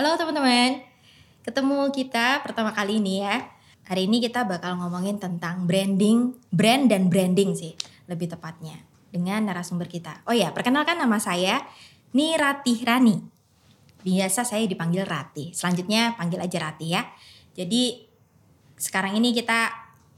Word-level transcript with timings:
Halo 0.00 0.16
teman-teman, 0.16 0.80
ketemu 1.44 1.92
kita 1.92 2.40
pertama 2.40 2.72
kali 2.72 3.04
ini 3.04 3.20
ya. 3.20 3.52
Hari 3.84 4.08
ini 4.08 4.24
kita 4.24 4.48
bakal 4.48 4.80
ngomongin 4.80 5.20
tentang 5.20 5.68
branding, 5.68 6.40
brand 6.48 6.88
dan 6.88 7.12
branding 7.12 7.52
sih 7.52 7.76
lebih 8.08 8.32
tepatnya 8.32 8.80
dengan 9.12 9.44
narasumber 9.44 9.92
kita. 9.92 10.24
Oh 10.24 10.32
ya, 10.32 10.56
perkenalkan 10.56 10.96
nama 10.96 11.20
saya 11.20 11.60
Nirati 12.16 12.80
Rani. 12.80 13.20
Biasa 14.00 14.48
saya 14.48 14.64
dipanggil 14.64 15.04
Rati. 15.04 15.52
Selanjutnya 15.52 16.16
panggil 16.16 16.40
aja 16.40 16.72
Rati 16.72 16.86
ya. 16.96 17.04
Jadi 17.52 18.00
sekarang 18.80 19.20
ini 19.20 19.36
kita 19.36 19.68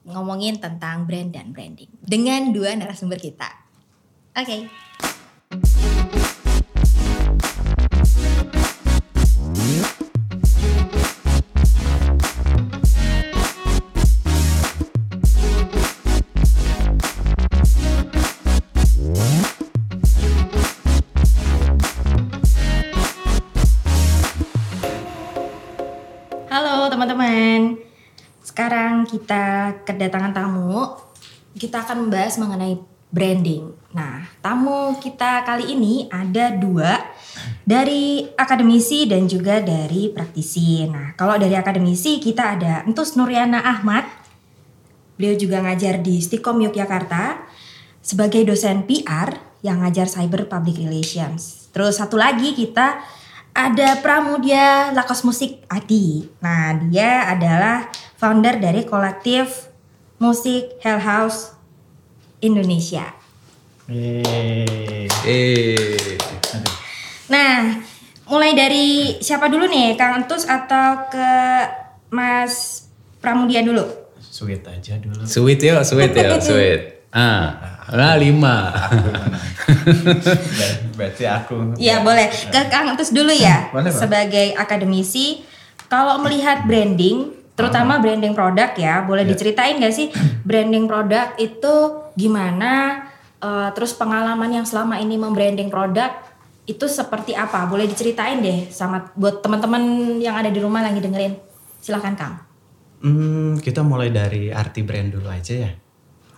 ngomongin 0.06 0.62
tentang 0.62 1.10
brand 1.10 1.34
dan 1.34 1.50
branding 1.50 1.90
dengan 1.98 2.54
dua 2.54 2.70
narasumber 2.78 3.18
kita. 3.18 3.50
Oke. 4.38 4.62
Halo 4.62 5.21
kita 29.22 29.79
kedatangan 29.86 30.35
tamu. 30.35 30.99
Kita 31.54 31.86
akan 31.86 32.08
membahas 32.11 32.42
mengenai 32.42 32.75
branding. 33.12 33.70
Nah, 33.94 34.25
tamu 34.42 34.97
kita 34.98 35.47
kali 35.47 35.77
ini 35.77 36.08
ada 36.11 36.50
dua 36.50 36.97
dari 37.62 38.25
akademisi 38.34 39.05
dan 39.05 39.28
juga 39.28 39.61
dari 39.61 40.11
praktisi. 40.11 40.83
Nah, 40.89 41.14
kalau 41.14 41.36
dari 41.39 41.55
akademisi 41.55 42.19
kita 42.19 42.58
ada 42.58 42.83
Entus 42.83 43.14
Nuryana 43.14 43.62
Ahmad. 43.62 44.08
Beliau 45.20 45.39
juga 45.39 45.62
ngajar 45.62 46.00
di 46.02 46.18
Stikom 46.18 46.58
Yogyakarta 46.64 47.46
sebagai 48.02 48.42
dosen 48.42 48.89
PR 48.89 49.39
yang 49.62 49.84
ngajar 49.84 50.11
Cyber 50.11 50.50
Public 50.50 50.83
Relations. 50.83 51.70
Terus 51.70 52.00
satu 52.00 52.18
lagi 52.18 52.56
kita 52.56 52.98
ada 53.52 54.00
Pramudia 54.00 54.91
Lakos 54.96 55.22
Musik 55.22 55.61
Adi. 55.68 56.24
Nah, 56.41 56.80
dia 56.89 57.28
adalah 57.28 57.92
founder 58.22 58.54
dari 58.56 58.86
kolektif 58.86 59.66
musik 60.16 60.78
Hell 60.78 61.02
House 61.02 61.58
Indonesia. 62.38 63.10
Yeay. 63.90 65.10
Eh, 65.26 66.14
Nah, 67.26 67.80
mulai 68.28 68.52
dari 68.52 68.86
siapa 69.18 69.48
dulu 69.48 69.66
nih, 69.66 69.96
Kang 69.96 70.22
Entus 70.22 70.44
atau 70.44 71.10
ke 71.10 71.32
Mas 72.12 72.86
Pramudia 73.18 73.64
dulu? 73.64 73.82
Sweet 74.22 74.62
aja 74.64 74.94
dulu. 75.00 75.24
sweet 75.24 75.58
ya, 75.58 75.82
sweet 75.82 76.12
ya, 76.12 76.38
sweet. 76.44 77.08
Ah, 77.10 77.56
nah 77.90 78.14
lima. 78.14 78.70
Ber- 80.52 80.78
Berarti 80.92 81.24
aku. 81.24 81.74
Iya 81.74 82.00
boleh. 82.00 82.28
Ke 82.52 82.68
Kang 82.68 82.86
Entus 82.86 83.10
dulu 83.10 83.32
ya. 83.32 83.66
Boleh. 83.68 83.90
Sebagai 83.90 84.54
akademisi, 84.54 85.42
kalau 85.88 86.20
melihat 86.20 86.62
branding, 86.62 87.41
terutama 87.53 88.00
branding 88.00 88.33
produk 88.33 88.72
ya, 88.75 89.05
boleh 89.05 89.25
diceritain 89.28 89.77
gak 89.78 89.95
sih 89.95 90.08
branding 90.48 90.89
produk 90.89 91.36
itu 91.36 91.75
gimana? 92.17 93.06
eh, 93.42 93.69
terus 93.75 93.92
pengalaman 93.98 94.62
yang 94.62 94.67
selama 94.67 95.03
ini 95.03 95.19
membranding 95.19 95.67
produk 95.67 96.14
itu 96.62 96.86
seperti 96.86 97.34
apa? 97.34 97.67
Boleh 97.67 97.91
diceritain 97.91 98.39
deh 98.39 98.70
sama 98.70 99.11
buat 99.19 99.42
teman-teman 99.42 100.14
yang 100.23 100.39
ada 100.39 100.47
di 100.47 100.62
rumah 100.62 100.78
lagi 100.78 101.03
dengerin. 101.03 101.34
Silahkan 101.83 102.14
Kang. 102.14 102.34
Hmm, 103.03 103.58
kita 103.58 103.83
mulai 103.83 104.14
dari 104.14 104.55
arti 104.55 104.86
brand 104.86 105.11
dulu 105.11 105.27
aja 105.27 105.55
ya. 105.67 105.70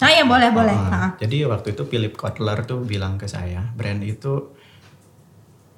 Nah 0.00 0.10
ya 0.10 0.24
boleh 0.24 0.48
boleh. 0.48 0.72
Ah, 0.72 0.88
Ha. 0.88 1.08
Jadi 1.20 1.44
waktu 1.44 1.76
itu 1.76 1.84
Philip 1.84 2.16
Kotler 2.16 2.64
tuh 2.64 2.80
bilang 2.82 3.20
ke 3.20 3.28
saya, 3.28 3.68
brand 3.76 4.00
itu 4.00 4.56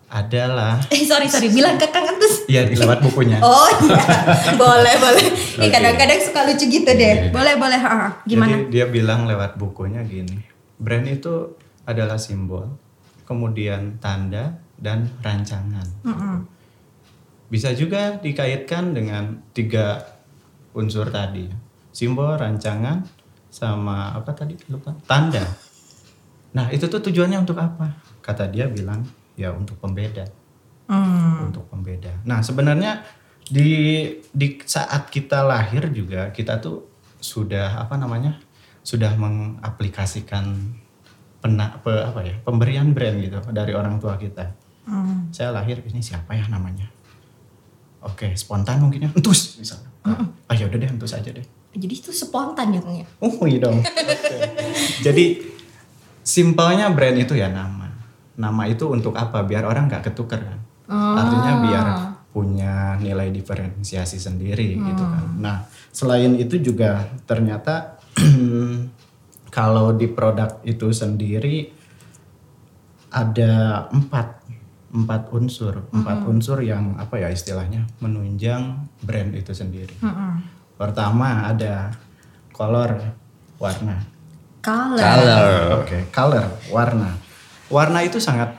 adalah 0.06 0.78
Eh 0.87 1.03
sorry 1.03 1.27
sorry, 1.27 1.50
bilang 1.50 1.75
ke 1.75 1.91
Kang 1.91 2.06
Entus. 2.06 2.47
ya 2.47 2.62
lewat 2.62 3.03
bukunya. 3.03 3.43
Oh 3.43 3.67
iya, 3.83 3.99
boleh 4.61 4.94
boleh. 5.03 5.27
Eh, 5.59 5.67
Oke. 5.67 5.71
kadang-kadang 5.75 6.21
suka 6.22 6.47
lucu 6.47 6.65
gitu 6.71 6.87
deh. 6.87 7.34
Boleh 7.34 7.59
boleh. 7.59 7.75
ha. 7.75 8.22
Gimana? 8.22 8.55
Jadi 8.55 8.71
dia 8.71 8.87
bilang 8.87 9.27
lewat 9.27 9.59
bukunya 9.59 10.06
gini, 10.06 10.39
brand 10.78 11.06
itu 11.11 11.59
adalah 11.83 12.19
simbol, 12.22 12.78
kemudian 13.27 13.99
tanda 13.99 14.62
dan 14.78 15.11
rancangan. 15.22 15.87
Mm-mm. 16.06 16.37
Bisa 17.50 17.75
juga 17.75 18.19
dikaitkan 18.19 18.95
dengan 18.95 19.43
tiga 19.50 20.03
unsur 20.71 21.11
tadi, 21.11 21.50
simbol, 21.91 22.34
rancangan, 22.39 23.03
sama 23.50 24.15
apa 24.15 24.31
tadi 24.34 24.55
lupa, 24.71 24.95
tanda. 25.06 25.43
Nah 26.55 26.71
itu 26.71 26.87
tuh 26.87 27.03
tujuannya 27.03 27.43
untuk 27.43 27.59
apa? 27.59 27.91
Kata 28.22 28.47
dia 28.47 28.71
bilang 28.71 29.03
ya 29.37 29.53
untuk 29.53 29.77
pembeda, 29.77 30.25
Hmm. 30.89 31.49
untuk 31.49 31.69
pembeda. 31.69 32.11
Nah 32.25 32.41
sebenarnya 32.41 33.05
di 33.47 33.69
di 34.27 34.59
saat 34.65 35.07
kita 35.07 35.45
lahir 35.45 35.87
juga 35.93 36.33
kita 36.33 36.59
tuh 36.59 36.89
sudah 37.17 37.79
apa 37.79 37.95
namanya 37.95 38.41
sudah 38.83 39.15
mengaplikasikan 39.15 40.75
pena, 41.39 41.79
pe- 41.79 42.05
apa 42.07 42.21
ya 42.23 42.35
pemberian 42.43 42.91
brand 42.91 43.19
gitu 43.19 43.39
dari 43.53 43.73
orang 43.73 44.01
tua 44.01 44.17
kita. 44.17 44.51
Hmm. 44.87 45.31
Saya 45.31 45.51
lahir 45.51 45.83
ini 45.83 45.99
siapa 45.99 46.33
ya 46.33 46.47
namanya? 46.47 46.87
Oke, 48.03 48.39
spontan 48.39 48.79
mungkin 48.79 49.07
ya. 49.07 49.11
Entus 49.11 49.59
misalnya. 49.59 49.91
Ah 50.47 50.55
ya 50.55 50.71
udah 50.71 50.79
deh 50.79 50.87
entus 50.87 51.11
aja 51.11 51.27
deh. 51.27 51.43
Jadi 51.77 51.93
itu 51.93 52.15
spontan 52.15 52.71
ya 52.71 52.79
Kang 52.81 52.95
ya? 52.95 53.07
Oh 53.19 53.45
iya 53.45 53.59
dong. 53.61 53.83
Oke. 53.83 54.37
Jadi 55.03 55.25
simpelnya 56.23 56.87
brand 56.89 57.19
itu 57.19 57.35
ya 57.35 57.51
nama. 57.51 57.86
Nama 58.37 58.63
itu 58.69 58.89
untuk 58.93 59.17
apa? 59.17 59.43
Biar 59.43 59.65
orang 59.65 59.89
nggak 59.89 60.13
ketukar 60.13 60.41
kan. 60.45 60.61
Artinya 60.87 61.53
biar 61.67 61.87
punya 62.37 63.01
nilai 63.01 63.33
diferensiasi 63.33 64.21
sendiri 64.21 64.77
gitu 64.77 65.05
kan. 65.09 65.25
Nah 65.41 65.57
selain 65.89 66.37
itu 66.37 66.61
juga 66.61 67.09
ternyata 67.25 67.97
kalau 69.57 69.97
di 69.97 70.05
produk 70.13 70.61
itu 70.61 70.93
sendiri 70.93 71.73
ada 73.09 73.89
empat 73.89 74.45
empat 74.93 75.33
unsur 75.33 75.89
empat 75.93 76.29
unsur 76.29 76.61
yang 76.61 76.97
apa 77.01 77.25
ya 77.25 77.33
istilahnya 77.33 77.89
menunjang 78.05 78.85
brand 79.01 79.33
itu 79.33 79.57
sendiri. 79.57 79.97
Pertama 80.77 81.49
ada 81.49 81.97
color 82.53 83.17
warna. 83.57 83.97
Color. 84.61 84.99
Color. 85.01 85.45
Oke, 85.81 85.99
color 86.13 86.47
warna. 86.69 87.26
Warna 87.66 88.03
itu 88.06 88.22
sangat 88.22 88.54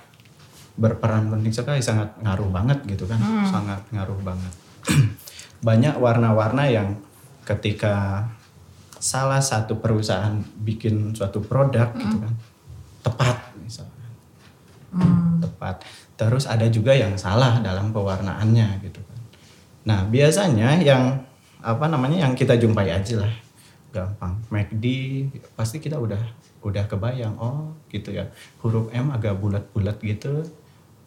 berperan 0.77 1.31
penting 1.33 1.49
sekali, 1.49 1.81
sangat 1.81 2.13
ngaruh 2.21 2.53
banget 2.53 2.79
gitu 2.85 3.09
kan, 3.09 3.17
sangat 3.49 3.81
ngaruh 3.89 4.19
banget. 4.21 4.53
Banyak 5.67 5.97
warna-warna 5.97 6.69
yang 6.69 6.93
ketika 7.47 8.27
salah 8.97 9.41
satu 9.41 9.79
perusahaan 9.81 10.37
bikin 10.61 11.17
suatu 11.17 11.41
produk 11.41 11.89
gitu 11.97 12.17
kan, 12.21 12.33
tepat 13.01 13.37
misalnya, 13.57 14.09
tepat. 15.41 15.81
Terus 16.17 16.45
ada 16.45 16.65
juga 16.69 16.93
yang 16.93 17.17
salah 17.17 17.57
dalam 17.63 17.89
pewarnaannya 17.89 18.83
gitu 18.85 19.01
kan. 19.01 19.19
Nah 19.87 19.99
biasanya 20.05 20.77
yang 20.83 21.25
apa 21.63 21.85
namanya 21.89 22.27
yang 22.27 22.37
kita 22.37 22.53
jumpai 22.59 22.93
aja 22.93 23.25
lah. 23.25 23.33
Gampang. 23.89 24.37
MACD 24.53 24.85
pasti 25.57 25.81
kita 25.81 25.97
udah 25.97 26.19
udah 26.61 26.83
kebayang 26.89 27.35
oh 27.37 27.75
gitu 27.89 28.13
ya. 28.13 28.29
Huruf 28.61 28.89
M 28.91 29.13
agak 29.13 29.37
bulat-bulat 29.37 29.97
gitu. 30.01 30.45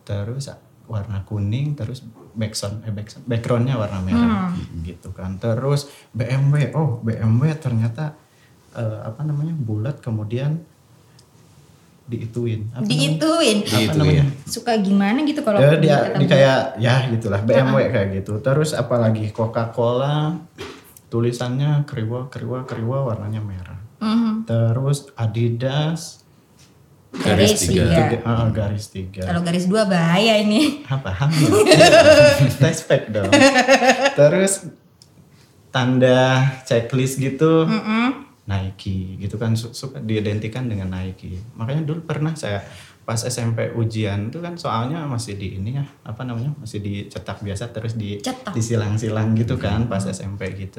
Terus 0.07 0.51
warna 0.91 1.23
kuning 1.23 1.79
terus 1.79 2.03
background 2.35 2.83
eh 2.83 2.91
background- 2.91 3.27
backgroundnya 3.31 3.75
warna 3.79 3.99
merah 4.03 4.51
gitu 4.83 5.15
kan. 5.15 5.39
Terus 5.39 5.91
BMW 6.11 6.75
oh 6.75 6.99
BMW 7.03 7.55
ternyata 7.59 8.15
eh, 8.75 8.99
apa 9.07 9.23
namanya 9.23 9.55
bulat 9.55 10.03
kemudian 10.03 10.59
diituin. 12.11 12.67
Apa 12.75 12.83
namanya? 12.83 12.91
Diituin. 12.91 13.59
apa 13.63 13.71
Diituin. 13.71 13.99
namanya? 14.03 14.25
Suka 14.43 14.73
gimana 14.83 15.19
gitu 15.23 15.41
kalau 15.47 15.63
ya, 15.63 15.79
dia 15.79 15.99
di 16.19 16.27
kayak 16.27 16.61
ya 16.83 17.07
gitulah 17.07 17.41
BMW 17.47 17.87
kayak 17.87 18.09
gitu. 18.23 18.43
Terus 18.43 18.75
apalagi 18.75 19.31
Coca 19.31 19.71
Cola 19.71 20.35
tulisannya 21.11 21.87
keriwa 21.87 22.31
keriwa 22.31 22.67
keriwa 22.67 22.99
warnanya 23.03 23.43
merah 23.43 23.80
Mhm. 24.01 24.45
terus 24.45 25.13
Adidas. 25.15 26.25
Garis 27.11 27.67
tiga. 27.67 28.23
ah, 28.23 28.47
garis 28.49 28.87
tiga. 28.89 29.27
Kalau 29.27 29.43
garis 29.43 29.67
dua 29.67 29.83
bahaya 29.85 30.39
ini. 30.39 30.87
apa? 30.87 31.11
Hamil. 31.11 31.67
Respect 32.63 33.11
dong. 33.11 33.27
Terus 34.15 34.71
tanda 35.71 36.47
checklist 36.65 37.19
gitu. 37.19 37.67
Mm-mm. 37.67 38.31
Nike 38.47 39.19
gitu 39.19 39.37
kan. 39.37 39.55
Su- 39.55 39.75
suka 39.75 39.99
diidentikan 39.99 40.67
dengan 40.67 40.91
Nike. 40.91 41.35
Makanya 41.55 41.83
dulu 41.83 42.03
pernah 42.03 42.35
saya 42.35 42.63
pas 43.03 43.19
SMP 43.19 43.75
ujian 43.75 44.31
tuh 44.31 44.39
kan 44.39 44.55
soalnya 44.55 45.03
masih 45.03 45.35
di 45.35 45.59
ini 45.59 45.75
ya 45.75 45.83
apa 46.07 46.23
namanya 46.23 46.55
masih 46.55 46.79
dicetak 46.79 47.43
biasa 47.43 47.75
terus 47.75 47.99
di 47.99 48.23
Cetak. 48.23 48.55
disilang-silang 48.55 49.35
gitu 49.35 49.59
kan 49.59 49.91
pas 49.91 50.05
SMP 50.05 50.47
gitu 50.55 50.79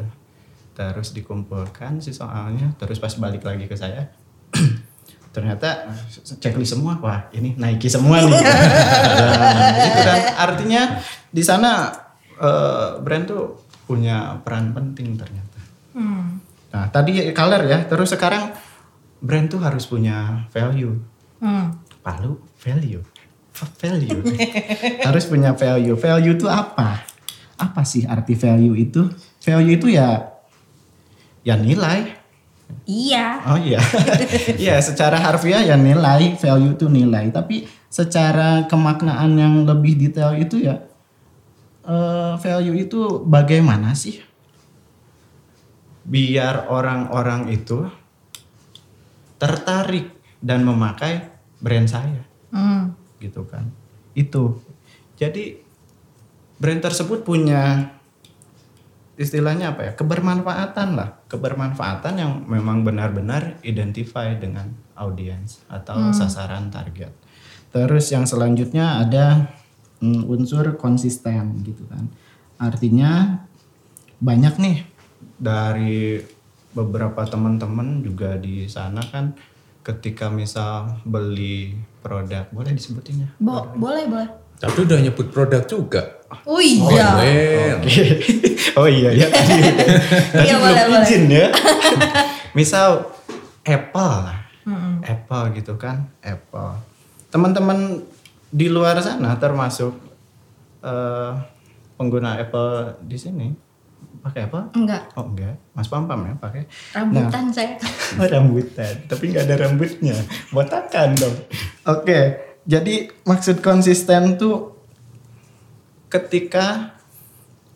terus 0.71 1.11
dikumpulkan 1.11 1.99
sih 1.99 2.15
soalnya 2.15 2.71
terus 2.79 2.97
pas 2.97 3.11
balik 3.15 3.43
lagi 3.43 3.67
ke 3.67 3.75
saya 3.75 4.07
ternyata 5.35 5.91
checklist 6.39 6.75
semua 6.75 6.99
wah 6.99 7.27
ini 7.31 7.55
Nike 7.55 7.87
semua 7.87 8.19
nih 8.23 8.35
Nah, 8.41 9.87
itu 9.87 9.99
kan 10.03 10.21
artinya 10.37 10.81
di 11.27 11.43
sana 11.43 11.91
eh, 12.35 12.89
brand 12.99 13.25
tuh 13.27 13.43
punya 13.85 14.39
peran 14.41 14.71
penting 14.71 15.15
ternyata 15.15 15.49
Hmm. 15.91 16.39
nah 16.71 16.87
tadi 16.87 17.35
color 17.35 17.67
ya 17.67 17.83
terus 17.83 18.15
sekarang 18.15 18.55
brand 19.19 19.51
tuh 19.51 19.59
harus 19.59 19.83
punya 19.83 20.47
value 20.55 20.95
Hmm. 21.41 21.73
Palu 22.05 22.37
value. 22.61 23.01
Value. 23.81 24.21
Harus 25.09 25.25
punya 25.25 25.57
value. 25.57 25.97
Value 25.97 26.37
itu 26.37 26.45
apa? 26.45 27.01
Apa 27.57 27.81
sih 27.81 28.05
arti 28.05 28.37
value 28.37 28.77
itu? 28.77 29.09
Value 29.41 29.73
itu 29.73 29.89
ya 29.89 30.30
ya 31.41 31.55
nilai. 31.57 32.17
Iya. 32.87 33.27
Oh 33.51 33.59
iya. 33.59 33.79
Iya, 34.63 34.79
secara 34.79 35.19
harfiah 35.19 35.59
ya 35.59 35.75
nilai, 35.75 36.39
value 36.39 36.73
itu 36.79 36.87
nilai. 36.87 37.27
Tapi 37.29 37.67
secara 37.91 38.65
kemaknaan 38.71 39.35
yang 39.35 39.53
lebih 39.67 39.99
detail 39.99 40.31
itu 40.39 40.63
ya 40.63 40.79
eh, 41.83 42.33
value 42.39 42.77
itu 42.79 43.25
bagaimana 43.27 43.91
sih? 43.91 44.23
Biar 46.07 46.71
orang-orang 46.71 47.51
itu 47.53 47.85
tertarik 49.37 50.13
dan 50.41 50.65
memakai 50.65 51.29
brand 51.61 51.85
saya 51.89 52.25
Hmm. 52.51 52.91
gitu 53.23 53.47
kan. 53.47 53.71
Itu. 54.11 54.59
Jadi 55.15 55.55
brand 56.59 56.81
tersebut 56.83 57.23
punya 57.23 57.93
istilahnya 59.19 59.75
apa 59.75 59.81
ya? 59.87 59.91
kebermanfaatan 59.95 60.95
lah, 60.95 61.09
kebermanfaatan 61.27 62.13
yang 62.15 62.31
memang 62.47 62.83
benar-benar 62.87 63.59
identify 63.61 64.31
dengan 64.35 64.71
audiens 64.95 65.63
atau 65.67 66.11
sasaran 66.15 66.71
target. 66.71 67.11
Terus 67.71 68.11
yang 68.11 68.27
selanjutnya 68.27 69.03
ada 69.03 69.47
mm, 70.03 70.27
unsur 70.27 70.75
konsisten 70.75 71.63
gitu 71.63 71.87
kan. 71.87 72.07
Artinya 72.59 73.41
banyak 74.21 74.53
nih 74.61 74.77
dari 75.41 76.21
beberapa 76.71 77.25
teman-teman 77.25 78.05
juga 78.05 78.37
di 78.37 78.69
sana 78.69 79.01
kan 79.09 79.33
ketika 79.81 80.29
misal 80.29 81.01
beli 81.03 81.73
produk 82.05 82.45
boleh 82.53 82.71
disebutin 82.77 83.25
ya 83.25 83.29
Bo 83.41 83.65
boleh, 83.73 84.05
boleh. 84.05 84.29
Tapi 84.61 84.77
udah 84.85 84.97
nyebut 85.01 85.27
produk 85.27 85.65
juga. 85.65 86.21
Oh 86.45 86.61
iya. 86.61 86.85
Well, 87.17 87.81
oh 88.77 88.87
iya 88.87 89.09
ya 89.11 89.27
tadi 89.27 89.53
tadi 89.59 89.83
Iya, 90.47 90.55
belum 90.55 90.63
boleh, 90.63 90.83
boleh. 90.87 91.03
izin 91.03 91.23
ya 91.27 91.47
misal 92.57 93.03
Apple 93.67 94.15
lah 94.23 94.39
Apple 95.03 95.43
gitu 95.59 95.75
kan 95.75 96.07
Apple 96.23 96.79
teman-teman 97.27 97.99
di 98.47 98.67
luar 98.67 98.99
sana 99.03 99.35
termasuk 99.35 99.91
eh, 100.79 101.31
pengguna 101.95 102.39
Apple 102.39 102.95
di 103.03 103.17
sini 103.19 103.47
pakai 104.21 104.47
Apple 104.47 104.71
Enggak. 104.71 105.11
oh 105.17 105.25
enggak 105.27 105.55
Mas 105.73 105.87
Pam 105.87 106.05
Pam 106.05 106.21
ya 106.23 106.35
pakai 106.37 106.63
Rambutan 106.93 107.49
saya. 107.49 107.75
Oh, 108.15 108.27
rambutan, 108.31 108.93
tapi 109.07 109.31
nggak 109.31 109.47
ada 109.47 109.55
rambutnya. 109.65 110.13
Botakan 110.51 111.15
dong. 111.15 111.31
Oke, 111.87 112.19
jadi 112.65 113.09
maksud 113.25 113.59
konsisten 113.65 114.37
tuh 114.37 114.77
ketika 116.11 116.97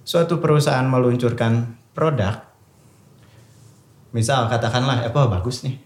suatu 0.06 0.38
perusahaan 0.38 0.86
meluncurkan 0.86 1.78
produk, 1.96 2.46
misal 4.14 4.46
katakanlah 4.52 5.08
Apple 5.08 5.28
bagus 5.32 5.66
nih, 5.66 5.80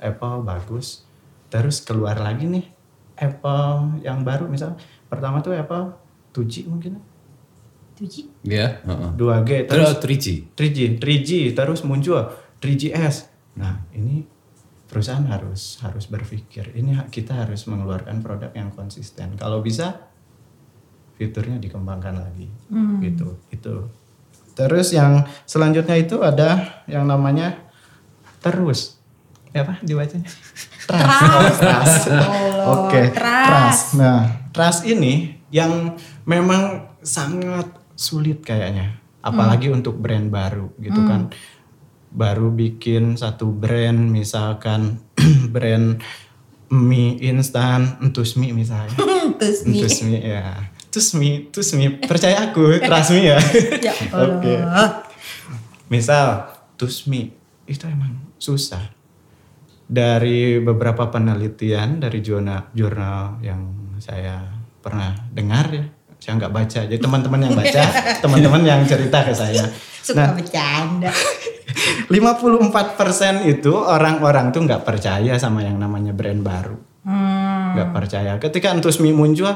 Apple 0.00 0.46
bagus, 0.46 1.04
terus 1.52 1.84
keluar 1.84 2.16
lagi 2.16 2.48
nih 2.48 2.64
Apple 3.18 4.00
yang 4.06 4.22
baru 4.22 4.46
misal 4.46 4.78
pertama 5.10 5.42
tuh 5.42 5.58
Apple 5.58 5.90
2G 6.32 6.70
mungkin 6.70 7.02
Tuji. 7.98 8.30
ya. 8.46 8.78
heeh. 8.86 9.10
2G 9.18 9.50
Terus 9.66 9.98
terus 9.98 9.98
3G. 9.98 10.26
3G, 10.54 10.78
3G 11.02 11.30
terus 11.50 11.82
muncul 11.82 12.30
3GS. 12.62 13.26
Nah, 13.58 13.82
ini 13.90 14.22
perusahaan 14.88 15.24
harus 15.28 15.76
harus 15.84 16.08
berpikir 16.08 16.72
ini 16.72 16.96
kita 17.12 17.44
harus 17.44 17.68
mengeluarkan 17.68 18.24
produk 18.24 18.50
yang 18.56 18.72
konsisten. 18.72 19.36
Kalau 19.36 19.60
bisa 19.60 20.08
fiturnya 21.20 21.60
dikembangkan 21.60 22.16
lagi. 22.16 22.48
Gitu. 23.04 23.28
Itu. 23.52 23.92
Terus 24.56 24.90
yang 24.90 25.22
selanjutnya 25.44 25.94
itu 25.94 26.18
ada 26.24 26.82
yang 26.90 27.04
namanya 27.04 27.68
terus. 28.40 28.98
Ya 29.52 29.62
apa 29.62 29.78
dibacanya? 29.84 30.30
Trust. 30.88 31.20
Oh, 31.38 31.52
trust. 31.52 32.04
Oke, 32.68 33.00
trust. 33.12 33.86
Nah, 34.00 34.48
trust 34.56 34.88
ini 34.88 35.36
yang 35.52 35.96
memang 36.24 36.96
sangat 37.04 37.68
sulit 37.92 38.40
kayaknya. 38.40 38.96
Apalagi 39.20 39.68
untuk 39.68 40.00
brand 40.00 40.32
baru 40.32 40.72
gitu 40.80 41.00
kan. 41.04 41.28
Baru 42.08 42.50
bikin 42.54 43.16
satu 43.20 43.52
brand 43.52 44.08
misalkan 44.08 45.02
brand 45.54 46.00
mie 46.68 47.16
instan, 47.24 47.96
entus 48.04 48.36
mie 48.36 48.52
misalnya. 48.52 48.92
Entus 49.38 50.00
mie 50.04 50.20
ya. 50.20 50.68
Tus 50.88 51.12
mie, 51.12 51.52
tus 51.52 51.76
mie. 51.76 52.00
Percaya 52.00 52.48
aku, 52.48 52.80
me 53.12 53.20
ya. 53.20 53.38
Ya 53.86 53.92
Oke. 54.12 54.56
Allah. 54.56 55.04
Misal 55.88 56.48
Tusmi 56.78 57.32
itu 57.66 57.84
emang 57.88 58.32
susah. 58.38 58.94
Dari 59.88 60.60
beberapa 60.60 61.08
penelitian 61.08 61.96
dari 61.96 62.20
jurnal 62.20 62.70
jurnal 62.76 63.40
yang 63.40 63.72
saya 63.98 64.44
pernah 64.84 65.16
dengar 65.32 65.72
ya, 65.72 65.84
saya 66.20 66.32
nggak 66.44 66.52
baca. 66.54 66.80
Jadi 66.86 67.00
teman-teman 67.00 67.40
yang 67.40 67.56
baca, 67.56 67.82
teman-teman 68.20 68.62
yang 68.68 68.80
cerita 68.84 69.24
ke 69.24 69.32
saya. 69.32 69.64
Suka 70.02 70.34
bercanda. 70.34 71.10
54% 72.08 73.44
itu 73.46 73.72
orang-orang 73.76 74.50
tuh 74.50 74.64
nggak 74.64 74.82
percaya 74.82 75.36
sama 75.38 75.62
yang 75.62 75.78
namanya 75.78 76.10
brand 76.16 76.42
baru. 76.42 76.76
Hmm. 77.08 77.94
percaya. 77.94 78.36
Ketika 78.36 78.74
Entusmi 78.74 79.14
muncul, 79.14 79.48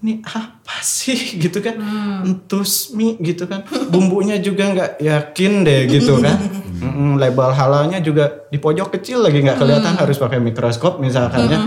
ini 0.00 0.24
apa 0.24 0.80
sih 0.80 1.16
gitu 1.44 1.60
kan? 1.60 1.76
Entusmi 2.24 3.20
gitu 3.20 3.44
kan. 3.44 3.64
Bumbunya 3.92 4.40
juga 4.40 4.72
nggak 4.72 4.90
yakin 5.00 5.52
deh 5.64 5.80
gitu 5.88 6.20
kan. 6.20 6.36
Mm-mm, 6.80 7.20
label 7.20 7.52
halalnya 7.52 8.00
juga 8.00 8.48
di 8.48 8.56
pojok 8.56 8.96
kecil 8.96 9.20
lagi 9.20 9.44
nggak 9.44 9.60
kelihatan 9.60 10.00
harus 10.00 10.16
pakai 10.16 10.40
mikroskop 10.40 10.96
misalkan 10.96 11.44
ya. 11.52 11.60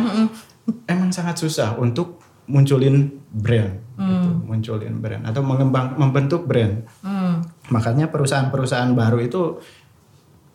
Emang 0.90 1.14
sangat 1.14 1.38
susah 1.38 1.78
untuk 1.78 2.18
munculin 2.50 3.24
brand, 3.32 3.80
gitu. 3.96 4.30
munculin 4.44 5.00
brand 5.00 5.24
atau 5.24 5.46
mengembang 5.46 5.96
membentuk 5.96 6.44
brand. 6.44 6.84
Hmm. 7.06 7.23
Makanya 7.72 8.12
perusahaan-perusahaan 8.12 8.92
baru 8.92 9.24
itu 9.24 9.42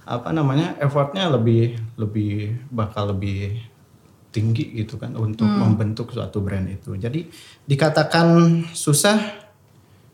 apa 0.08 0.32
namanya 0.32 0.76
effortnya 0.80 1.28
lebih 1.28 1.76
lebih 2.00 2.56
bakal 2.72 3.12
lebih 3.12 3.60
tinggi 4.28 4.76
gitu 4.76 5.00
kan 5.00 5.16
untuk 5.16 5.48
membentuk 5.48 6.12
suatu 6.12 6.44
brand 6.44 6.68
itu. 6.68 6.96
Jadi 6.96 7.28
dikatakan 7.64 8.60
susah 8.72 9.18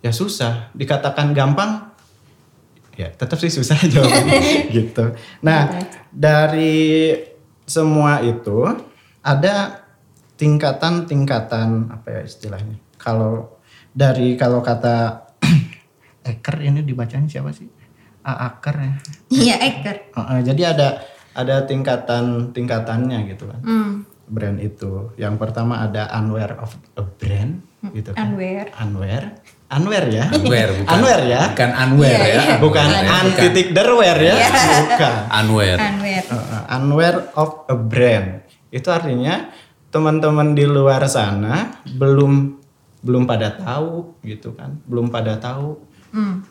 ya 0.05 0.13
susah, 0.15 0.71
dikatakan 0.75 1.35
gampang 1.35 1.91
ya 2.95 3.11
tetap 3.11 3.39
sih 3.43 3.51
susah 3.51 3.75
jawabannya 3.93 4.41
gitu. 4.77 5.15
Nah, 5.43 5.83
dari 6.15 7.11
semua 7.67 8.23
itu 8.23 8.71
ada 9.25 9.83
tingkatan-tingkatan 10.39 11.91
apa 11.91 12.07
ya 12.11 12.21
istilahnya. 12.23 12.77
Kalau 12.99 13.59
dari 13.95 14.35
kalau 14.39 14.63
kata 14.63 15.24
Eker 16.25 16.57
ini 16.59 16.81
dibacanya 16.81 17.29
siapa 17.29 17.53
sih? 17.53 17.69
A 18.25 18.49
Aker 18.49 18.77
ya. 18.77 18.95
Iya, 19.29 19.57
Eker. 19.61 19.97
Heeh, 20.17 20.39
jadi 20.43 20.63
ada 20.73 20.89
ada 21.35 21.57
tingkatan 21.63 22.51
tingkatannya 22.51 23.29
gitu 23.29 23.45
kan 23.47 23.61
Hmm. 23.61 23.93
brand 24.25 24.57
itu. 24.57 25.13
Yang 25.15 25.37
pertama 25.37 25.85
ada 25.85 26.09
unaware 26.17 26.57
of 26.57 26.73
a 26.97 27.05
brand 27.05 27.61
gitu 27.93 28.17
kan. 28.17 28.33
Unaware. 28.33 28.73
Unaware. 28.81 29.29
Unaware 29.69 30.09
ya. 30.09 30.25
Unwear 30.31 30.69
bukan. 30.71 30.93
Unwear 30.95 31.21
ya. 31.27 31.43
Bukan 31.51 31.71
unwear 31.75 32.15
Iya, 32.15 32.25
ya. 32.25 32.43
iya. 32.47 32.57
Bukan 32.57 32.89
an 32.89 33.27
titik 33.35 33.69
derwear 33.75 34.17
ya. 34.17 34.37
Bukan. 34.87 35.15
Unwear. 35.35 35.77
Unwear. 35.77 36.25
Heeh, 36.25 36.61
unaware 36.73 37.19
of 37.35 37.51
a 37.67 37.77
brand. 37.77 38.29
Itu 38.71 38.89
artinya 38.89 39.51
teman-teman 39.91 40.55
di 40.55 40.65
luar 40.65 41.05
sana 41.07 41.83
belum 41.85 42.57
belum 43.03 43.27
pada 43.27 43.53
tahu 43.53 44.17
gitu 44.23 44.55
kan. 44.55 44.79
Belum 44.87 45.11
pada 45.11 45.37
tahu 45.37 45.77
Hmm. 46.15 46.47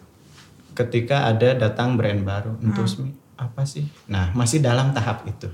ketika 0.74 1.29
ada 1.29 1.55
datang 1.55 1.96
brand 1.96 2.20
baru 2.20 2.60
Entusmi 2.60 3.13
apa 3.34 3.63
sih? 3.63 3.88
Nah, 4.05 4.29
masih 4.34 4.60
dalam 4.60 4.91
tahap 4.91 5.24
itu. 5.25 5.48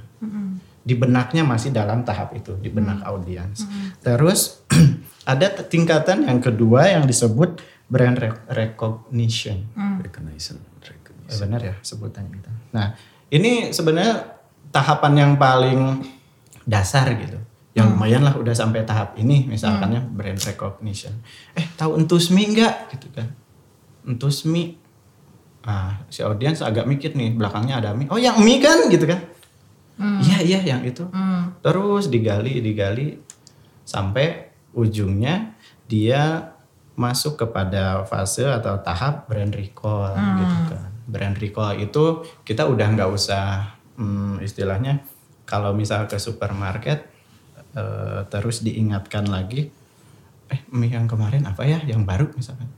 di 0.79 0.97
benaknya 0.97 1.45
masih 1.45 1.69
dalam 1.69 2.01
tahap 2.01 2.33
itu 2.33 2.55
di 2.57 2.71
benak 2.71 3.03
audiens. 3.05 3.61
Terus 4.01 4.63
ada 5.29 5.45
tingkatan 5.61 6.25
yang 6.25 6.41
kedua 6.41 6.89
yang 6.89 7.05
disebut 7.05 7.61
brand 7.85 8.17
rec- 8.17 8.47
recognition. 8.49 9.69
Recognition, 10.01 10.57
recognition. 10.81 11.29
Eh, 11.29 11.37
benar 11.37 11.61
ya 11.61 11.75
sebutannya 11.83 12.31
gitu. 12.33 12.49
Nah, 12.73 12.97
ini 13.29 13.69
sebenarnya 13.69 14.33
tahapan 14.71 15.13
yang 15.13 15.31
paling 15.37 16.09
dasar 16.65 17.05
gitu. 17.13 17.37
Yang 17.77 17.87
lumayan 17.93 18.25
lah 18.25 18.33
udah 18.33 18.55
sampai 18.55 18.81
tahap 18.81 19.13
ini 19.15 19.45
misalkannya 19.45 20.01
brand 20.09 20.41
recognition. 20.41 21.13
Eh, 21.53 21.69
tahu 21.77 22.01
Entusmi 22.01 22.49
enggak 22.49 22.89
gitu 22.97 23.13
kan. 23.13 23.29
Entusmi. 24.09 24.81
Ah, 25.61 26.01
si 26.09 26.25
audiens 26.25 26.65
agak 26.65 26.89
mikir 26.89 27.13
nih, 27.13 27.37
belakangnya 27.37 27.77
ada 27.77 27.89
mie. 27.93 28.09
Oh, 28.09 28.17
yang 28.17 28.41
mie 28.41 28.57
kan 28.57 28.89
gitu 28.89 29.05
kan. 29.05 29.21
Iya, 29.99 30.37
iya 30.41 30.59
yang 30.63 30.81
itu. 30.87 31.03
Terus 31.59 32.07
digali, 32.07 32.63
digali 32.63 33.19
sampai 33.83 34.49
ujungnya 34.71 35.59
dia 35.91 36.55
masuk 36.95 37.39
kepada 37.39 38.03
fase 38.07 38.47
atau 38.47 38.79
tahap 38.79 39.27
brand 39.27 39.51
recall 39.51 40.15
gitu 40.15 40.55
kan. 40.71 40.81
Brand 41.09 41.37
recall 41.39 41.79
itu 41.79 42.23
kita 42.47 42.67
udah 42.67 42.87
nggak 42.95 43.11
usah 43.11 43.75
hmm, 43.99 44.43
istilahnya 44.43 45.03
kalau 45.43 45.75
misal 45.75 46.05
ke 46.05 46.15
supermarket 46.21 47.07
eh, 47.73 48.21
terus 48.27 48.61
diingatkan 48.61 49.25
lagi 49.27 49.71
eh 50.49 50.61
mie 50.73 50.93
yang 50.93 51.05
kemarin 51.05 51.45
apa 51.45 51.61
ya 51.65 51.81
yang 51.85 52.05
baru 52.05 52.29
misalkan 52.33 52.69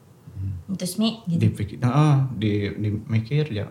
Terus 0.77 0.95
Mi 0.99 1.19
gitu. 1.27 1.41
dipikir 1.49 1.77
oh, 1.83 2.27
di, 2.35 2.71
dimikir 2.75 3.45
ya 3.51 3.67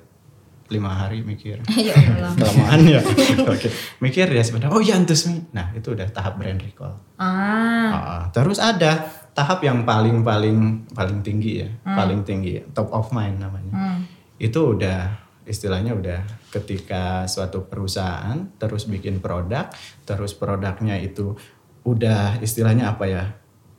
lima 0.70 0.94
hari 0.94 1.26
mikir. 1.26 1.58
Ya 1.76 1.94
kelamaan 2.38 2.80
ya. 2.86 3.02
Oke. 3.52 3.68
Mikir 3.98 4.30
ya 4.30 4.42
sebenarnya 4.46 4.70
oh 4.70 4.78
ya 4.80 4.94
antus 4.96 5.26
mie 5.26 5.42
nah 5.50 5.74
itu 5.74 5.90
udah 5.92 6.06
tahap 6.14 6.38
brand 6.38 6.62
recall. 6.62 6.94
Ah, 7.18 7.90
Ah, 7.90 8.22
terus 8.30 8.62
ada 8.62 9.10
tahap 9.34 9.66
yang 9.66 9.82
paling 9.82 10.22
paling 10.22 10.86
paling 10.94 11.20
tinggi 11.26 11.66
ya, 11.66 11.68
paling 11.82 12.22
tinggi, 12.22 12.62
top 12.70 12.94
of 12.94 13.10
mind 13.10 13.42
namanya. 13.42 13.98
Itu 14.38 14.78
udah 14.78 15.10
istilahnya 15.42 15.98
udah 15.98 16.22
ketika 16.54 17.26
suatu 17.26 17.66
perusahaan 17.66 18.38
terus 18.56 18.86
bikin 18.86 19.18
produk, 19.18 19.66
terus 20.06 20.32
produknya 20.38 20.94
itu 21.02 21.34
udah 21.82 22.38
istilahnya 22.38 22.94
apa 22.94 23.04
ya? 23.10 23.24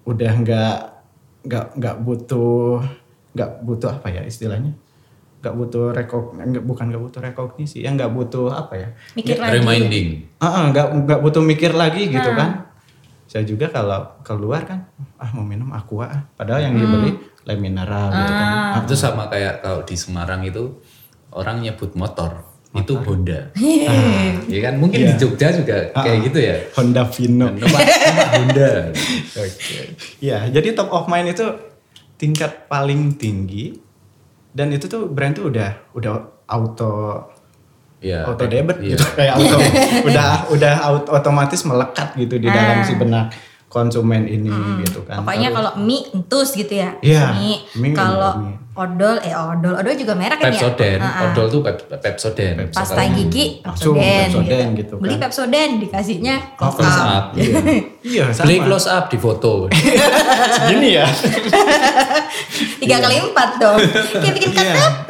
Udah 0.03 0.31
nggak 0.43 0.77
nggak 1.47 1.65
nggak 1.79 1.95
butuh 2.03 2.83
nggak 3.31 3.63
butuh 3.63 3.89
apa 3.99 4.07
ya 4.11 4.21
istilahnya? 4.27 4.75
nggak 5.41 5.55
butuh 5.57 5.89
rekog 5.89 6.37
nggak 6.37 6.61
bukan 6.61 6.85
nggak 6.93 7.01
butuh 7.01 7.19
rekognisi 7.25 7.81
ya 7.81 7.89
nggak 7.89 8.13
butuh 8.13 8.53
apa 8.53 8.73
ya 8.77 8.87
mikir 9.17 9.41
lagi. 9.41 9.57
Reminding. 9.57 10.07
Ah, 10.37 10.45
ah, 10.45 10.63
nggak 10.69 10.87
nggak 11.01 11.19
butuh 11.25 11.41
mikir 11.41 11.73
lagi 11.73 12.13
gitu 12.13 12.29
kan. 12.37 12.69
Saya 13.25 13.47
juga 13.47 13.71
kalau 13.73 14.21
keluar 14.21 14.67
kan, 14.67 14.91
ah 15.15 15.31
mau 15.31 15.41
minum 15.41 15.71
aqua, 15.71 16.03
ah. 16.03 16.21
padahal 16.35 16.67
yang 16.67 16.75
dibeli 16.75 17.15
le 17.47 17.55
mineral 17.57 18.11
gitu 18.13 18.33
kan. 18.37 18.49
Ah, 18.53 18.83
Itu 18.85 18.93
sama 18.93 19.33
kayak 19.33 19.65
kalau 19.65 19.81
di 19.81 19.95
Semarang 19.97 20.45
itu 20.45 20.77
orang 21.31 21.63
nyebut 21.63 21.95
motor, 21.97 22.43
itu 22.71 22.93
Honda. 23.01 23.49
Iya 24.51 24.59
kan? 24.67 24.73
Mungkin 24.77 24.99
di 24.99 25.13
Jogja 25.15 25.47
juga 25.51 25.89
kayak 25.95 26.17
gitu 26.27 26.39
ya. 26.43 26.55
Honda 26.75 27.07
Vino. 27.07 27.47
Honda. 27.49 28.71
Oke. 29.47 29.95
Ya, 30.19 30.45
jadi 30.51 30.75
top 30.75 30.91
of 30.91 31.07
mind 31.07 31.31
itu 31.31 31.70
tingkat 32.21 32.69
paling 32.69 33.17
tinggi 33.17 33.73
dan 34.51 34.69
itu 34.69 34.85
tuh 34.85 35.09
brand 35.09 35.33
tuh 35.33 35.49
udah 35.49 35.89
udah 35.91 36.13
auto 36.45 37.25
Ya. 37.97 38.25
auto 38.25 38.45
debit 38.45 38.77
Iya. 38.77 38.93
gitu 38.93 39.05
kayak 39.13 39.33
auto 39.35 39.57
udah 40.09 40.29
udah 40.49 40.73
auto- 40.83 41.11
otomatis 41.11 41.61
melekat 41.63 42.13
gitu 42.15 42.37
di 42.37 42.45
dalam 42.47 42.81
si 42.81 42.93
benak 42.93 43.29
konsumen 43.65 44.25
ini 44.25 44.49
gitu 44.81 45.01
kan. 45.01 45.21
Pokoknya 45.21 45.49
kalau 45.49 45.71
mie 45.79 46.03
entus 46.11 46.51
gitu 46.51 46.75
ya. 46.75 46.97
Iya, 46.99 47.31
Mie. 47.31 47.57
mie 47.73 47.93
Kalau 47.93 48.31
mie. 48.37 48.57
Odol 48.71 49.19
eh 49.19 49.31
odol, 49.31 49.75
odol 49.75 49.91
juga 49.93 50.13
merek 50.13 50.37
kan 50.37 50.47
ya. 50.47 50.55
Pepsoden, 50.55 50.97
Ah, 50.97 51.07
ah. 51.07 51.21
odol 51.27 51.45
tuh 51.47 51.59
pep- 51.59 51.91
Pepsoden. 51.93 52.55
Pasta 52.67 53.03
gigi 53.05 53.59
Langsung 53.59 53.93
Pepsoden, 53.93 54.27
Pepsoden 54.31 54.67
gitu 54.73 54.93
kan. 54.93 55.03
Beli 55.03 55.15
Pepsoden 55.17 55.69
dikasihnya 55.77 56.35
Oh, 56.55 56.71
close 56.71 56.79
close 56.79 56.97
up. 56.97 57.07
up. 57.09 57.25
Iya, 57.33 57.59
iya 58.15 58.25
sama. 58.29 58.45
Beli 58.45 58.57
close 58.61 58.87
up 58.87 59.05
di 59.05 59.17
foto. 59.17 59.67
Segini 60.55 60.89
ya. 60.93 61.05
Tiga 62.77 62.97
kali 62.97 63.15
empat 63.19 63.49
dong. 63.57 63.79
Kayak 64.13 64.33
bikin 64.33 64.49
Iya. 64.51 64.63
KTP. 64.73 65.09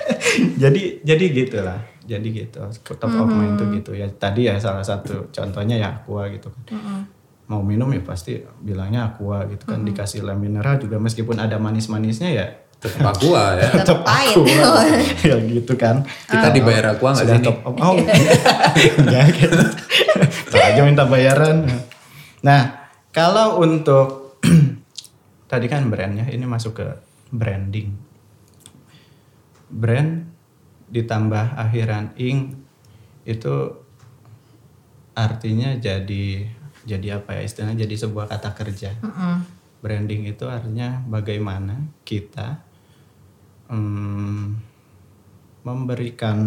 jadi 0.62 0.82
jadi 1.02 1.24
gitulah. 1.34 1.78
Jadi 2.02 2.28
gitu. 2.32 2.60
Top 2.94 3.10
of 3.10 3.28
mind 3.28 3.56
tuh 3.56 3.66
gitu 3.72 3.92
ya. 3.92 4.06
Tadi 4.08 4.46
ya 4.46 4.56
salah 4.56 4.82
satu 4.82 5.28
contohnya 5.28 5.76
ya 5.76 5.88
aqua 5.92 6.26
gitu 6.28 6.48
kan. 6.64 7.04
Mau 7.46 7.62
minum 7.62 7.86
ya 7.88 8.00
pasti 8.00 8.34
bilangnya 8.58 9.06
aqua 9.06 9.46
gitu 9.46 9.66
kan. 9.66 9.82
Dikasih 9.82 10.22
lem 10.22 10.40
mineral 10.40 10.78
juga 10.78 10.96
meskipun 10.96 11.36
ada 11.36 11.56
manis-manisnya 11.56 12.30
ya 12.32 12.46
Tetap 12.76 13.16
aqua 13.16 13.56
ya. 13.56 13.68
Tetap 13.72 14.00
aqua. 14.04 14.84
ya 15.24 15.36
gitu 15.40 15.72
kan. 15.80 16.04
Kita 16.28 16.48
dibayar 16.52 16.92
aqua 16.92 17.16
nggak 17.16 17.26
sih 17.26 17.38
nih? 17.40 17.46
top 17.48 17.58
of 17.64 17.74
oh 17.80 17.94
enggak 19.00 19.24
gitu. 19.40 19.60
Aja 20.56 20.80
minta 20.84 21.08
bayaran. 21.08 21.64
Nah, 22.44 22.90
kalau 23.16 23.62
untuk 23.64 24.38
tadi 25.50 25.66
kan 25.72 25.88
brandnya 25.88 26.28
ini 26.28 26.44
masuk 26.44 26.82
ke 26.82 26.86
branding. 27.32 27.96
Brand 29.66 30.28
ditambah 30.86 31.58
akhiran 31.58 32.14
ing 32.14 32.62
itu 33.26 33.82
artinya 35.16 35.74
jadi 35.74 36.46
jadi 36.86 37.18
apa 37.18 37.34
ya 37.34 37.42
istilahnya 37.42 37.82
jadi 37.88 38.06
sebuah 38.06 38.30
kata 38.30 38.50
kerja. 38.54 38.90
Branding 39.80 40.26
itu 40.26 40.44
artinya 40.48 41.04
bagaimana 41.06 41.90
kita 42.02 42.64
mm, 43.70 44.44
memberikan 45.66 46.38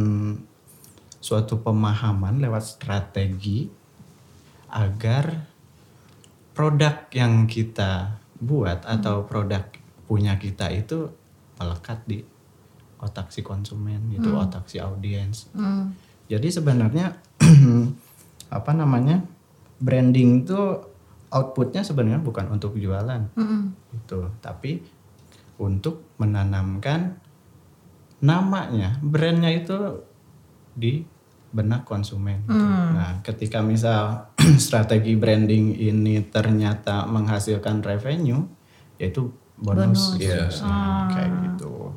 suatu 1.19 1.59
pemahaman 1.59 2.39
lewat 2.39 2.79
strategi 2.79 3.67
agar 4.71 5.49
produk 6.55 7.07
yang 7.11 7.43
kita 7.47 8.19
buat 8.39 8.87
atau 8.87 9.27
produk 9.27 9.67
punya 10.07 10.39
kita 10.39 10.71
itu 10.71 11.11
melekat 11.59 11.99
di 12.07 12.23
otak 12.99 13.31
si 13.31 13.43
konsumen 13.43 14.11
gitu, 14.11 14.35
otak 14.35 14.67
si 14.67 14.79
audiens. 14.79 15.47
Hmm. 15.55 15.95
Jadi 16.27 16.47
sebenarnya 16.51 17.15
apa 18.57 18.71
namanya 18.75 19.23
branding 19.79 20.43
itu 20.43 20.61
outputnya 21.29 21.85
sebenarnya 21.85 22.21
bukan 22.21 22.49
untuk 22.49 22.73
jualan 22.75 23.29
Mm-mm. 23.37 23.73
gitu, 23.93 24.33
tapi 24.41 24.81
untuk 25.59 26.15
menanamkan 26.17 27.19
namanya, 28.19 28.97
brandnya 28.99 29.51
itu 29.53 30.03
di 30.75 31.03
benak 31.49 31.85
konsumen. 31.85 32.45
gitu. 32.45 32.65
Nah, 32.93 33.21
ketika 33.25 33.59
misal 33.61 34.29
strategi 34.61 35.17
branding 35.17 35.73
ini 35.77 36.21
ternyata 36.29 37.09
menghasilkan 37.09 37.81
revenue, 37.81 38.45
yaitu 39.01 39.33
bonus, 39.57 40.15
Bonus. 40.15 40.21
gitu. 40.21 40.29
Yes. 40.29 40.61
Nah, 40.61 41.09
kayak 41.09 41.31
gitu. 41.51 41.93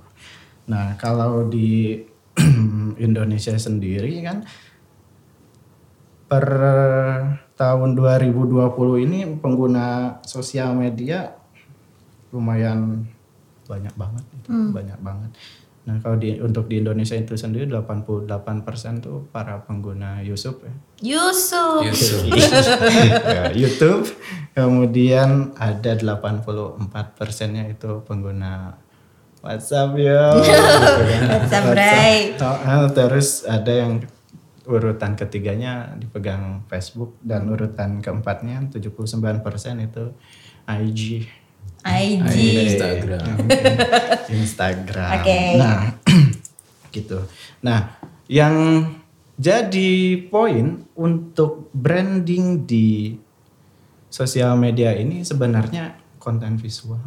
Nah, 0.72 0.96
kalau 0.96 1.46
di 1.46 2.00
Indonesia 3.06 3.52
sendiri 3.54 4.24
kan 4.24 4.42
per 6.26 6.46
tahun 7.56 7.94
2020 7.94 9.04
ini 9.04 9.18
pengguna 9.38 10.18
sosial 10.24 10.74
media 10.74 11.36
lumayan 12.32 13.04
banyak 13.68 13.94
banget 13.94 14.24
itu, 14.40 14.50
banyak 14.72 14.98
banget. 15.00 15.30
Nah, 15.82 15.98
kalau 15.98 16.14
di 16.14 16.38
untuk 16.38 16.70
di 16.70 16.78
Indonesia 16.78 17.18
itu 17.18 17.34
sendiri 17.34 17.66
88% 17.66 19.02
tuh 19.02 19.26
para 19.34 19.58
pengguna 19.66 20.22
YouTube 20.22 20.62
ya. 20.62 20.74
Yusuf. 21.02 21.82
Yusuf. 21.82 22.22
Ya, 23.34 23.50
YouTube. 23.50 24.06
Kemudian 24.54 25.58
ada 25.58 25.98
84 25.98 27.18
persennya 27.18 27.66
itu 27.66 27.98
pengguna 28.06 28.78
WhatsApp 29.42 29.98
ya. 29.98 30.38
WhatsApp, 31.34 31.64
Bray. 31.74 32.38
Oh, 32.38 32.46
ah, 32.46 32.86
terus 32.94 33.42
ada 33.42 33.72
yang 33.74 34.06
urutan 34.66 35.18
ketiganya 35.18 35.94
dipegang 35.98 36.62
Facebook 36.70 37.18
dan 37.22 37.50
urutan 37.50 37.98
keempatnya 37.98 38.70
79 38.70 39.42
persen 39.42 39.82
itu 39.82 40.14
IG. 40.66 41.26
IG. 41.82 42.36
Instagram. 42.70 43.26
Instagram. 44.30 45.10
Oke. 45.18 45.40
Nah, 45.58 45.78
gitu. 46.94 47.18
Nah, 47.66 47.98
yang 48.30 48.54
jadi 49.34 50.22
poin 50.30 50.86
untuk 50.94 51.74
branding 51.74 52.62
di 52.62 53.18
sosial 54.06 54.54
media 54.54 54.94
ini 54.94 55.26
sebenarnya 55.26 55.98
konten 56.22 56.54
visual. 56.54 57.02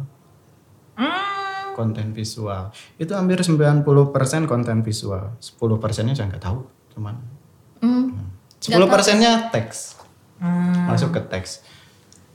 Hmm. 1.00 1.72
Konten 1.72 2.12
visual. 2.12 2.72
Itu 3.00 3.16
hampir 3.16 3.40
90% 3.40 3.84
konten 4.44 4.84
visual. 4.84 5.40
10 5.40 5.56
persennya 5.80 6.12
saya 6.12 6.28
nggak 6.28 6.44
tahu 6.44 6.60
cuman 6.96 7.12
Hmm. 7.86 8.18
10 8.58 8.90
persennya 8.90 9.46
teks. 9.54 10.02
Masuk 10.90 11.14
ke 11.14 11.20
teks. 11.30 11.62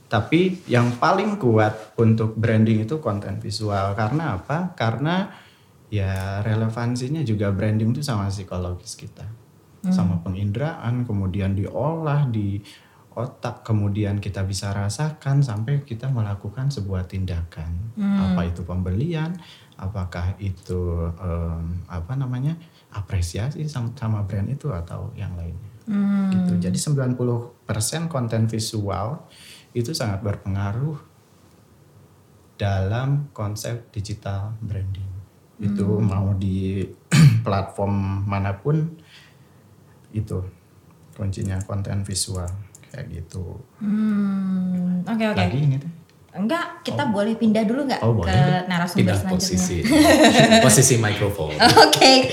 Tapi 0.08 0.60
yang 0.68 0.96
paling 0.96 1.40
kuat 1.40 1.96
untuk 1.96 2.36
branding 2.36 2.84
itu 2.84 3.00
konten 3.00 3.40
visual. 3.40 3.92
Karena 3.96 4.36
apa? 4.36 4.72
Karena 4.76 5.28
ya 5.92 6.40
relevansinya 6.40 7.20
juga 7.20 7.52
branding 7.52 7.92
itu 7.92 8.00
sama 8.04 8.32
psikologis 8.32 8.96
kita. 8.96 9.24
Sama 9.82 10.22
penginderaan, 10.22 11.02
kemudian 11.02 11.58
diolah 11.58 12.30
di 12.30 12.62
otak, 13.18 13.66
kemudian 13.66 14.22
kita 14.22 14.46
bisa 14.46 14.70
rasakan 14.70 15.42
sampai 15.42 15.82
kita 15.82 16.06
melakukan 16.06 16.70
sebuah 16.70 17.10
tindakan. 17.10 17.92
Apa 17.98 18.46
itu 18.46 18.62
pembelian, 18.62 19.34
apakah 19.74 20.38
itu 20.38 21.10
em, 21.18 21.82
apa 21.90 22.14
namanya? 22.14 22.54
Apresiasi 22.92 23.64
sama, 23.66 23.90
sama 23.96 24.20
brand 24.24 24.48
itu 24.52 24.68
atau 24.68 25.10
yang 25.16 25.32
lainnya. 25.34 25.72
Gitu. 26.32 26.52
Jadi 26.62 26.78
90% 26.78 28.06
konten 28.06 28.46
visual 28.46 29.26
itu 29.72 29.90
sangat 29.96 30.20
berpengaruh 30.20 31.00
dalam 32.60 33.32
konsep 33.34 33.90
digital 33.90 34.54
branding. 34.62 35.08
Itu 35.58 35.98
mau 35.98 36.36
di 36.36 36.86
platform 37.46 38.28
mana 38.28 38.54
pun 38.60 38.94
itu 40.12 40.38
kuncinya 41.16 41.58
konten 41.64 42.04
visual 42.04 42.48
kayak 42.92 43.08
gitu. 43.08 43.56
Hmm, 43.80 45.00
oke 45.08 45.24
oke. 45.32 45.40
Lagi 45.40 45.58
ini 45.58 45.76
tuh. 45.80 45.92
Enggak, 46.32 46.80
kita 46.80 47.12
boleh 47.12 47.36
pindah 47.36 47.68
dulu 47.68 47.84
nggak 47.84 48.00
Oh, 48.00 48.16
ke 48.16 48.64
narasumber 48.64 49.04
Pindah 49.04 49.16
selanjutnya? 49.20 49.52
posisi. 49.52 49.76
posisi 50.64 50.94
mikrofon. 50.96 51.52
Oke, 51.60 52.32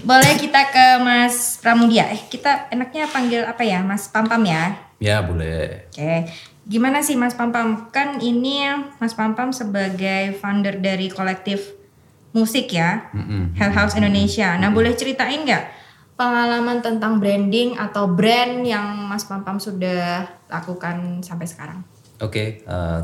boleh 0.00 0.32
kita 0.38 0.70
ke 0.70 0.86
Mas 0.98 1.58
Pramudia. 1.58 2.06
Eh, 2.06 2.22
kita 2.30 2.70
enaknya 2.70 3.10
panggil 3.10 3.42
apa 3.42 3.66
ya, 3.66 3.82
Mas 3.82 4.06
Pampam 4.06 4.46
ya? 4.46 4.78
Ya 5.02 5.18
boleh. 5.26 5.90
Oke, 5.90 6.30
gimana 6.64 7.02
sih 7.02 7.18
Mas 7.18 7.34
Pampam? 7.34 7.90
Kan 7.90 8.22
ini 8.22 8.62
Mas 8.96 9.12
Pampam 9.12 9.50
sebagai 9.50 10.38
founder 10.38 10.78
dari 10.78 11.10
kolektif 11.10 11.74
musik 12.30 12.70
ya, 12.70 13.10
Mm-mm. 13.10 13.58
Hell 13.58 13.74
House 13.74 13.98
Indonesia. 13.98 14.54
Nah, 14.54 14.70
boleh 14.70 14.94
ceritain 14.94 15.42
nggak 15.42 15.64
pengalaman 16.14 16.78
tentang 16.78 17.18
branding 17.18 17.74
atau 17.74 18.06
brand 18.06 18.62
yang 18.62 19.02
Mas 19.02 19.26
Pampam 19.26 19.58
sudah 19.58 20.30
lakukan 20.46 21.18
sampai 21.20 21.50
sekarang? 21.50 21.82
Oke, 22.22 22.62
eh, 22.62 23.00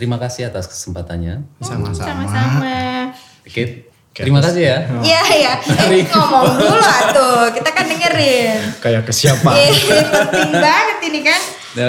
terima 0.00 0.16
kasih 0.16 0.48
atas 0.48 0.64
kesempatannya. 0.64 1.44
Sama-sama. 1.60 2.24
Sama-sama. 2.24 3.12
Oke, 3.44 3.92
terima 4.16 4.40
kasih 4.40 4.62
ya. 4.64 4.78
Iya 5.12 5.22
iya, 5.28 5.52
eh, 5.92 6.08
ngomong 6.08 6.56
dulu 6.56 6.80
tuh, 7.12 7.52
kita 7.60 7.68
kan 7.68 7.84
dengerin. 7.84 8.80
Kayak 8.80 9.04
ke 9.04 9.12
siapa? 9.12 9.52
Eh, 9.52 9.68
penting 9.68 10.56
banget 10.56 10.98
ini 11.04 11.20
kan. 11.20 11.40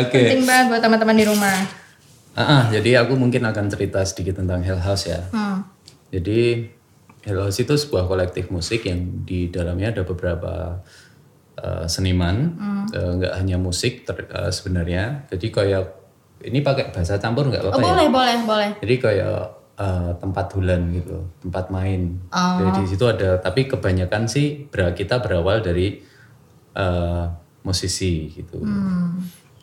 Oke. 0.04 0.20
Penting 0.28 0.44
banget 0.44 0.66
buat 0.76 0.82
teman-teman 0.84 1.16
di 1.16 1.24
rumah. 1.24 1.56
Ah, 2.36 2.44
ah, 2.44 2.64
jadi 2.68 3.00
aku 3.00 3.16
mungkin 3.16 3.48
akan 3.48 3.72
cerita 3.72 4.04
sedikit 4.04 4.44
tentang 4.44 4.60
Hell 4.60 4.84
House 4.84 5.08
ya. 5.08 5.24
Hmm. 5.32 5.64
Jadi 6.12 6.68
Hell 7.24 7.40
House 7.48 7.64
itu 7.64 7.72
sebuah 7.80 8.12
kolektif 8.12 8.52
musik 8.52 8.84
yang 8.92 9.24
di 9.24 9.48
dalamnya 9.48 9.96
ada 9.96 10.04
beberapa 10.04 10.84
uh, 11.56 11.88
seniman, 11.88 12.60
Uh, 12.92 13.16
nggak 13.24 13.34
hanya 13.40 13.56
musik 13.56 14.04
ter- 14.04 14.28
uh, 14.36 14.52
sebenarnya. 14.52 15.24
Jadi 15.32 15.48
kayak 15.48 16.01
ini 16.44 16.60
pakai 16.60 16.90
bahasa 16.90 17.18
campur 17.18 17.48
nggak 17.48 17.62
Oh, 17.62 17.70
apa-apa 17.70 17.82
ya? 17.82 17.88
boleh, 17.88 18.08
boleh, 18.10 18.36
boleh. 18.44 18.70
Jadi 18.80 18.96
kayak 18.98 19.40
uh, 19.78 20.12
tempat 20.18 20.48
hulan 20.52 20.90
gitu, 20.92 21.18
tempat 21.40 21.70
main. 21.70 22.18
Jadi 22.32 22.70
di 22.78 22.88
situ 22.88 23.06
ada, 23.06 23.38
tapi 23.38 23.66
kebanyakan 23.66 24.26
sih 24.26 24.66
ber- 24.68 24.94
kita 24.94 25.20
berawal 25.20 25.60
dari 25.60 26.02
uh, 26.74 27.26
musisi 27.62 28.30
gitu. 28.32 28.58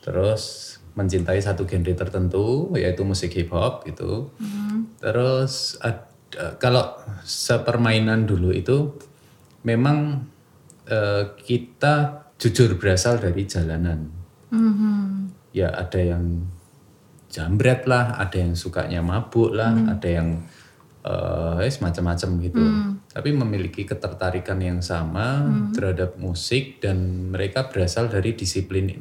Terus 0.00 0.76
mencintai 0.94 1.38
satu 1.38 1.62
genre 1.62 1.94
tertentu, 1.94 2.74
yaitu 2.74 3.02
musik 3.02 3.30
hip 3.32 3.50
hop 3.50 3.82
gitu. 3.84 4.30
Terus 4.98 5.78
ad- 5.78 6.10
uh, 6.34 6.54
kalau 6.56 6.94
sepermainan 7.22 8.24
dulu 8.24 8.50
itu 8.50 8.94
memang 9.62 10.26
uh, 10.86 11.24
kita 11.36 12.26
jujur 12.38 12.78
berasal 12.78 13.18
dari 13.18 13.42
jalanan 13.44 14.14
ya 15.50 15.68
ada 15.68 15.98
yang 15.98 16.46
jambret 17.28 17.84
lah, 17.84 18.16
ada 18.16 18.36
yang 18.40 18.56
sukanya 18.56 19.04
mabuk 19.04 19.52
lah, 19.52 19.72
ada 19.88 20.08
yang 20.08 20.28
eh 21.08 21.72
macam-macam 21.80 22.30
gitu. 22.44 22.64
Tapi 23.08 23.32
memiliki 23.32 23.88
ketertarikan 23.88 24.60
yang 24.60 24.84
sama 24.84 25.48
terhadap 25.72 26.20
musik 26.20 26.84
dan 26.84 27.30
mereka 27.32 27.72
berasal 27.72 28.12
dari 28.12 28.36
disiplin 28.36 28.92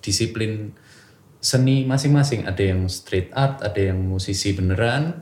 disiplin 0.00 0.72
seni 1.40 1.84
masing-masing. 1.84 2.48
Ada 2.48 2.62
yang 2.72 2.88
street 2.88 3.32
art, 3.36 3.60
ada 3.60 3.80
yang 3.80 4.00
musisi 4.00 4.56
beneran, 4.56 5.20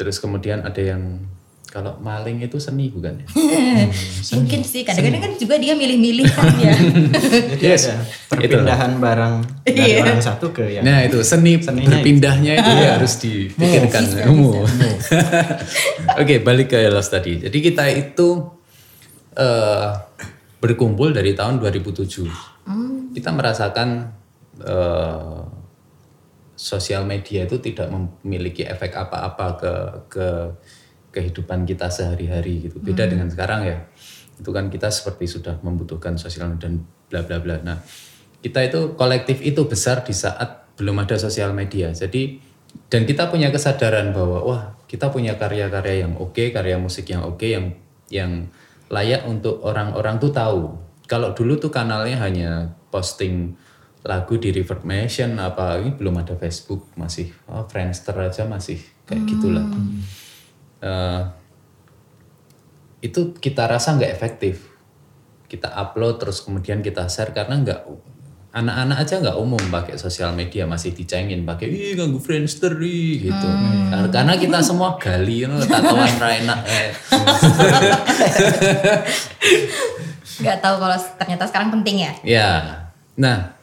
terus 0.00 0.16
kemudian 0.16 0.64
ada 0.64 0.80
yang 0.80 1.20
kalau 1.66 1.98
maling 1.98 2.38
itu 2.40 2.56
seni 2.62 2.88
bukan 2.88 3.20
ya? 3.20 3.26
Mungkin 4.38 4.62
sih, 4.62 4.86
kadang-kadang 4.86 5.22
kan 5.28 5.32
juga 5.34 5.58
dia 5.58 5.74
milih-milih 5.74 6.26
kan 6.30 6.46
ya. 6.62 6.72
Jadi 7.52 7.62
Yes, 7.62 7.90
ada 7.90 8.06
perpindahan 8.30 8.92
barang 9.02 9.34
dari 9.66 9.98
Iya. 9.98 10.06
orang 10.06 10.20
satu 10.22 10.54
ke 10.54 10.64
yang 10.78 10.86
Nah 10.86 11.02
itu 11.04 11.20
seni 11.26 11.58
Seninya 11.58 11.90
berpindahnya 11.90 12.52
itu 12.56 12.70
ya 12.70 12.88
harus 12.96 13.18
dipikirkan. 13.18 14.02
Oke 16.22 16.34
balik 16.40 16.72
ke 16.72 16.78
Elos 16.80 17.10
tadi. 17.10 17.42
Jadi 17.42 17.58
kita 17.58 17.84
itu 17.90 18.46
eh, 19.34 19.90
berkumpul 20.62 21.12
dari 21.12 21.34
tahun 21.34 21.58
2007. 21.60 23.12
Kita 23.12 23.28
merasakan 23.34 23.88
eh, 24.62 25.40
sosial 26.56 27.04
media 27.04 27.44
itu 27.44 27.60
tidak 27.60 27.92
memiliki 27.92 28.64
efek 28.64 28.96
apa-apa 28.96 29.46
ke 29.60 29.72
ke 30.08 30.28
kehidupan 31.16 31.64
kita 31.64 31.88
sehari-hari 31.88 32.68
gitu. 32.68 32.76
Beda 32.84 33.08
dengan 33.08 33.32
sekarang 33.32 33.64
ya. 33.64 33.88
Itu 34.36 34.52
kan 34.52 34.68
kita 34.68 34.92
seperti 34.92 35.24
sudah 35.24 35.56
membutuhkan 35.64 36.20
sosial 36.20 36.52
dan 36.60 36.84
bla 37.08 37.24
bla 37.24 37.40
bla. 37.40 37.56
Nah, 37.64 37.80
kita 38.44 38.60
itu 38.60 38.92
kolektif 39.00 39.40
itu 39.40 39.64
besar 39.64 40.04
di 40.04 40.12
saat 40.12 40.68
belum 40.76 41.00
ada 41.00 41.16
sosial 41.16 41.56
media. 41.56 41.88
Jadi 41.96 42.44
dan 42.92 43.08
kita 43.08 43.32
punya 43.32 43.48
kesadaran 43.48 44.12
bahwa 44.12 44.44
wah, 44.44 44.62
kita 44.84 45.08
punya 45.08 45.40
karya-karya 45.40 46.04
yang 46.04 46.20
oke, 46.20 46.52
karya 46.52 46.76
musik 46.76 47.08
yang 47.08 47.24
oke 47.24 47.48
yang 47.48 47.72
yang 48.12 48.52
layak 48.92 49.24
untuk 49.24 49.64
orang-orang 49.64 50.20
tuh 50.20 50.30
tahu. 50.30 50.76
Kalau 51.08 51.32
dulu 51.32 51.56
tuh 51.56 51.72
kanalnya 51.72 52.20
hanya 52.20 52.76
posting 52.92 53.56
lagu 54.06 54.38
di 54.38 54.54
Reverb 54.54 54.86
Nation 54.86 55.34
apa 55.42 55.82
ini 55.82 55.90
belum 55.90 56.22
ada 56.22 56.38
Facebook 56.38 56.94
masih 56.94 57.34
oh, 57.50 57.66
Friendster 57.66 58.14
aja 58.14 58.46
masih 58.46 58.78
kayak 59.02 59.26
gitulah. 59.26 59.66
Eh, 60.78 61.22
itu 63.02 63.32
kita 63.32 63.64
rasa 63.64 63.94
nggak 63.94 64.12
efektif. 64.12 64.68
Kita 65.46 65.70
upload 65.70 66.18
terus 66.18 66.42
kemudian 66.42 66.80
kita 66.80 67.06
share 67.06 67.30
karena 67.30 67.56
nggak 67.56 67.80
anak-anak 68.50 68.98
aja 68.98 69.14
nggak 69.20 69.36
umum 69.36 69.60
pakai 69.68 69.94
sosial 69.94 70.32
media 70.32 70.64
masih 70.64 70.90
dicengin 70.90 71.44
pakai 71.44 71.68
ih 71.68 71.92
ganggu 71.92 72.16
Friendster 72.16 72.72
ih," 72.78 73.28
gitu. 73.28 73.48
Karena- 73.86 74.08
Karena 74.08 74.34
kita 74.34 74.58
semua 74.60 74.96
gali 74.96 75.44
you 75.44 75.46
know, 75.46 75.60
tatoan 75.60 76.08
ra 76.16 76.30
enak 76.34 76.60
eh. 76.72 76.88
Gak 80.36 80.58
tahu 80.60 80.76
kalau 80.76 80.96
ternyata 81.16 81.44
sekarang 81.46 81.68
penting 81.72 81.96
ya. 82.00 82.12
Ya. 82.22 82.50
Nah, 83.16 83.56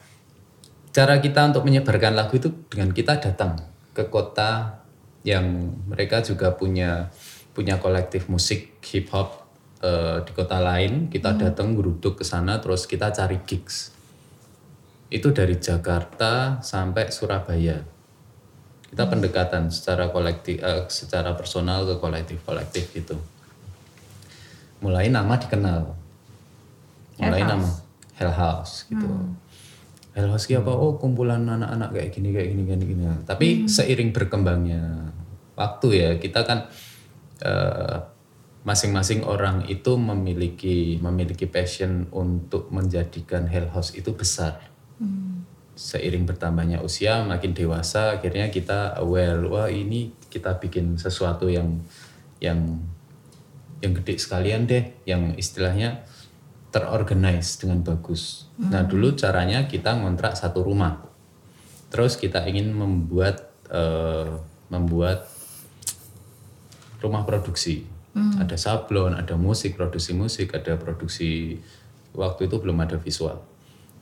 cara 0.90 1.18
kita 1.18 1.46
untuk 1.46 1.62
menyebarkan 1.62 2.14
lagu 2.14 2.34
itu 2.34 2.50
dengan 2.66 2.90
kita 2.90 3.18
datang 3.18 3.58
ke 3.94 4.06
kota 4.08 4.82
yang 5.24 5.72
mereka 5.88 6.20
juga 6.20 6.52
punya 6.52 7.08
punya 7.56 7.80
kolektif 7.80 8.28
musik 8.28 8.76
hip 8.84 9.08
hop 9.10 9.48
eh, 9.80 10.20
di 10.22 10.32
kota 10.36 10.60
lain. 10.60 11.08
Kita 11.08 11.34
datang 11.34 11.72
geruduk 11.72 12.20
ke 12.20 12.24
sana 12.24 12.60
terus 12.60 12.84
kita 12.84 13.10
cari 13.10 13.40
gigs. 13.42 13.90
Itu 15.08 15.32
dari 15.32 15.56
Jakarta 15.56 16.60
sampai 16.60 17.08
Surabaya. 17.08 17.80
Kita 18.84 19.10
pendekatan 19.10 19.72
secara 19.72 20.12
kolektif 20.12 20.60
eh, 20.60 20.84
secara 20.92 21.32
personal 21.32 21.88
ke 21.88 21.96
kolektif-kolektif 21.96 22.92
gitu. 22.92 23.16
Mulai 24.84 25.08
nama 25.08 25.40
dikenal 25.40 26.04
mulai 27.14 27.46
Hell 27.46 27.50
nama 27.56 27.70
Hell 28.18 28.34
House 28.34 28.84
gitu. 28.90 29.06
Hell 29.06 29.53
House 30.14 30.46
ki 30.46 30.62
apa? 30.62 30.70
Oh 30.70 30.94
kumpulan 30.94 31.42
anak-anak 31.42 31.90
kayak 31.90 32.10
gini 32.14 32.30
kayak 32.30 32.48
gini 32.54 32.62
gini 32.62 32.84
gini. 32.86 33.02
Tapi 33.26 33.66
seiring 33.66 34.14
berkembangnya 34.14 35.10
waktu 35.58 35.88
ya 35.90 36.10
kita 36.22 36.46
kan 36.46 36.70
eh, 37.42 37.96
masing-masing 38.62 39.26
orang 39.26 39.66
itu 39.66 39.98
memiliki 39.98 41.02
memiliki 41.02 41.50
passion 41.50 42.06
untuk 42.14 42.70
menjadikan 42.70 43.50
Hell 43.50 43.74
House 43.74 43.92
itu 43.98 44.14
besar. 44.14 44.70
Seiring 45.74 46.22
bertambahnya 46.30 46.78
usia 46.86 47.26
makin 47.26 47.50
dewasa 47.50 48.14
akhirnya 48.14 48.46
kita 48.54 48.94
aware 49.02 49.42
wah 49.50 49.66
ini 49.66 50.14
kita 50.30 50.62
bikin 50.62 50.94
sesuatu 50.94 51.50
yang 51.50 51.82
yang 52.38 52.78
yang 53.82 53.92
gede 53.98 54.14
sekalian 54.16 54.70
deh 54.70 54.94
yang 55.02 55.34
istilahnya 55.34 56.06
terorganize 56.74 57.54
dengan 57.62 57.86
bagus. 57.86 58.50
Nah 58.58 58.82
dulu 58.82 59.14
caranya 59.14 59.70
kita 59.70 59.94
ngontrak 59.94 60.34
satu 60.34 60.66
rumah, 60.66 61.06
terus 61.86 62.18
kita 62.18 62.42
ingin 62.50 62.74
membuat 62.74 63.46
eh, 63.70 64.26
membuat 64.66 65.30
rumah 66.98 67.22
produksi. 67.22 67.86
Ada 68.14 68.54
sablon, 68.54 69.18
ada 69.18 69.34
musik, 69.34 69.74
produksi 69.74 70.14
musik, 70.14 70.54
ada 70.54 70.78
produksi 70.78 71.58
waktu 72.14 72.46
itu 72.46 72.56
belum 72.62 72.78
ada 72.82 72.94
visual. 72.98 73.42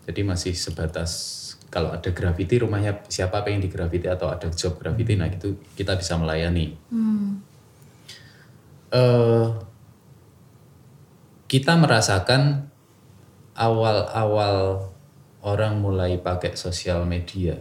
Jadi 0.04 0.20
masih 0.20 0.52
sebatas 0.52 1.40
kalau 1.72 1.88
ada 1.88 2.12
graffiti 2.12 2.60
rumahnya 2.60 3.08
siapa 3.08 3.40
pengen 3.40 3.64
di 3.64 3.72
graffiti 3.72 4.04
atau 4.04 4.28
ada 4.28 4.52
job 4.52 4.76
graffiti, 4.76 5.16
nah 5.16 5.32
itu 5.32 5.56
kita 5.72 5.96
bisa 5.96 6.20
melayani. 6.20 6.76
Eh, 8.92 9.46
kita 11.52 11.76
merasakan 11.76 12.72
awal-awal 13.52 14.88
orang 15.44 15.84
mulai 15.84 16.16
pakai 16.16 16.56
sosial 16.56 17.04
media, 17.04 17.60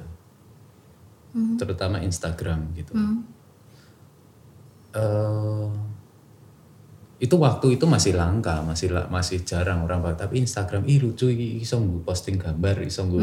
terutama 1.59 1.99
Instagram 1.99 2.71
gitu. 2.79 2.95
Eh, 4.95 5.67
itu 7.19 7.35
waktu 7.35 7.75
itu 7.75 7.83
masih 7.83 8.15
langka, 8.15 8.63
masih 8.63 8.95
masih 9.11 9.43
jarang 9.43 9.83
orang 9.83 9.99
pakai. 9.99 10.23
Tapi 10.23 10.39
Instagram, 10.39 10.87
ih 10.87 11.03
lucu, 11.03 11.27
iso 11.27 11.75
nggo 11.75 12.07
posting 12.07 12.39
gambar, 12.39 12.87
iso 12.87 13.03
nggo 13.03 13.19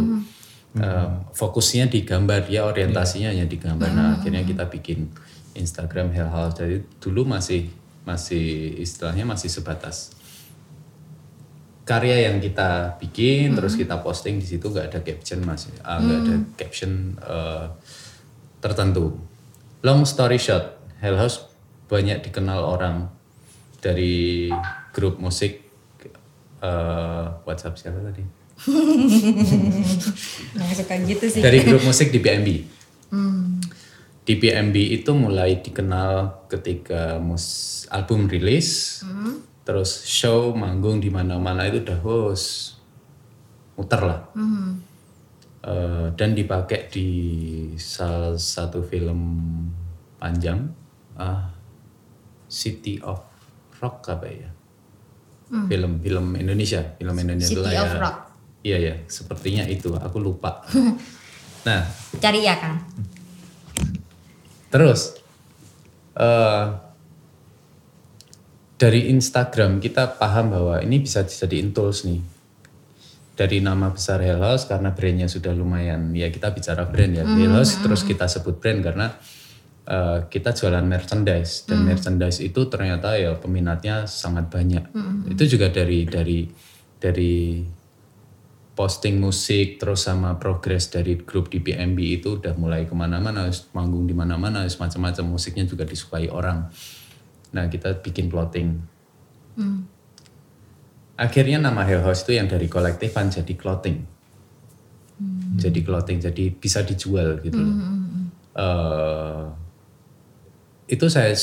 eh, 0.85 1.09
fokusnya 1.33 1.88
di 1.88 2.04
gambar, 2.04 2.44
ya 2.52 2.68
orientasinya 2.68 3.33
hanya 3.33 3.48
di 3.48 3.57
gambar. 3.57 3.88
Nah 3.88 4.20
akhirnya 4.20 4.44
kita 4.44 4.68
bikin 4.68 5.09
Instagram 5.57 6.12
Hell 6.12 6.28
House. 6.28 6.61
Jadi 6.61 6.85
dulu 7.00 7.24
masih 7.24 7.72
masih 8.04 8.76
istilahnya 8.85 9.24
masih 9.24 9.48
sebatas 9.48 10.17
karya 11.88 12.29
yang 12.29 12.37
kita 12.37 13.01
bikin 13.01 13.57
terus 13.57 13.72
kita 13.72 14.05
posting 14.05 14.37
di 14.37 14.44
situ 14.44 14.68
nggak 14.68 14.92
ada 14.92 15.01
caption 15.01 15.40
masih 15.40 15.72
ah, 15.81 15.96
nggak 15.96 16.18
ada 16.20 16.37
caption 16.61 17.16
eh, 17.16 17.66
tertentu. 18.61 19.16
Long 19.81 20.05
story 20.05 20.37
short 20.37 20.77
Hell 21.01 21.16
House 21.16 21.48
banyak 21.88 22.20
dikenal 22.20 22.61
orang 22.61 23.09
dari 23.81 24.53
grup 24.92 25.16
musik 25.16 25.64
eh, 26.61 27.24
WhatsApp 27.48 27.81
siapa 27.81 28.05
tadi? 28.05 28.37
Suka 30.77 30.94
gitu 31.09 31.24
sih. 31.31 31.40
dari 31.40 31.64
grup 31.64 31.88
musik 31.88 32.12
di 32.12 32.20
PMB 32.20 32.48
di 34.29 34.37
PMB 34.37 34.77
itu 34.77 35.16
mulai 35.16 35.64
dikenal 35.64 36.44
ketika 36.53 37.16
mus 37.16 37.88
album 37.88 38.29
rilis 38.29 39.01
terus 39.68 40.09
show 40.09 40.57
manggung 40.57 40.96
di 40.96 41.12
mana-mana 41.12 41.68
itu 41.68 41.85
udah 41.85 42.00
host. 42.00 42.81
Muter 43.76 44.00
lah. 44.00 44.20
Eh, 45.68 46.07
dan 46.16 46.33
dipakai 46.33 46.88
di 46.88 47.09
salah 47.76 48.33
satu 48.40 48.81
film 48.81 49.20
panjang 50.16 50.72
ah, 51.20 51.52
City 52.48 52.96
of 53.04 53.20
Rock 53.76 54.09
apa 54.09 54.26
ya? 54.33 54.50
Film 55.68 56.00
film 56.00 56.33
Indonesia 56.40 56.81
film 56.96 57.16
Indonesia 57.20 57.52
City 57.52 57.61
itu 57.61 57.68
of 57.68 57.72
ya 57.76 58.00
Rock. 58.00 58.16
iya 58.64 58.76
ya 58.81 58.94
sepertinya 59.04 59.68
itu 59.68 59.92
aku 59.92 60.16
lupa. 60.16 60.64
Nah. 61.66 61.85
Cari 62.16 62.40
ya 62.40 62.57
Kang. 62.57 62.81
Terus 64.72 65.20
eh 66.16 66.64
dari 68.78 69.10
Instagram 69.10 69.82
kita 69.82 70.16
paham 70.16 70.54
bahwa 70.54 70.78
ini 70.78 71.02
bisa 71.02 71.26
dijadiin 71.26 71.74
tools 71.74 72.06
nih. 72.06 72.22
Dari 73.38 73.62
nama 73.62 73.94
besar 73.94 74.18
Hell 74.18 74.42
House 74.42 74.66
karena 74.66 74.90
brandnya 74.90 75.30
sudah 75.30 75.54
lumayan 75.54 76.10
ya 76.10 76.26
kita 76.26 76.50
bicara 76.50 76.86
brand 76.90 77.14
ya 77.14 77.22
Hell 77.22 77.54
House 77.54 77.78
terus 77.78 78.02
kita 78.02 78.26
sebut 78.26 78.58
brand 78.58 78.82
karena 78.82 79.14
eh, 79.86 80.18
kita 80.26 80.54
jualan 80.54 80.82
merchandise 80.82 81.66
dan 81.66 81.86
merchandise 81.86 82.42
itu 82.42 82.66
ternyata 82.66 83.14
ya 83.18 83.34
peminatnya 83.38 84.06
sangat 84.10 84.50
banyak. 84.50 84.90
Itu 85.30 85.58
juga 85.58 85.70
dari 85.70 86.06
dari 86.06 86.50
dari 86.98 87.62
posting 88.78 89.18
musik 89.18 89.82
terus 89.82 90.06
sama 90.06 90.38
progres 90.38 90.86
dari 90.86 91.18
grup 91.18 91.50
di 91.50 91.58
PMB 91.58 91.98
itu 91.98 92.38
udah 92.38 92.54
mulai 92.54 92.86
ke 92.86 92.94
mana-mana, 92.94 93.50
manggung 93.74 94.06
di 94.06 94.14
mana-mana, 94.14 94.62
harus 94.62 94.78
macam-macam 94.78 95.34
musiknya 95.34 95.66
juga 95.66 95.82
disukai 95.82 96.30
orang. 96.30 96.70
Nah 97.52 97.66
kita 97.66 98.00
bikin 98.00 98.28
plotting. 98.28 98.68
Akhirnya 101.18 101.58
nama 101.58 101.82
Hell 101.82 102.06
House 102.06 102.22
itu 102.22 102.38
yang 102.38 102.46
dari 102.46 102.70
kolektifan 102.70 103.26
jadi 103.28 103.54
clothing. 103.58 104.06
Jadi 105.58 105.82
clothing, 105.82 106.22
jadi 106.22 106.54
bisa 106.54 106.87
dijual 106.87 107.42
gitu 107.42 107.58
loh. 107.58 107.76
Eh, 108.54 109.44
itu 110.88 111.06
saya 111.11 111.34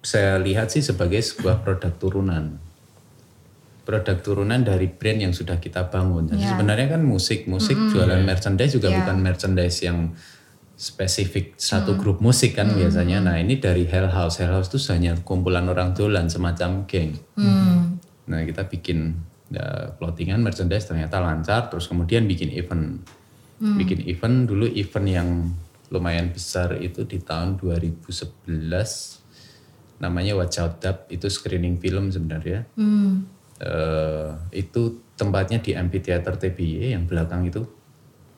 saya 0.00 0.40
lihat 0.40 0.72
sih 0.72 0.80
sebagai 0.80 1.20
sebuah 1.20 1.60
produk 1.64 1.92
turunan 2.00 2.56
produk 3.88 4.20
turunan 4.20 4.60
dari 4.60 4.84
brand 4.84 5.16
yang 5.16 5.32
sudah 5.32 5.56
kita 5.56 5.88
bangun. 5.88 6.28
Jadi 6.28 6.44
Ya. 6.44 6.52
sebenarnya 6.52 6.92
kan 6.92 7.00
musik, 7.00 7.48
musik 7.48 7.72
jualan 7.88 8.20
merchandise 8.20 8.76
juga 8.76 8.92
Ya. 8.92 9.00
bukan 9.00 9.16
merchandise 9.16 9.80
yang 9.80 10.12
spesifik 10.78 11.58
satu 11.58 11.98
grup 11.98 12.22
musik 12.22 12.54
kan 12.54 12.70
biasanya. 12.70 13.18
Nah 13.18 13.34
ini 13.42 13.58
dari 13.58 13.82
Hell 13.82 14.14
House, 14.14 14.38
Hell 14.38 14.54
House 14.54 14.70
itu 14.70 14.78
hanya 14.94 15.18
kumpulan 15.26 15.66
orang 15.66 15.90
dolan 15.90 16.30
semacam 16.30 16.86
geng. 16.86 17.18
Nah 18.30 18.40
kita 18.46 18.70
bikin 18.70 19.18
ya, 19.50 19.90
clothingan, 19.98 20.38
merchandise 20.38 20.86
ternyata 20.86 21.18
lancar. 21.18 21.66
Terus 21.66 21.90
kemudian 21.90 22.30
bikin 22.30 22.54
event, 22.54 23.02
bikin 23.58 24.06
event. 24.06 24.46
Dulu 24.46 24.70
event 24.70 25.06
yang 25.10 25.50
lumayan 25.90 26.30
besar 26.30 26.78
itu 26.78 27.02
di 27.02 27.18
tahun 27.18 27.58
2011 27.58 28.38
namanya 29.98 30.38
Watch 30.38 30.62
Out 30.62 30.78
Dub. 30.78 31.10
Itu 31.10 31.26
screening 31.26 31.82
film 31.82 32.14
sebenarnya. 32.14 32.70
Eh, 33.58 34.30
itu 34.54 35.02
tempatnya 35.18 35.58
di 35.58 35.74
Amphitheater 35.74 36.38
TBY 36.38 36.94
yang 36.94 37.10
belakang 37.10 37.50
itu. 37.50 37.66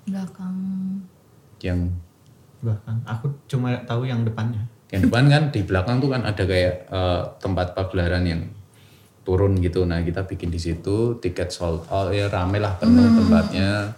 Belakang. 0.08 0.56
yang 1.60 1.92
Bahkan 2.60 2.96
aku 3.08 3.26
cuma 3.48 3.72
tahu 3.88 4.04
yang 4.04 4.24
depannya. 4.24 4.60
yang 4.90 5.06
depan 5.06 5.30
kan 5.30 5.42
di 5.54 5.62
belakang 5.62 6.02
tuh 6.02 6.10
kan 6.10 6.26
ada 6.26 6.42
kayak 6.42 6.90
eh, 6.90 7.22
tempat 7.38 7.78
pagelaran 7.78 8.26
yang 8.26 8.42
turun 9.22 9.54
gitu. 9.62 9.86
Nah 9.86 10.02
kita 10.02 10.26
bikin 10.26 10.50
di 10.50 10.58
situ 10.58 11.14
tiket 11.22 11.54
sold 11.54 11.86
out. 11.86 12.10
Ya 12.10 12.26
rame 12.26 12.58
lah 12.58 12.74
penuh 12.74 13.06
tempatnya. 13.14 13.94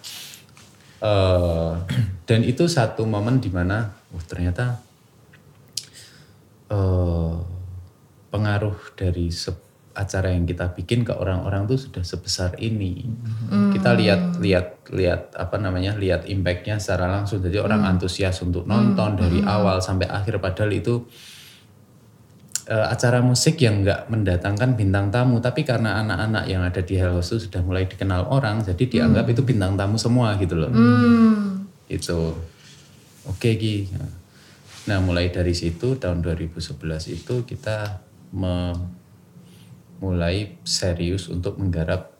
Eh, 1.00 1.72
dan 2.28 2.40
itu 2.44 2.68
satu 2.68 3.08
momen 3.08 3.40
di 3.40 3.48
mana 3.48 3.88
oh 4.12 4.22
ternyata 4.22 4.78
eh, 6.68 7.34
pengaruh 8.28 8.76
dari 8.94 9.32
se- 9.32 9.71
acara 9.92 10.32
yang 10.32 10.48
kita 10.48 10.72
bikin 10.72 11.04
ke 11.04 11.12
orang-orang 11.12 11.68
tuh 11.68 11.76
sudah 11.76 12.00
sebesar 12.00 12.56
ini. 12.58 13.04
Kita 13.76 13.92
lihat 13.92 14.40
lihat 14.40 14.88
lihat 14.92 15.36
apa 15.36 15.56
namanya 15.60 15.96
lihat 15.96 16.24
impactnya 16.24 16.80
secara 16.80 17.08
langsung. 17.08 17.44
Jadi 17.44 17.60
orang 17.60 17.84
antusias 17.84 18.40
untuk 18.40 18.64
nonton 18.64 19.20
dari 19.20 19.44
awal 19.44 19.84
sampai 19.84 20.08
akhir. 20.08 20.40
Padahal 20.40 20.72
itu 20.72 21.04
eh, 22.68 22.86
acara 22.88 23.20
musik 23.20 23.60
yang 23.60 23.84
nggak 23.84 24.08
mendatangkan 24.08 24.74
bintang 24.74 25.12
tamu, 25.12 25.38
tapi 25.44 25.62
karena 25.62 26.00
anak-anak 26.00 26.44
yang 26.48 26.64
ada 26.64 26.80
di 26.80 26.94
Hello 26.96 27.20
itu 27.20 27.36
sudah 27.36 27.60
mulai 27.60 27.84
dikenal 27.84 28.32
orang, 28.32 28.64
jadi 28.64 28.84
dianggap 28.88 29.28
itu 29.28 29.44
bintang 29.44 29.76
tamu 29.76 30.00
semua 30.00 30.34
gitu 30.40 30.56
loh. 30.56 30.72
Itu 31.86 32.32
oke 33.28 33.50
Gi. 33.60 33.92
Nah 34.88 34.98
mulai 34.98 35.30
dari 35.30 35.54
situ 35.54 35.94
tahun 36.00 36.24
2011 36.26 36.74
itu 37.12 37.34
kita 37.46 38.02
me- 38.34 39.01
mulai 40.02 40.58
serius 40.66 41.30
untuk 41.30 41.56
menggarap 41.62 42.10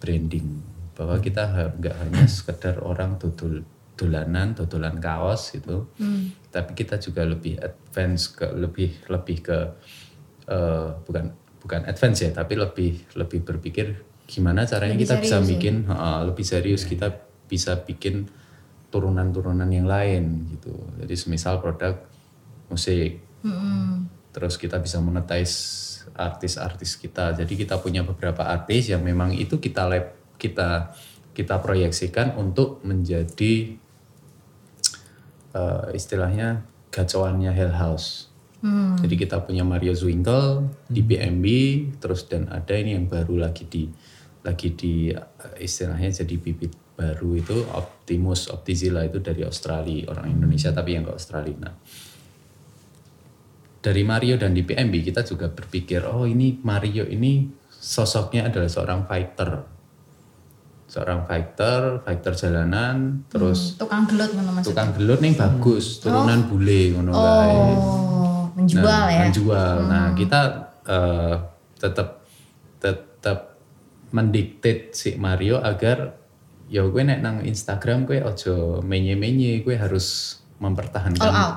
branding. 0.00 0.64
Bahwa 0.96 1.20
kita 1.20 1.76
nggak 1.76 1.94
hanya 2.00 2.24
sekedar 2.40 2.80
orang 2.80 3.20
dodol 3.20 3.60
dolanan 3.96 4.56
dodolan 4.56 4.96
kaos 4.96 5.52
gitu. 5.52 5.92
Tapi 6.48 6.72
kita 6.72 6.96
juga 6.96 7.28
lebih 7.28 7.60
advance 7.60 8.32
ke 8.32 8.48
lebih 8.56 9.04
lebih 9.12 9.36
ke 9.44 9.58
eh, 10.48 10.88
bukan 11.04 11.24
bukan 11.60 11.82
advance 11.88 12.22
ya 12.22 12.30
tapi 12.30 12.54
lebih 12.54 13.10
lebih 13.18 13.42
berpikir 13.42 13.86
gimana 14.30 14.62
caranya 14.62 14.94
Lebih 14.94 15.08
kita 15.08 15.16
bisa 15.18 15.36
serius 15.42 15.46
ya? 15.46 15.50
bikin 15.56 15.74
ha, 15.90 16.22
lebih 16.22 16.44
serius 16.46 16.82
kita 16.86 17.08
bisa 17.50 17.78
bikin 17.82 18.26
turunan-turunan 18.90 19.66
yang 19.70 19.86
lain 19.86 20.46
gitu. 20.52 20.72
Jadi 21.02 21.14
semisal 21.14 21.58
produk 21.58 21.98
musik. 22.70 23.22
Terus 24.34 24.54
kita 24.60 24.76
bisa 24.82 25.00
monetize 25.00 25.56
artis-artis 26.14 27.00
kita. 27.00 27.34
Jadi 27.34 27.58
kita 27.58 27.82
punya 27.82 28.06
beberapa 28.06 28.46
artis 28.46 28.92
yang 28.92 29.02
memang 29.02 29.34
itu 29.34 29.58
kita 29.58 29.88
lab, 29.88 30.14
kita 30.38 30.94
kita 31.36 31.60
proyeksikan 31.60 32.38
untuk 32.38 32.80
menjadi 32.86 33.76
eh, 35.52 35.86
istilahnya 35.92 36.64
gacoannya 36.94 37.52
Hell 37.52 37.76
House. 37.76 38.32
Jadi 38.98 39.14
kita 39.14 39.46
punya 39.46 39.62
Mario 39.62 39.94
Zwinkel 39.94 40.66
di 40.90 40.98
BMB, 41.04 41.46
terus 42.02 42.26
dan 42.26 42.50
ada 42.50 42.74
ini 42.74 42.98
yang 42.98 43.06
baru 43.06 43.46
lagi 43.46 43.62
di 43.68 43.86
lagi 44.42 44.74
di 44.74 45.12
eh, 45.12 45.56
istilahnya 45.60 46.24
jadi 46.24 46.34
bibit 46.40 46.72
baru 46.96 47.36
itu 47.36 47.56
Optimus 47.76 48.48
Optizilla 48.48 49.04
itu 49.04 49.20
dari 49.20 49.44
Australia 49.44 50.08
orang 50.08 50.32
Indonesia 50.32 50.72
tapi 50.72 50.96
yang 50.96 51.04
ke 51.04 51.12
Australia. 51.12 51.68
Nah, 51.68 51.74
dari 53.86 54.02
Mario 54.02 54.34
dan 54.34 54.50
di 54.50 54.66
PMB 54.66 54.94
kita 55.06 55.22
juga 55.22 55.46
berpikir 55.46 56.02
oh 56.02 56.26
ini 56.26 56.58
Mario 56.66 57.06
ini 57.06 57.46
sosoknya 57.70 58.50
adalah 58.50 58.66
seorang 58.66 59.06
fighter 59.06 59.62
seorang 60.86 61.22
fighter 61.22 62.02
fighter 62.02 62.32
jalanan 62.34 63.22
terus 63.30 63.74
Hmm, 63.74 63.86
tukang 63.86 64.02
gelut 64.10 64.30
tukang 64.66 64.90
gelut 64.94 65.18
nih 65.22 65.34
bagus 65.38 66.02
turunan 66.02 66.50
bule 66.50 66.82
ngono 66.94 67.10
kae. 67.14 67.54
Oh, 67.54 68.40
menjual 68.54 68.82
Nah, 68.86 69.06
ya. 69.10 69.20
menjual. 69.28 69.76
Nah, 69.86 70.06
kita 70.14 70.40
eh, 70.86 71.34
tetap 71.76 72.24
tetap 72.78 73.58
mendikte 74.10 74.94
si 74.94 75.18
Mario 75.18 75.58
agar 75.60 76.14
ya 76.70 76.86
gue 76.86 77.02
nek 77.02 77.20
nang 77.20 77.42
Instagram 77.42 78.06
gue 78.06 78.22
ojo 78.22 78.80
menye-menye, 78.80 79.60
gue 79.66 79.74
harus 79.76 80.38
mempertahankan 80.56 81.20
All 81.20 81.34
out. 81.36 81.56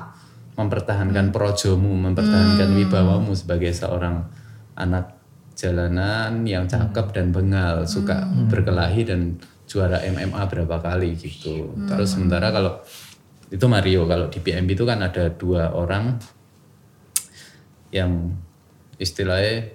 Mempertahankan 0.60 1.32
projomu, 1.32 1.96
mempertahankan 1.96 2.76
wibawamu 2.76 3.32
sebagai 3.32 3.72
seorang 3.72 4.28
anak 4.76 5.16
jalanan 5.56 6.44
yang 6.44 6.68
cakep 6.68 7.12
dan 7.12 7.32
bengal, 7.32 7.84
suka 7.84 8.28
berkelahi 8.48 9.08
dan 9.08 9.40
juara 9.68 10.00
MMA 10.04 10.42
berapa 10.48 10.76
kali 10.80 11.16
gitu. 11.16 11.72
Terus 11.88 12.16
sementara 12.16 12.52
kalau 12.52 12.80
itu 13.50 13.66
Mario, 13.66 14.06
kalau 14.06 14.30
di 14.30 14.38
PMB 14.40 14.68
itu 14.72 14.84
kan 14.86 15.02
ada 15.02 15.28
dua 15.32 15.74
orang 15.74 16.16
yang 17.90 18.34
istilahnya 18.96 19.74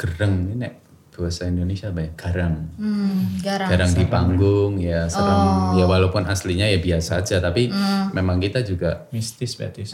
gereng 0.00 0.48
ini 0.48 0.54
nek 0.66 0.74
bahasa 1.12 1.44
Indonesia 1.44 1.92
apa 1.92 2.00
ya? 2.00 2.10
Garang. 2.16 2.54
Hmm, 2.80 3.36
garang. 3.44 3.68
Garang 3.68 3.92
di 3.92 4.04
panggung 4.08 4.72
ya 4.80 5.04
serem 5.06 5.76
ya 5.76 5.84
walaupun 5.84 6.24
aslinya 6.24 6.64
ya 6.66 6.80
biasa 6.80 7.20
aja 7.20 7.36
tapi 7.38 7.68
memang 8.12 8.40
kita 8.40 8.64
juga 8.64 9.04
Mistis 9.12 9.52
berarti. 9.54 9.84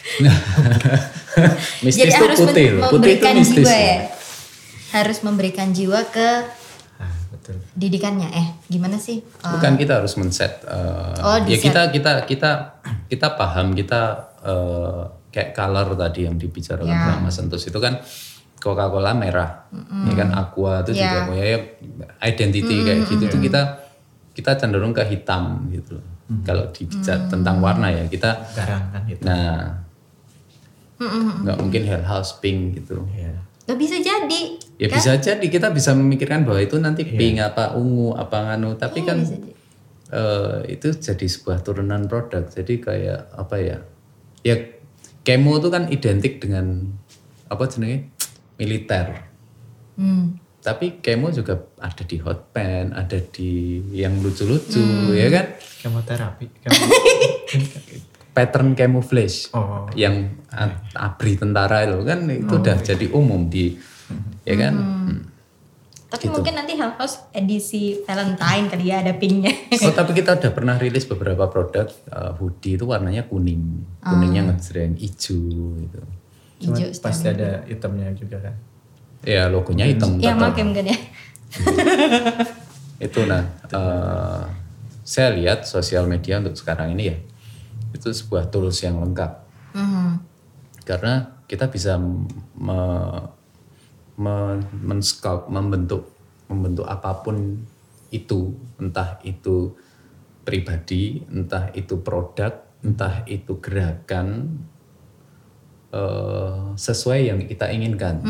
mistis 1.84 2.08
Jadi 2.08 2.12
tuh 2.14 2.24
harus 2.24 2.38
putih 2.40 2.66
loh. 2.76 2.88
Putih 2.88 3.14
itu 3.16 3.20
memberikan 3.20 3.34
mistis. 3.36 3.56
jiwa 3.64 3.74
ya. 3.76 3.98
Harus 4.90 5.18
memberikan 5.22 5.68
jiwa 5.70 6.00
ke 6.08 6.28
ah, 6.98 7.14
betul. 7.30 7.56
didikannya. 7.76 8.28
Eh, 8.32 8.48
gimana 8.66 8.96
sih? 8.98 9.22
Eh, 9.22 9.50
Bukan 9.54 9.76
kita 9.76 10.02
harus 10.02 10.16
men-set 10.18 10.64
uh, 10.66 11.14
Oh, 11.20 11.36
ya 11.46 11.58
kita 11.58 11.92
kita 11.94 12.24
kita 12.26 12.50
kita 13.06 13.26
paham 13.38 13.76
kita 13.76 14.32
uh, 14.42 15.04
kayak 15.30 15.54
color 15.54 15.94
tadi 15.94 16.26
yang 16.26 16.34
dibicarakan 16.34 16.90
Ya. 16.90 17.14
sama 17.14 17.28
Mas 17.30 17.34
Sentus 17.38 17.62
itu 17.62 17.78
kan 17.78 18.02
Coca-Cola 18.60 19.16
merah, 19.16 19.64
ya 20.04 20.12
kan 20.14 20.28
Aqua 20.30 20.84
itu 20.84 20.92
juga 20.92 21.16
Ya. 21.16 21.24
punya 21.24 21.44
identity 22.20 22.84
kayak 22.84 23.08
gitu 23.08 23.24
tuh 23.26 23.40
kita 23.40 23.62
kita 24.30 24.52
cenderung 24.54 24.92
ke 24.92 25.00
hitam 25.02 25.64
gitu 25.72 25.96
loh. 25.96 26.06
Kalau 26.44 26.68
dibicara 26.70 27.26
tentang 27.26 27.58
warna 27.58 27.88
ya 27.88 28.04
kita 28.04 28.30
Garang 28.52 28.84
kan 28.92 29.02
itu. 29.08 29.24
nah 29.24 29.80
nggak 31.40 31.56
mungkin 31.56 31.82
Hell 31.82 32.04
House 32.04 32.36
pink 32.38 32.76
gitu. 32.76 33.00
Iya. 33.10 33.32
Gak 33.64 33.78
bisa 33.78 33.96
jadi. 33.96 34.42
Ya 34.76 34.86
kan? 34.86 34.96
bisa 34.98 35.12
jadi 35.16 35.46
kita 35.46 35.70
bisa 35.70 35.92
memikirkan 35.92 36.42
bahwa 36.42 36.60
itu 36.60 36.76
nanti 36.76 37.06
pink 37.06 37.40
apa 37.40 37.72
ungu 37.72 38.12
apa 38.12 38.36
nganu 38.46 38.74
tapi 38.74 39.00
Iya, 39.00 39.08
kan 39.08 39.18
eh, 40.10 40.56
itu 40.68 40.88
jadi 40.90 41.22
sebuah 41.22 41.62
turunan 41.62 42.04
produk 42.04 42.44
jadi 42.44 42.74
kayak 42.76 43.20
apa 43.32 43.56
ya 43.56 43.78
ya 44.40 44.56
kemo 45.20 45.56
itu 45.56 45.68
kan 45.68 45.86
identik 45.86 46.40
dengan 46.40 46.90
apa 47.46 47.62
jenenge 47.64 48.10
militer 48.60 49.32
Hmm. 49.96 50.36
tapi 50.60 51.00
kemo 51.00 51.28
juga 51.28 51.56
ada 51.76 52.00
di 52.02 52.16
hot 52.16 52.52
pen 52.52 52.92
ada 52.92 53.16
di 53.18 53.50
yang 53.90 54.16
lucu-lucu 54.16 54.76
Hmm. 54.76 55.12
ya 55.12 55.28
kan 55.28 55.46
Kemoterapi. 55.80 56.44
Kemo- 56.60 56.92
pattern 58.30 58.72
camouflage 58.72 59.50
oh. 59.50 59.90
yang 59.92 60.22
a- 60.48 60.78
abri 60.94 61.34
tentara 61.34 61.82
itu 61.82 62.00
kan 62.02 62.24
itu 62.26 62.54
udah 62.54 62.76
jadi 62.78 63.06
umum 63.10 63.46
di 63.46 63.74
ya 64.42 64.56
kan 64.58 64.74
Hmm. 64.74 65.18
Tapi 66.08 66.26
Gitu. 66.26 66.34
mungkin 66.34 66.54
nanti 66.56 66.74
Hell 66.74 66.90
House 66.92 67.22
edisi 67.30 68.02
Valentine 68.02 68.66
kali 68.66 68.84
ya 68.84 68.98
ada 68.98 69.14
pinknya. 69.14 69.54
Oh 69.86 69.94
tapi 69.94 70.10
kita 70.12 70.34
udah 70.34 70.50
pernah 70.50 70.74
rilis 70.74 71.06
beberapa 71.06 71.46
produk 71.46 71.86
uh, 72.08 72.34
hoodie 72.34 72.74
itu 72.74 72.82
warnanya 72.82 73.22
kuning, 73.24 73.62
kuningnya 74.00 74.42
ngejreng 74.44 74.98
hijau 74.98 75.38
gitu. 75.78 76.02
Cuma 76.60 76.76
Hijau 76.76 76.92
pasti 77.00 77.26
ada 77.32 77.64
hitamnya 77.64 78.12
juga 78.12 78.36
kan. 78.44 78.54
Ya 79.24 79.48
logonya 79.48 79.88
hitam. 79.88 80.20
Yang 80.20 80.36
pakai 80.38 80.62
mungkin 80.64 80.86
ya. 80.92 80.98
Itu 83.00 83.24
nah, 83.24 83.42
uh, 83.72 84.44
saya 85.10 85.34
lihat 85.34 85.66
sosial 85.66 86.06
media 86.06 86.38
untuk 86.38 86.54
sekarang 86.54 86.94
ini 86.94 87.04
ya 87.10 87.16
itu 87.90 88.08
sebuah 88.14 88.46
tools 88.50 88.78
yang 88.86 89.02
lengkap 89.02 89.50
Hmm. 89.70 90.18
karena 90.82 91.30
kita 91.46 91.70
bisa 91.70 91.94
me, 91.94 92.80
me- 94.18 94.66
men-sculpt, 94.82 95.46
membentuk 95.46 96.10
membentuk 96.50 96.90
apa 96.90 97.22
pun 97.22 97.54
itu 98.10 98.50
entah 98.82 99.22
itu 99.22 99.78
pribadi 100.42 101.22
entah 101.30 101.70
itu 101.70 102.02
produk 102.02 102.50
entah 102.82 103.22
itu 103.30 103.62
gerakan 103.62 104.58
eh, 105.90 106.58
sesuai 106.78 107.20
yang 107.30 107.38
kita 107.42 107.66
inginkan. 107.70 108.22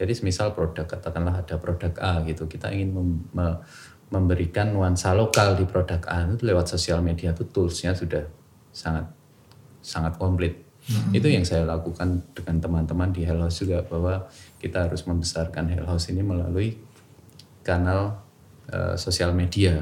Jadi 0.00 0.12
misal 0.24 0.56
produk 0.56 0.88
katakanlah 0.88 1.44
ada 1.44 1.56
produk 1.60 1.92
A 2.00 2.24
gitu 2.24 2.48
kita 2.48 2.72
ingin 2.72 2.90
mem- 2.96 3.24
me- 3.32 3.60
memberikan 4.12 4.68
nuansa 4.72 5.16
lokal 5.16 5.56
di 5.56 5.64
produk 5.64 6.00
A 6.08 6.28
itu 6.28 6.44
lewat 6.44 6.68
sosial 6.68 7.00
media 7.00 7.32
itu 7.32 7.48
toolsnya 7.48 7.96
sudah 7.96 8.24
sangat 8.72 9.08
sangat 9.80 10.16
komplit. 10.16 10.56
Itu 11.14 11.30
yang 11.30 11.46
saya 11.46 11.62
lakukan 11.62 12.20
dengan 12.34 12.58
teman-teman 12.58 13.14
di 13.14 13.22
Hell 13.22 13.38
House 13.40 13.62
juga 13.62 13.86
bahwa 13.86 14.26
kita 14.58 14.90
harus 14.90 15.06
membesarkan 15.06 15.70
Hell 15.70 15.86
House 15.86 16.10
ini 16.10 16.20
melalui 16.20 16.74
kanal 17.62 18.20
eh, 18.68 18.96
sosial 18.98 19.30
media. 19.32 19.78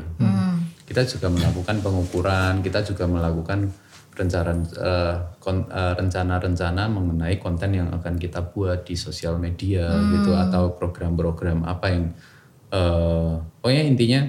Kita 0.84 1.06
juga 1.06 1.30
melakukan 1.30 1.80
pengukuran, 1.80 2.60
kita 2.60 2.82
juga 2.82 3.06
melakukan 3.06 3.70
rencana 4.10 4.52
eh, 4.76 5.16
kon- 5.38 5.66
eh, 5.66 5.94
rencana-rencana 5.96 6.86
mengenai 6.86 7.36
konten 7.36 7.70
yang 7.72 7.88
akan 7.90 8.16
kita 8.16 8.42
buat 8.42 8.82
di 8.82 8.94
sosial 8.94 9.36
media 9.36 9.86
gitu 10.12 10.34
atau 10.34 10.74
program-program 10.74 11.62
apa 11.62 11.86
yang 11.88 12.04
eh 12.70 13.30
pokoknya 13.58 13.84
intinya 13.84 14.20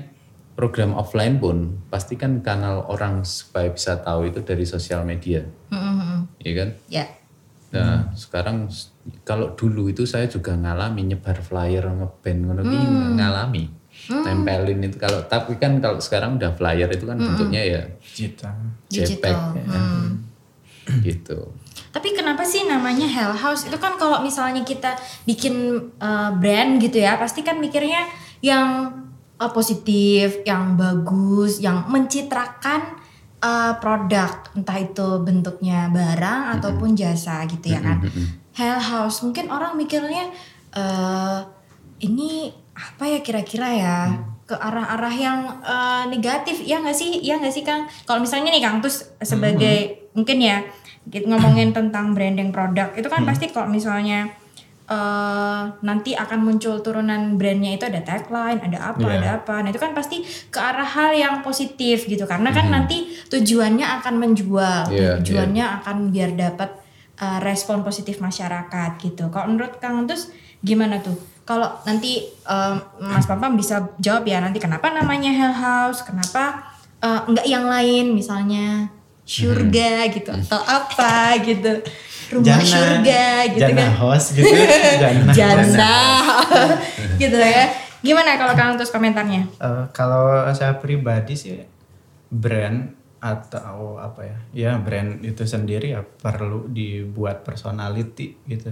program 0.52 0.94
offline 0.94 1.38
pun 1.38 1.58
pastikan 1.88 2.42
kanal 2.42 2.86
orang 2.88 3.22
supaya 3.22 3.70
bisa 3.70 3.98
tahu 3.98 4.30
itu 4.30 4.42
dari 4.42 4.62
sosial 4.64 5.02
media, 5.02 5.42
Hmm. 5.70 6.30
ya 6.38 6.54
kan? 6.54 6.70
Ya. 6.86 7.06
Nah, 7.72 8.12
sekarang 8.14 8.68
s- 8.68 8.92
kalau 9.24 9.56
dulu 9.56 9.88
itu 9.88 10.04
saya 10.04 10.28
juga 10.28 10.54
ngalami 10.54 11.08
nyebar 11.08 11.40
flyer 11.40 11.88
ngeband 11.88 12.40
ngono 12.44 12.62
ki 12.62 12.78
ngalami. 13.16 13.64
Tempelin 14.10 14.82
itu 14.82 14.98
kalau 14.98 15.22
tapi 15.30 15.62
kan 15.62 15.78
kalau 15.78 16.02
sekarang 16.02 16.42
udah 16.42 16.58
flyer 16.58 16.90
itu 16.90 17.06
kan 17.06 17.22
bentuknya 17.22 17.62
ya 17.62 17.82
Digital. 18.02 18.56
JPEG 18.90 19.22
Digital. 19.22 19.40
ya 19.54 19.64
kan. 19.70 19.86
gitu. 21.06 21.40
Tapi 21.92 22.16
kenapa 22.16 22.48
sih 22.48 22.64
namanya 22.64 23.04
Hell 23.04 23.36
House? 23.36 23.68
Itu 23.68 23.76
kan 23.76 24.00
kalau 24.00 24.24
misalnya 24.24 24.64
kita 24.64 24.96
bikin 25.28 25.76
uh, 26.00 26.32
brand 26.40 26.80
gitu 26.80 27.04
ya, 27.04 27.20
pasti 27.20 27.44
kan 27.44 27.60
mikirnya 27.60 28.08
yang 28.40 28.96
uh, 29.36 29.52
positif, 29.52 30.40
yang 30.48 30.80
bagus, 30.80 31.60
yang 31.60 31.92
mencitrakan 31.92 32.96
uh, 33.44 33.76
produk, 33.84 34.56
entah 34.56 34.78
itu 34.80 35.08
bentuknya 35.20 35.92
barang 35.92 36.60
ataupun 36.60 36.96
jasa 36.96 37.44
gitu 37.52 37.76
ya 37.76 37.84
kan. 37.84 38.00
Hell 38.56 38.80
House, 38.80 39.20
mungkin 39.28 39.52
orang 39.52 39.76
mikirnya 39.76 40.32
uh, 40.72 41.44
ini 42.00 42.56
apa 42.82 43.04
ya 43.06 43.20
kira-kira 43.22 43.70
ya? 43.70 43.98
ke 44.42 44.60
arah-arah 44.60 45.16
yang 45.16 45.40
uh, 45.64 46.04
negatif. 46.12 46.60
Ya 46.68 46.84
nggak 46.84 46.92
sih? 46.92 47.24
Ya 47.24 47.40
nggak 47.40 47.56
sih 47.56 47.64
kang? 47.64 47.88
Kalau 48.04 48.20
misalnya 48.20 48.52
nih 48.52 48.60
kang 48.60 48.84
terus 48.84 49.08
sebagai 49.24 50.12
mungkin 50.12 50.44
ya 50.44 50.60
kita 51.08 51.24
ngomongin 51.24 51.72
tentang 51.72 52.12
branding 52.12 52.52
produk 52.52 52.92
itu 52.94 53.08
kan 53.08 53.24
pasti 53.24 53.48
kalau 53.48 53.72
misalnya 53.72 54.28
eh 54.92 55.64
nanti 55.88 56.12
akan 56.20 56.44
muncul 56.44 56.84
turunan 56.84 57.40
brandnya 57.40 57.80
itu 57.80 57.88
ada 57.88 58.04
tagline 58.04 58.60
ada 58.60 58.92
apa 58.92 59.08
Iya. 59.08 59.16
ada 59.24 59.30
apa. 59.40 59.56
Nah 59.64 59.70
itu 59.72 59.80
kan 59.80 59.96
pasti 59.96 60.20
ke 60.52 60.60
arah 60.60 60.84
hal 60.84 61.16
yang 61.16 61.36
positif 61.40 62.04
gitu. 62.12 62.28
Karena 62.28 62.52
kan 62.52 62.68
nanti 62.68 63.08
tujuannya 63.32 63.88
akan 64.04 64.14
menjual 64.20 64.92
Iya, 64.92 65.24
tujuannya 65.24 65.66
akan 65.80 66.12
biar 66.12 66.36
dapat 66.36 66.76
eh, 67.24 67.40
respon 67.40 67.88
positif 67.88 68.20
masyarakat 68.20 69.00
gitu. 69.00 69.32
Kalau 69.32 69.48
menurut 69.48 69.80
kang 69.80 70.04
terus 70.04 70.28
gimana 70.60 71.00
tuh 71.00 71.16
kalau 71.46 71.70
nanti 71.84 72.22
eh, 72.28 72.76
Mas 73.02 73.26
Pampam 73.26 73.58
bisa 73.58 73.82
jawab 73.98 74.24
ya 74.28 74.40
nanti 74.40 74.62
kenapa 74.62 74.94
namanya 74.94 75.34
Hell 75.34 75.56
House? 75.56 76.06
Kenapa 76.06 76.74
eh, 77.02 77.22
enggak 77.28 77.48
yang 77.50 77.66
lain? 77.66 78.14
Misalnya 78.14 78.90
surga 79.26 80.12
gitu 80.12 80.30
atau 80.30 80.60
apa 80.62 81.40
gitu. 81.42 81.82
Rumah 82.32 82.64
surga 82.64 83.26
gitu 83.52 83.60
jana 83.60 83.92
kan. 83.92 83.92
host 84.00 84.28
gitu. 84.40 84.48
jana. 85.02 85.32
jana. 85.36 85.96
Gitu 87.22 87.36
ya. 87.36 87.68
Gimana 88.00 88.40
kalau 88.40 88.56
Kang 88.56 88.80
terus 88.80 88.90
komentarnya? 88.90 89.52
Eh, 89.60 89.84
kalau 89.92 90.48
saya 90.56 90.80
pribadi 90.80 91.36
sih 91.36 91.60
brand 92.32 92.96
atau 93.20 94.00
apa 94.00 94.22
ya? 94.24 94.38
Ya 94.56 94.72
brand 94.80 95.20
itu 95.28 95.44
sendiri 95.44 95.92
ya 95.92 96.02
perlu 96.02 96.72
dibuat 96.72 97.44
personality 97.44 98.40
gitu 98.48 98.72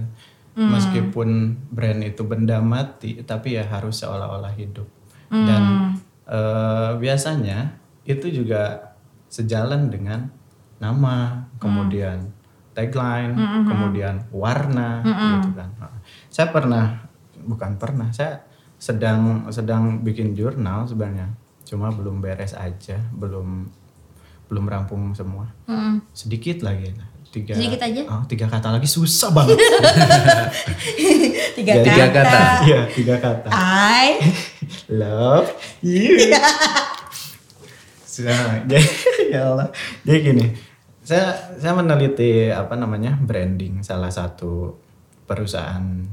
meskipun 0.68 1.56
brand 1.72 2.00
itu 2.04 2.20
benda 2.28 2.60
mati 2.60 3.24
tapi 3.24 3.56
ya 3.56 3.64
harus 3.64 4.04
seolah-olah 4.04 4.52
hidup. 4.58 4.84
Dan 5.30 5.94
eh, 6.28 6.90
biasanya 7.00 7.80
itu 8.04 8.28
juga 8.28 8.92
sejalan 9.30 9.88
dengan 9.88 10.26
nama 10.82 11.46
kemudian 11.62 12.34
tagline 12.74 13.36
kemudian 13.68 14.26
warna 14.34 15.04
gitu 15.06 15.54
kan. 15.54 15.70
Nah, 15.78 15.94
saya 16.32 16.48
pernah 16.50 17.06
bukan 17.40 17.76
pernah 17.76 18.08
saya 18.10 18.42
sedang 18.80 19.46
sedang 19.52 20.00
bikin 20.00 20.32
jurnal 20.34 20.88
sebenarnya. 20.88 21.30
Cuma 21.68 21.92
belum 21.92 22.18
beres 22.18 22.56
aja 22.56 22.98
belum 23.14 23.68
belum 24.50 24.64
rampung 24.66 25.14
semua. 25.14 25.46
Mm. 25.70 26.02
sedikit 26.10 26.66
lagi 26.66 26.90
tiga 27.30 27.54
Sedikit 27.54 27.78
aja? 27.78 28.02
Oh, 28.06 28.22
tiga 28.26 28.44
kata 28.44 28.68
lagi 28.70 28.84
susah 28.84 29.30
banget 29.30 29.54
Tiga 31.56 31.72
Jadi- 31.78 31.86
Tiga 31.86 32.06
kata. 32.08 32.22
kata. 32.26 32.40
Iya 32.66 32.80
tiga 32.88 33.14
kata 33.16 33.48
I 33.50 34.06
love 34.88 35.48
you 35.80 36.18
jadi 38.10 38.76
ya 39.32 39.40
Allah 39.48 39.68
jadi 40.04 40.18
gini 40.20 40.44
saya 41.00 41.32
saya 41.56 41.72
meneliti 41.72 42.52
apa 42.52 42.76
namanya 42.76 43.16
branding 43.16 43.80
salah 43.80 44.12
satu 44.12 44.76
perusahaan 45.24 46.04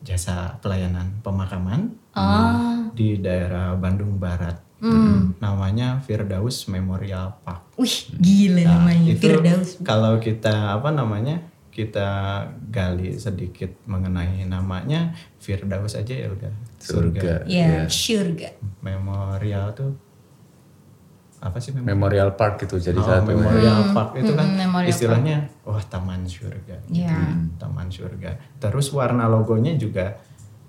jasa 0.00 0.56
pelayanan 0.60 1.20
pemakaman 1.20 2.00
Oh. 2.14 2.94
di 2.94 3.18
daerah 3.18 3.74
Bandung 3.74 4.22
Barat 4.22 4.54
namanya 5.36 5.98
Firdaus 5.98 6.66
Memorial 6.66 7.40
Park 7.40 7.74
Wih, 7.74 7.96
gila 8.14 8.62
Nah, 8.62 8.70
namanya 8.78 9.10
itu 9.10 9.24
Firdaus. 9.24 9.68
kalau 9.80 10.16
kita 10.16 10.72
apa 10.72 10.88
namanya 10.88 11.40
kita 11.68 12.08
gali 12.64 13.14
sedikit 13.14 13.66
mengenai 13.84 14.44
namanya 14.44 15.10
Firdaus 15.36 15.94
aja 15.94 16.14
ya 16.14 16.28
udah 16.28 16.52
surga. 16.78 17.20
Surga. 17.20 17.34
Ya, 17.44 17.82
Iya. 17.82 17.82
surga. 17.86 18.48
Memorial 18.80 19.72
tuh 19.72 19.90
apa 21.40 21.58
sih 21.58 21.70
memorial? 21.70 21.90
Memorial 21.92 22.30
Park 22.32 22.62
itu 22.62 22.76
jadi 22.78 22.96
Oh, 22.96 23.04
satu. 23.04 23.26
ya. 23.26 23.36
Memorial 23.36 23.80
Park 23.90 24.10
itu 24.16 24.32
kan 24.32 24.46
mm, 24.46 24.58
Memorial 24.60 24.88
istilahnya 24.88 25.36
wah 25.62 25.82
taman 25.82 26.24
surga. 26.24 26.76
gitu. 26.86 27.02
Iya. 27.02 27.20
Taman 27.58 27.88
surga. 27.88 28.30
Terus 28.56 28.86
warna 28.90 29.26
logonya 29.26 29.74
juga 29.74 30.14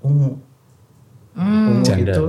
ungu. 0.01 0.35
Hmm. 1.31 1.69
Ungu 1.69 1.83
Janda. 1.83 2.11
itu 2.11 2.25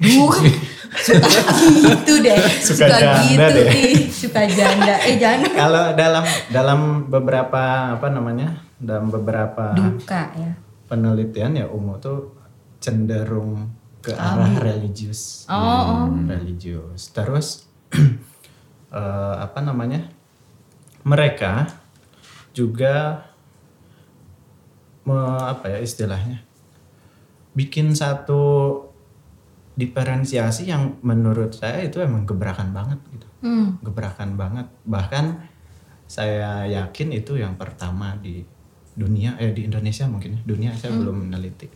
Bukan. 0.00 0.44
Suka 0.96 1.28
gitu 1.60 2.14
deh. 2.24 2.40
Suka 2.62 2.86
janda 2.88 3.20
gitu 3.28 3.50
deh. 3.52 3.68
nih. 3.68 3.94
Suka 4.08 4.42
janda. 4.48 4.94
Eh 5.04 5.16
jangan. 5.20 5.50
kalau 5.52 5.84
dalam 5.92 6.24
dalam 6.48 6.80
beberapa 7.08 7.94
apa 7.96 8.08
namanya? 8.08 8.64
Dalam 8.76 9.08
beberapa 9.08 9.72
Duka 9.72 10.32
ya. 10.36 10.52
penelitian 10.88 11.56
ya 11.56 11.66
ungu 11.68 11.96
tuh 12.00 12.36
cenderung 12.80 13.72
ke 14.04 14.14
arah 14.14 14.52
religius. 14.62 15.44
Oh, 15.50 15.58
oh. 15.58 16.04
Religius. 16.30 17.10
Terus 17.10 17.66
eh, 18.94 19.34
apa 19.42 19.58
namanya? 19.58 20.06
Mereka 21.06 21.70
juga 22.54 23.26
me, 25.06 25.18
apa 25.50 25.70
ya 25.74 25.78
istilahnya? 25.82 26.42
Bikin 27.56 27.96
satu 27.96 28.85
diferensiasi 29.76 30.72
yang 30.72 30.96
menurut 31.04 31.52
saya 31.52 31.84
itu 31.84 32.00
emang 32.00 32.24
gebrakan 32.24 32.72
banget 32.72 32.96
gitu. 33.12 33.26
Hmm. 33.44 33.76
Gebrakan 33.84 34.34
banget. 34.34 34.66
Bahkan 34.88 35.24
saya 36.08 36.64
yakin 36.64 37.12
itu 37.12 37.36
yang 37.36 37.60
pertama 37.60 38.16
di 38.16 38.40
dunia 38.96 39.36
eh 39.36 39.52
di 39.52 39.68
Indonesia 39.68 40.08
mungkin 40.08 40.36
ya. 40.36 40.40
Dunia 40.42 40.70
saya 40.72 40.96
belum 40.96 41.28
meneliti. 41.28 41.68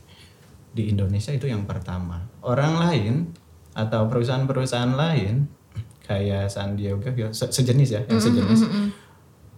Di 0.73 0.89
Indonesia 0.89 1.31
itu 1.31 1.45
yang 1.45 1.69
pertama. 1.69 2.25
Orang 2.41 2.81
lain 2.81 3.37
atau 3.77 4.09
perusahaan-perusahaan 4.09 4.97
lain 4.97 5.45
kayak 6.03 6.49
San 6.49 6.75
Diego 6.75 7.05
Hills 7.05 7.37
se- 7.37 7.53
sejenis 7.53 7.89
ya, 7.93 8.03
yang 8.09 8.19
sejenis. 8.19 8.61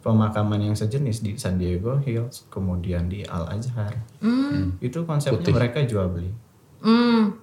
Pemakaman 0.03 0.59
yang 0.59 0.75
sejenis 0.75 1.23
di 1.23 1.39
San 1.39 1.57
Diego 1.57 1.95
Hills, 1.97 2.51
kemudian 2.51 3.07
di 3.07 3.23
Al 3.23 3.47
Azhar. 3.49 4.03
Itu 4.83 5.07
konsepnya 5.07 5.39
mereka 5.55 5.79
jual 5.87 6.11
beli 6.11 6.35
Hmm. 6.83 7.39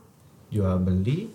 Jual 0.50 0.78
beli 0.82 1.30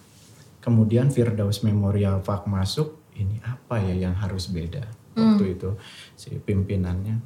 kemudian 0.64 1.12
Firdaus 1.12 1.60
Memorial 1.60 2.24
Park 2.24 2.48
masuk 2.48 3.04
ini 3.14 3.38
apa 3.44 3.78
ya 3.78 3.94
yang 4.08 4.16
harus 4.16 4.50
beda? 4.50 4.82
Waktu 5.14 5.54
itu 5.54 5.78
si 6.18 6.34
pimpinannya 6.34 7.22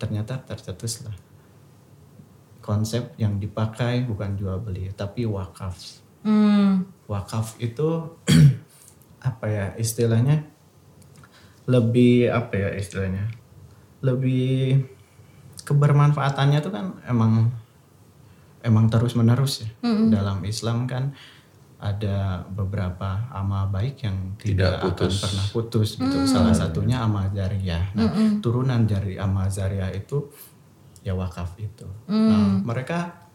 ternyata 0.00 0.40
tercetuslah 0.40 1.12
konsep 2.64 3.12
yang 3.20 3.36
dipakai 3.36 4.02
bukan 4.08 4.34
jual 4.38 4.58
beli 4.62 4.90
tapi 4.96 5.28
wakaf. 5.28 6.02
Hmm. 6.26 6.90
wakaf 7.06 7.54
itu 7.62 8.18
apa 9.28 9.46
ya 9.46 9.66
istilahnya? 9.78 10.42
Lebih 11.70 12.32
apa 12.34 12.54
ya 12.56 12.70
istilahnya? 12.74 13.30
Lebih 14.02 14.82
kebermanfaatannya 15.62 16.58
tuh 16.62 16.72
kan 16.74 16.86
emang 17.06 17.50
emang 18.66 18.90
terus 18.90 19.14
menerus 19.14 19.62
ya 19.62 19.70
dalam 20.10 20.42
Islam 20.42 20.84
kan 20.84 21.14
ada 21.76 22.40
beberapa 22.48 23.28
amal 23.30 23.68
baik 23.68 24.00
yang 24.00 24.34
tidak, 24.34 24.56
Tidak 24.58 24.72
akan 24.80 24.86
putus. 24.90 25.14
pernah 25.20 25.44
putus 25.52 25.88
gitu. 25.94 26.16
Salah 26.24 26.50
satunya 26.50 26.98
amal 26.98 27.28
jariyah 27.30 27.92
nah 27.92 28.10
turunan 28.40 28.82
dari 28.82 29.14
amal 29.16 29.46
jariyah 29.46 29.92
itu 29.92 30.24
ya 31.00 31.12
wakaf 31.12 31.54
itu. 31.56 31.86
Nah 32.08 32.58
mereka 32.60 33.28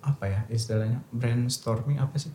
apa 0.00 0.24
ya 0.24 0.40
istilahnya? 0.48 1.02
Brainstorming 1.12 1.98
apa 1.98 2.16
sih? 2.16 2.32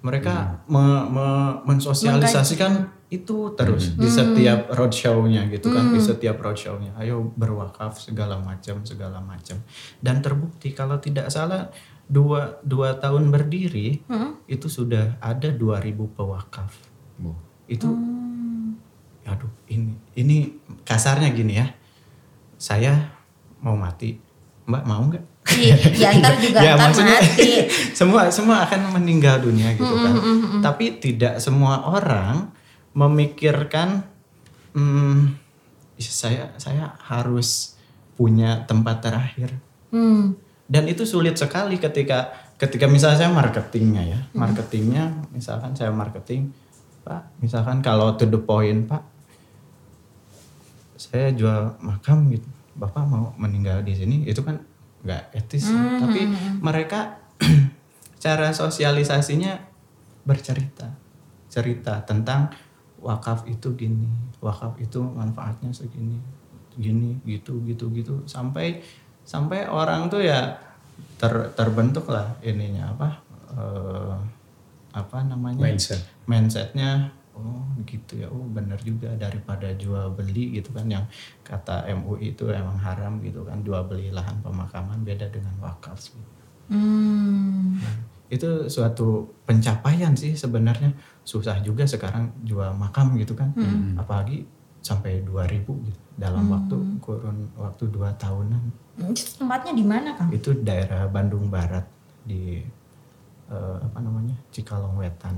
Mereka 0.00 0.64
me- 0.70 1.06
me- 1.10 1.56
mensosialisasikan 1.66 2.95
itu 3.06 3.54
terus 3.54 3.94
di 3.94 4.10
setiap 4.10 4.66
roadshow-nya 4.74 5.46
gitu 5.54 5.70
kan 5.70 5.94
di 5.94 6.02
setiap 6.02 6.42
roadshow-nya. 6.42 6.98
Ayo 6.98 7.30
berwakaf 7.38 8.02
segala 8.02 8.34
macam 8.42 8.82
segala 8.82 9.22
macam. 9.22 9.62
Dan 10.02 10.18
terbukti 10.18 10.74
kalau 10.74 10.98
tidak 10.98 11.30
salah 11.30 11.70
dua 12.10 12.58
dua 12.66 12.98
tahun 12.98 13.30
berdiri 13.30 14.02
itu 14.50 14.66
sudah 14.66 15.18
ada 15.22 15.50
2000 15.50 15.94
pewakaf. 16.18 16.72
Oh. 17.22 17.32
itu 17.66 17.88
aduh 19.26 19.50
ini 19.70 19.94
ini 20.18 20.36
kasarnya 20.82 21.30
gini 21.30 21.62
ya. 21.62 21.66
Saya 22.58 23.14
mau 23.62 23.78
mati. 23.78 24.18
Mbak 24.66 24.82
mau 24.82 25.02
nggak? 25.06 25.24
Iya, 25.46 25.76
ya 25.94 26.08
ntar 26.18 26.34
juga 26.42 26.58
ya 26.58 26.74
ntar 26.74 26.90
maksudnya 26.90 27.18
mati. 27.22 27.50
semua 27.98 28.26
semua 28.34 28.66
akan 28.66 28.98
meninggal 28.98 29.38
dunia 29.46 29.78
gitu 29.78 29.94
kan. 29.94 30.14
tapi 30.58 30.98
tidak 30.98 31.38
semua 31.38 31.86
orang 31.86 32.50
memikirkan 32.96 34.08
hmm, 34.72 35.36
saya 36.00 36.56
saya 36.56 36.96
harus 37.04 37.76
punya 38.16 38.64
tempat 38.64 39.04
terakhir. 39.04 39.52
Hmm. 39.86 40.34
dan 40.66 40.82
itu 40.90 41.06
sulit 41.06 41.38
sekali 41.38 41.78
ketika 41.78 42.34
ketika 42.58 42.90
misalnya 42.90 43.22
saya 43.22 43.30
marketingnya 43.30 44.02
ya. 44.02 44.20
Marketingnya 44.34 45.30
misalkan 45.30 45.78
saya 45.78 45.94
marketing 45.94 46.50
pak 47.06 47.38
misalkan 47.38 47.78
kalau 47.86 48.18
to 48.18 48.26
the 48.26 48.40
point 48.40 48.90
pak 48.90 49.04
saya 50.98 51.30
jual 51.36 51.78
makam 51.84 52.32
gitu. 52.34 52.48
Bapak 52.76 53.08
mau 53.08 53.32
meninggal 53.40 53.80
di 53.86 53.94
sini 53.94 54.26
itu 54.26 54.42
kan 54.42 54.58
nggak 55.06 55.38
etis 55.38 55.70
ya. 55.70 56.02
tapi 56.02 56.28
mereka 56.58 57.22
cara 58.24 58.50
sosialisasinya 58.50 59.54
bercerita. 60.26 60.90
Cerita 61.46 62.02
tentang 62.02 62.50
wakaf 63.06 63.46
itu 63.46 63.70
gini 63.78 64.10
wakaf 64.42 64.74
itu 64.82 64.98
manfaatnya 64.98 65.70
segini 65.70 66.18
gini 66.74 67.22
gitu 67.22 67.62
gitu 67.62 67.86
gitu 67.94 68.26
sampai 68.26 68.82
sampai 69.22 69.70
orang 69.70 70.10
tuh 70.10 70.26
ya 70.26 70.58
ter, 71.16 71.54
terbentuk 71.54 72.10
lah 72.10 72.34
ininya 72.42 72.90
apa 72.92 73.08
eh, 73.54 74.16
apa 74.96 75.18
namanya 75.22 75.62
Mindset. 75.62 76.02
mindsetnya 76.26 77.14
oh 77.36 77.62
gitu 77.84 78.16
ya 78.16 78.28
oh 78.32 78.48
benar 78.48 78.80
juga 78.80 79.12
daripada 79.14 79.68
jual 79.76 80.10
beli 80.16 80.56
gitu 80.56 80.72
kan 80.72 80.88
yang 80.88 81.04
kata 81.44 81.84
MUI 81.92 82.32
itu 82.32 82.48
emang 82.48 82.80
haram 82.80 83.20
gitu 83.20 83.44
kan 83.44 83.60
jual 83.60 83.84
beli 83.84 84.08
lahan 84.08 84.40
pemakaman 84.40 85.04
beda 85.04 85.28
dengan 85.28 85.52
wakaf 85.60 86.00
gitu. 86.00 86.42
Hmm. 86.72 87.76
Itu 88.26 88.66
suatu 88.66 89.30
pencapaian 89.46 90.12
sih 90.18 90.34
sebenarnya. 90.34 90.92
Susah 91.26 91.58
juga 91.62 91.86
sekarang 91.86 92.30
jual 92.42 92.74
makam 92.74 93.14
gitu 93.18 93.34
kan. 93.34 93.54
Apalagi 93.98 94.46
sampai 94.82 95.22
2000 95.26 95.66
gitu. 95.66 96.00
Dalam 96.16 96.48
waktu 96.48 96.76
kurun 97.02 97.50
waktu 97.60 97.84
dua 97.92 98.14
tahunan. 98.16 98.62
Itu 99.12 99.36
tempatnya 99.36 99.76
di 99.76 99.84
mana, 99.84 100.16
Kang? 100.16 100.32
itu 100.32 100.56
daerah 100.64 101.04
Bandung 101.12 101.52
Barat 101.52 101.84
di 102.24 102.64
eh, 103.52 103.76
apa 103.82 103.98
namanya? 104.00 104.32
Cikalong 104.48 104.96
Wetan. 104.96 105.36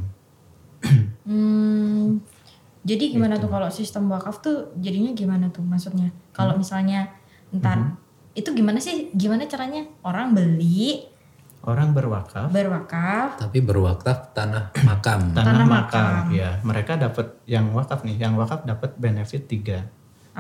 Hmm, 1.27 2.23
jadi 2.87 3.11
gimana 3.11 3.37
tuh 3.37 3.51
kalau 3.51 3.69
sistem 3.69 4.07
wakaf 4.09 4.41
tuh 4.41 4.71
jadinya 4.79 5.11
gimana 5.13 5.51
tuh 5.51 5.67
maksudnya? 5.67 6.15
Kalau 6.31 6.55
misalnya 6.55 7.11
ntar 7.51 7.99
itu 8.39 8.55
gimana 8.55 8.79
sih? 8.79 9.11
Gimana 9.13 9.51
caranya? 9.51 9.85
Orang 10.07 10.33
beli 10.33 11.03
Orang 11.59 11.91
berwakaf 11.91 12.49
berwakaf? 12.49 13.37
Tapi 13.37 13.59
berwakaf 13.61 14.31
tanah 14.33 14.71
makam. 14.87 15.35
tanah, 15.35 15.45
Tanah 15.45 15.67
makam, 15.67 16.13
ya 16.31 16.63
mereka 16.63 16.95
dapat 16.95 17.43
yang 17.45 17.75
wakaf 17.75 18.07
nih, 18.07 18.17
yang 18.17 18.39
wakaf 18.39 18.63
dapat 18.63 18.95
benefit 18.97 19.45
tiga, 19.45 19.83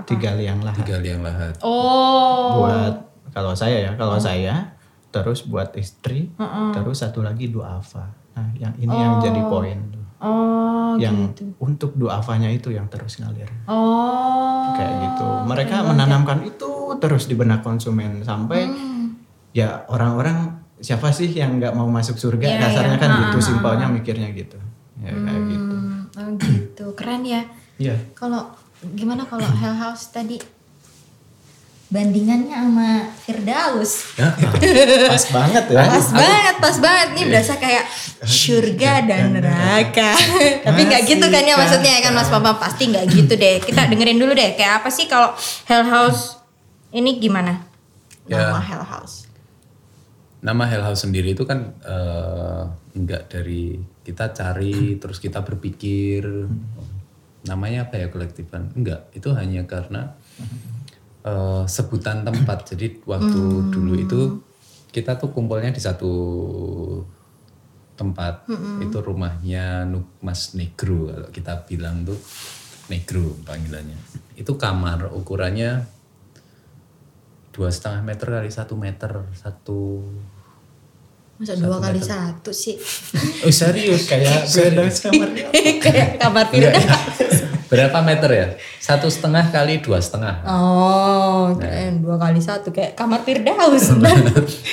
tiga 0.06 0.38
liang 0.38 0.62
lahat. 0.62 0.78
Tiga 0.86 0.96
liang 1.02 1.20
lahat. 1.20 1.58
Oh, 1.60 2.62
Buat 2.62 2.94
kalau 3.34 3.52
saya 3.52 3.82
ya, 3.82 3.92
kalau 3.98 4.16
saya 4.16 4.72
terus 5.08 5.42
buat 5.42 5.74
istri, 5.74 6.30
terus 6.72 7.02
satu 7.02 7.20
lagi 7.20 7.50
duafa. 7.50 8.08
Nah, 8.32 8.48
yang 8.54 8.72
ini 8.78 8.94
yang 8.94 9.18
jadi 9.18 9.42
poin 9.42 9.78
tuh. 9.90 10.04
oh, 10.18 10.94
yang 10.98 11.30
gitu. 11.30 11.50
untuk 11.58 11.94
duafanya 11.94 12.46
itu 12.48 12.70
yang 12.70 12.86
terus 12.86 13.18
ngalir. 13.18 13.50
Oh, 13.66 14.70
kayak 14.74 14.94
gitu. 15.02 15.26
Mereka 15.46 15.82
menanamkan 15.82 16.42
itu 16.42 16.70
terus 16.98 17.26
di 17.26 17.34
benak 17.34 17.60
konsumen 17.62 18.22
sampai 18.22 18.70
Hmm. 18.70 19.14
ya 19.50 19.82
orang-orang 19.88 20.57
siapa 20.78 21.10
sih 21.10 21.30
yang 21.34 21.58
nggak 21.58 21.74
mau 21.74 21.86
masuk 21.90 22.16
surga? 22.16 22.46
Iya, 22.46 22.58
Kasarnya 22.62 22.96
iya. 22.96 23.02
kan 23.02 23.10
Ah, 23.10 23.18
gitu, 23.18 23.38
ah, 23.38 23.44
simpelnya 23.44 23.86
mikirnya 23.90 24.28
gitu. 24.34 24.58
Ya 24.98 25.12
kayak 25.14 25.42
gitu. 25.46 25.74
Hmm, 25.74 26.00
oh 26.18 26.30
gitu, 26.42 26.84
keren 26.98 27.22
ya. 27.22 27.42
Iya. 27.78 27.94
Kalau 28.14 28.50
gimana 28.94 29.26
kalau 29.26 29.46
Hell 29.46 29.74
House 29.74 30.10
tadi 30.10 30.38
bandingannya 31.88 32.52
sama 32.52 32.90
Firdaus? 33.24 34.12
Ya, 34.20 34.28
Pas 35.12 35.24
banget 35.32 35.64
ya. 35.72 35.82
Pas 35.88 36.08
banget, 36.12 36.54
pas 36.60 36.76
banget 36.76 37.08
nih 37.16 37.24
berasa 37.32 37.54
kayak 37.56 37.84
surga 38.28 38.92
dan 39.08 39.32
neraka. 39.32 40.12
Tapi 40.68 40.80
nggak 40.84 41.02
gitu 41.08 41.26
kan 41.32 41.42
ya 41.42 41.54
maksudnya 41.56 41.92
ya 41.96 42.00
kan 42.04 42.12
Mas 42.12 42.28
Papa 42.28 42.60
pasti 42.60 42.92
nggak 42.92 43.04
gitu 43.08 43.34
deh. 43.34 43.56
Kita 43.64 43.88
dengerin 43.88 44.20
dulu 44.20 44.36
deh 44.36 44.52
kayak 44.58 44.84
apa 44.84 44.88
sih 44.92 45.08
kalau 45.08 45.32
Hell 45.64 45.86
House 45.88 46.36
ini 46.92 47.16
gimana? 47.16 47.64
Ya. 48.28 48.52
Nama 48.52 48.60
Hell 48.60 48.84
House. 48.84 49.27
Nama 50.38 50.62
Hell 50.70 50.86
House 50.86 51.02
sendiri 51.02 51.34
itu 51.34 51.42
kan 51.42 51.74
eh, 51.82 52.62
enggak 52.94 53.26
dari 53.26 53.74
kita 54.06 54.30
cari 54.30 54.96
terus 55.02 55.18
kita 55.18 55.42
berpikir. 55.42 56.24
Namanya 57.46 57.90
apa 57.90 57.98
ya 57.98 58.06
kolektifan? 58.06 58.70
Enggak 58.78 59.10
itu 59.14 59.34
hanya 59.34 59.66
karena 59.66 60.14
eh, 61.26 61.64
sebutan 61.66 62.22
tempat. 62.22 62.70
Jadi 62.70 63.02
waktu 63.02 63.40
dulu 63.74 63.92
itu 63.98 64.20
kita 64.94 65.18
tuh 65.18 65.34
kumpulnya 65.34 65.74
di 65.74 65.82
satu 65.82 66.12
tempat. 67.98 68.46
Itu 68.78 69.02
rumahnya 69.02 69.82
Nukmas 69.90 70.54
Negro 70.54 71.10
kalau 71.10 71.28
kita 71.34 71.66
bilang 71.66 72.06
tuh 72.06 72.18
Negro 72.88 73.34
panggilannya. 73.42 73.98
Itu 74.38 74.54
kamar 74.54 75.10
ukurannya 75.10 75.97
dua 77.58 77.74
setengah 77.74 78.06
meter 78.06 78.26
kali 78.30 78.50
satu 78.54 78.78
meter 78.78 79.10
satu 79.34 80.06
Masa 81.38 81.54
dua 81.54 81.78
kali 81.78 82.02
satu 82.02 82.50
sih? 82.50 82.74
oh 83.46 83.52
serius? 83.54 84.10
Kayak 84.10 84.42
kamar 85.06 85.28
kayak 85.86 86.18
kamar 86.18 86.50
Firdaus. 86.50 87.46
berapa 87.70 87.98
meter 88.02 88.30
ya? 88.34 88.46
Satu 88.82 89.06
setengah 89.06 89.46
kali 89.54 89.78
dua 89.78 90.02
setengah. 90.02 90.42
Oh, 90.42 91.54
keren. 91.54 92.02
Dua 92.02 92.18
kali 92.18 92.42
satu. 92.42 92.74
Kayak 92.74 92.98
kamar 92.98 93.22
Firdaus. 93.22 93.86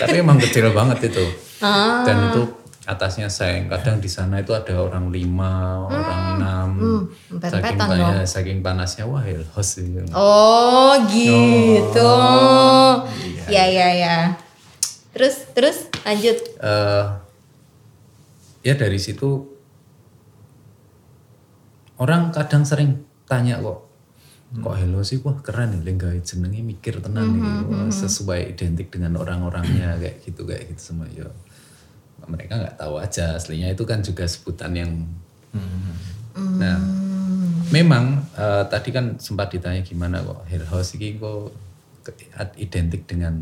tapi 0.01 0.25
emang 0.25 0.41
kecil 0.41 0.73
banget 0.73 1.13
itu. 1.13 1.25
Ah. 1.61 2.03
dan 2.03 2.36
itu 2.36 2.64
atasnya 2.86 3.25
seng 3.27 3.65
kadang 3.65 3.97
di 3.97 4.05
sana 4.05 4.45
itu 4.45 4.53
ada 4.53 4.77
orang 4.77 5.09
lima 5.09 5.81
orang 5.89 6.21
enam. 6.38 6.69
saking, 6.77 7.01
Empet-empetan 7.41 7.88
pa- 7.89 7.97
ya, 7.97 8.21
saking 8.23 8.59
panasnya 8.61 9.09
wah 9.09 9.25
house 9.57 9.81
sih. 9.81 9.89
Oh 10.13 10.93
gitu. 11.09 12.13
Ya 13.49 13.65
ya 13.65 13.89
ya. 13.89 14.17
Terus 15.17 15.49
terus 15.57 15.77
lanjut. 16.05 16.38
Eh, 16.61 17.05
ya 18.61 18.73
dari 18.77 19.01
situ 19.01 19.49
orang 21.97 22.29
kadang 22.29 22.61
sering 22.65 23.01
tanya 23.25 23.57
kok 23.57 23.81
kok 24.55 24.75
hello 24.77 25.01
sih? 25.01 25.19
Wah 25.25 25.36
keren 25.41 25.73
ya 25.73 25.81
lengga 25.81 26.13
jenenge 26.21 26.61
mikir 26.61 27.01
tenang 27.01 27.33
nih. 27.33 27.65
Wah, 27.65 27.89
sesuai 27.89 28.53
identik 28.53 28.93
dengan 28.93 29.17
orang-orangnya 29.17 29.97
kayak 29.97 30.21
gitu 30.21 30.45
kayak 30.45 30.69
gitu 30.69 30.93
semua 30.93 31.09
ya 31.09 31.25
mereka 32.28 32.57
nggak 32.59 32.78
tahu 32.78 32.97
aja 32.99 33.36
aslinya 33.38 33.71
itu 33.71 33.84
kan 33.86 34.01
juga 34.01 34.26
sebutan 34.26 34.73
yang 34.76 34.91
nah 36.36 36.76
memang 37.71 38.21
eh, 38.36 38.63
tadi 38.67 38.91
kan 38.91 39.15
sempat 39.17 39.55
ditanya 39.55 39.82
gimana 39.82 40.19
kok 40.19 40.43
Hell 40.51 40.67
House 40.67 40.99
ini 40.99 41.15
kok 41.17 41.51
identik 42.59 43.07
dengan 43.09 43.39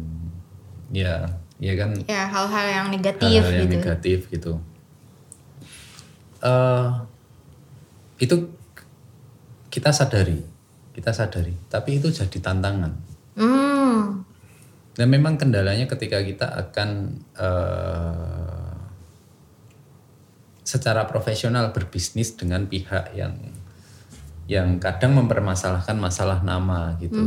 ya 0.93 1.25
ya 1.59 1.73
kan 1.75 1.91
Ya 2.07 2.27
hal-hal 2.29 2.65
yang 2.69 2.87
negatif 2.93 3.41
hal-hal 3.41 3.51
yang 3.51 3.67
gitu. 3.67 3.75
negatif 3.79 4.19
gitu. 4.29 4.53
Eh, 6.43 6.89
itu 8.19 8.35
kita 9.71 9.89
sadari, 9.95 10.43
kita 10.91 11.11
sadari. 11.15 11.55
Tapi 11.71 12.03
itu 12.03 12.11
jadi 12.11 12.37
tantangan. 12.39 12.93
Hmm. 13.39 14.21
Dan 14.93 15.07
memang 15.09 15.39
kendalanya 15.39 15.89
ketika 15.89 16.21
kita 16.21 16.47
akan 16.51 16.89
eh, 17.39 18.42
secara 20.73 21.05
profesional 21.05 21.69
berbisnis 21.69 22.33
dengan 22.33 22.65
pihak 22.65 23.13
yang 23.13 23.37
yang 24.49 24.81
kadang 24.81 25.13
mempermasalahkan 25.13 25.93
masalah 26.01 26.41
nama 26.41 26.97
gitu. 26.97 27.21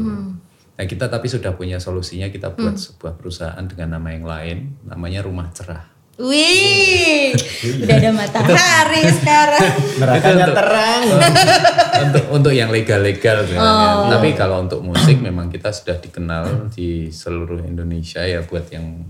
Nah 0.77 0.85
kita 0.85 1.07
tapi 1.07 1.31
sudah 1.31 1.55
punya 1.55 1.79
solusinya 1.79 2.27
kita 2.29 2.53
buat 2.53 2.75
sebuah 2.75 3.15
perusahaan 3.15 3.63
dengan 3.65 3.97
nama 3.97 4.09
yang 4.11 4.27
lain, 4.27 4.59
namanya 4.83 5.23
Rumah 5.23 5.49
Cerah. 5.55 5.85
Wih, 6.17 7.37
udah 7.85 7.97
ada 8.01 8.11
matahari 8.13 9.05
sekarang. 9.05 9.73
Nerakanya 10.01 10.47
terang. 10.49 11.03
untuk 12.09 12.25
untuk 12.41 12.53
yang 12.57 12.73
legal-legal 12.73 13.45
sebenarnya. 13.45 14.17
Tapi 14.17 14.29
kalau 14.33 14.65
untuk 14.65 14.81
musik 14.81 15.21
memang 15.21 15.53
kita 15.53 15.69
sudah 15.73 16.01
dikenal 16.01 16.73
di 16.73 17.13
seluruh 17.13 17.61
Indonesia 17.69 18.25
ya 18.25 18.41
buat 18.49 18.65
yang 18.73 19.05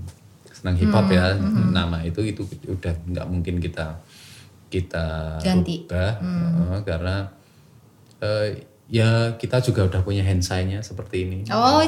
senang 0.50 0.74
hip 0.82 0.90
hop 0.90 1.06
ya. 1.10 1.38
Nama 1.70 2.02
itu 2.02 2.26
itu 2.26 2.42
udah 2.66 2.94
nggak 3.06 3.26
mungkin 3.30 3.62
kita 3.62 4.02
kita 4.66 5.38
Ganti. 5.40 5.86
rubah 5.86 6.12
eh, 6.20 6.80
karena 6.82 7.16
eh, 8.20 8.48
ya 8.90 9.34
kita 9.34 9.62
juga 9.62 9.86
udah 9.86 10.00
punya 10.02 10.22
hand 10.22 10.42
sign-nya 10.42 10.82
seperti 10.82 11.26
ini. 11.26 11.38
Oh, 11.50 11.82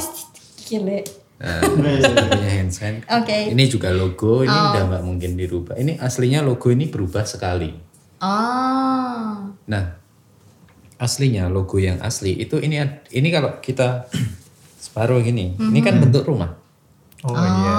gile. 0.66 1.02
Nah, 1.38 1.62
punya 1.62 2.50
hand 2.50 2.74
sign. 2.74 2.98
Oke. 3.06 3.54
Ini 3.54 3.64
juga 3.70 3.94
logo 3.94 4.42
ini 4.42 4.50
udah 4.50 4.82
nggak 4.90 5.04
mungkin 5.06 5.38
dirubah. 5.38 5.78
Ini 5.78 6.02
aslinya 6.02 6.42
logo 6.42 6.68
ini 6.74 6.90
berubah 6.90 7.22
sekali. 7.22 7.70
Oh. 8.18 9.54
Nah, 9.70 9.84
aslinya 10.98 11.46
logo 11.46 11.78
yang 11.78 12.02
asli 12.02 12.34
itu 12.34 12.58
ini 12.58 12.82
ini 13.14 13.28
kalau 13.30 13.62
kita 13.62 14.10
separuh 14.84 15.22
gini, 15.22 15.54
ini 15.54 15.78
kan 15.78 16.02
bentuk 16.02 16.26
rumah. 16.26 16.58
Oh 17.22 17.34
iya. 17.34 17.78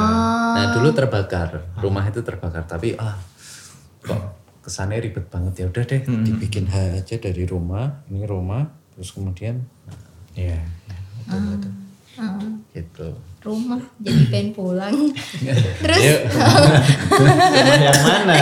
Nah, 0.56 0.66
dulu 0.76 0.96
terbakar, 0.96 1.76
rumah 1.80 2.08
itu 2.08 2.24
terbakar, 2.24 2.64
tapi 2.64 2.96
ah 2.96 3.16
kok 4.00 4.39
kesannya 4.70 5.02
ribet 5.02 5.26
banget 5.34 5.54
ya 5.58 5.66
udah 5.66 5.84
deh 5.84 6.02
dibikin 6.06 6.70
H 6.70 7.02
aja 7.02 7.16
dari 7.18 7.44
rumah, 7.44 8.06
ini 8.06 8.22
rumah, 8.24 8.70
terus 8.94 9.10
kemudian 9.10 9.66
nah, 9.90 9.98
Iya. 10.38 10.62
iya, 10.62 10.98
Betul 11.26 11.42
betul. 11.50 11.74
gitu. 12.70 13.08
Rumah 13.40 13.80
jadi 13.98 14.24
pengen 14.28 14.52
pulang. 14.52 14.92
Terus 15.82 16.02
Yuk. 16.04 16.22
Rumah 17.08 17.80
yang 17.80 18.02
mana? 18.04 18.36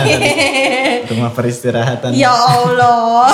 Rumah 1.14 1.30
peristirahatan. 1.32 2.10
ya 2.18 2.34
Allah. 2.34 3.30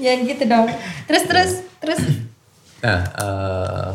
Jangan 0.00 0.20
gitu 0.24 0.42
dong. 0.48 0.66
Terus 1.04 1.22
terus 1.28 1.50
terus. 1.84 2.00
Nah, 2.80 3.00
eh, 3.04 3.90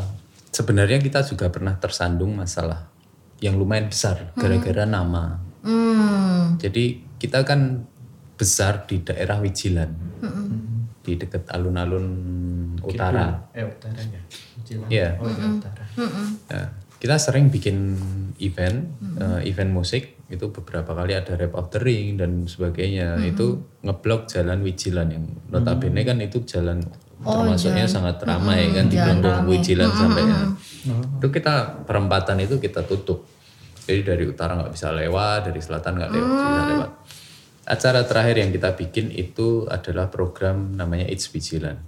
sebenarnya 0.54 1.02
kita 1.02 1.26
juga 1.26 1.50
pernah 1.50 1.74
tersandung 1.74 2.38
masalah 2.38 2.86
yang 3.42 3.58
lumayan 3.58 3.90
besar 3.90 4.30
gara-gara 4.38 4.86
nama. 4.86 5.42
Hmm. 5.66 6.62
Jadi 6.62 7.02
kita 7.20 7.44
kan 7.44 7.86
besar 8.40 8.88
di 8.88 9.04
daerah 9.04 9.44
Wijilan, 9.44 9.92
di 11.04 11.20
dekat 11.20 11.52
alun-alun 11.52 12.08
utara. 12.80 13.52
Eh 13.52 13.68
utara 13.68 14.00
ya. 14.00 14.22
Jilang. 14.64 14.90
Iya. 14.90 15.10
Oh 15.20 15.28
iya 15.28 15.46
utara. 15.60 15.84
Nah, 16.48 16.68
kita 17.00 17.16
sering 17.20 17.52
bikin 17.52 18.00
event, 18.40 18.96
eh, 19.20 19.40
event 19.52 19.72
musik 19.76 20.20
itu 20.30 20.46
beberapa 20.54 20.94
kali 20.94 21.18
ada 21.18 21.36
rap 21.36 21.58
of 21.58 21.68
the 21.74 21.80
ring 21.84 22.16
dan 22.16 22.48
sebagainya. 22.48 23.20
Itu 23.24 23.60
ngeblok 23.84 24.32
jalan 24.32 24.64
Wijilan 24.64 25.08
yang 25.12 25.26
notabene 25.52 26.08
kan 26.08 26.24
itu 26.24 26.40
jalan 26.48 26.80
termasuknya 27.20 27.84
sangat 27.84 28.24
ramai 28.24 28.72
kan 28.72 28.88
di 28.88 28.96
Gelembung 28.96 29.52
Wijilan 29.52 29.92
sampai 29.92 30.24
ya. 30.24 30.40
Itu 31.20 31.28
kita 31.28 31.84
perempatan 31.84 32.40
itu 32.40 32.56
kita 32.62 32.88
tutup. 32.88 33.28
Jadi 33.90 34.02
dari 34.06 34.24
utara 34.30 34.54
nggak 34.54 34.70
bisa 34.70 34.94
lewat, 34.94 35.50
dari 35.50 35.62
selatan 35.66 35.98
nggak 35.98 36.12
lewat, 36.14 36.30
bisa 36.30 36.62
lewat. 36.70 36.92
Acara 37.66 38.02
terakhir 38.06 38.36
yang 38.38 38.54
kita 38.54 38.70
bikin 38.78 39.10
itu 39.10 39.66
adalah 39.66 40.14
program 40.14 40.78
namanya 40.78 41.10
It's 41.10 41.26
Vigilant. 41.26 41.82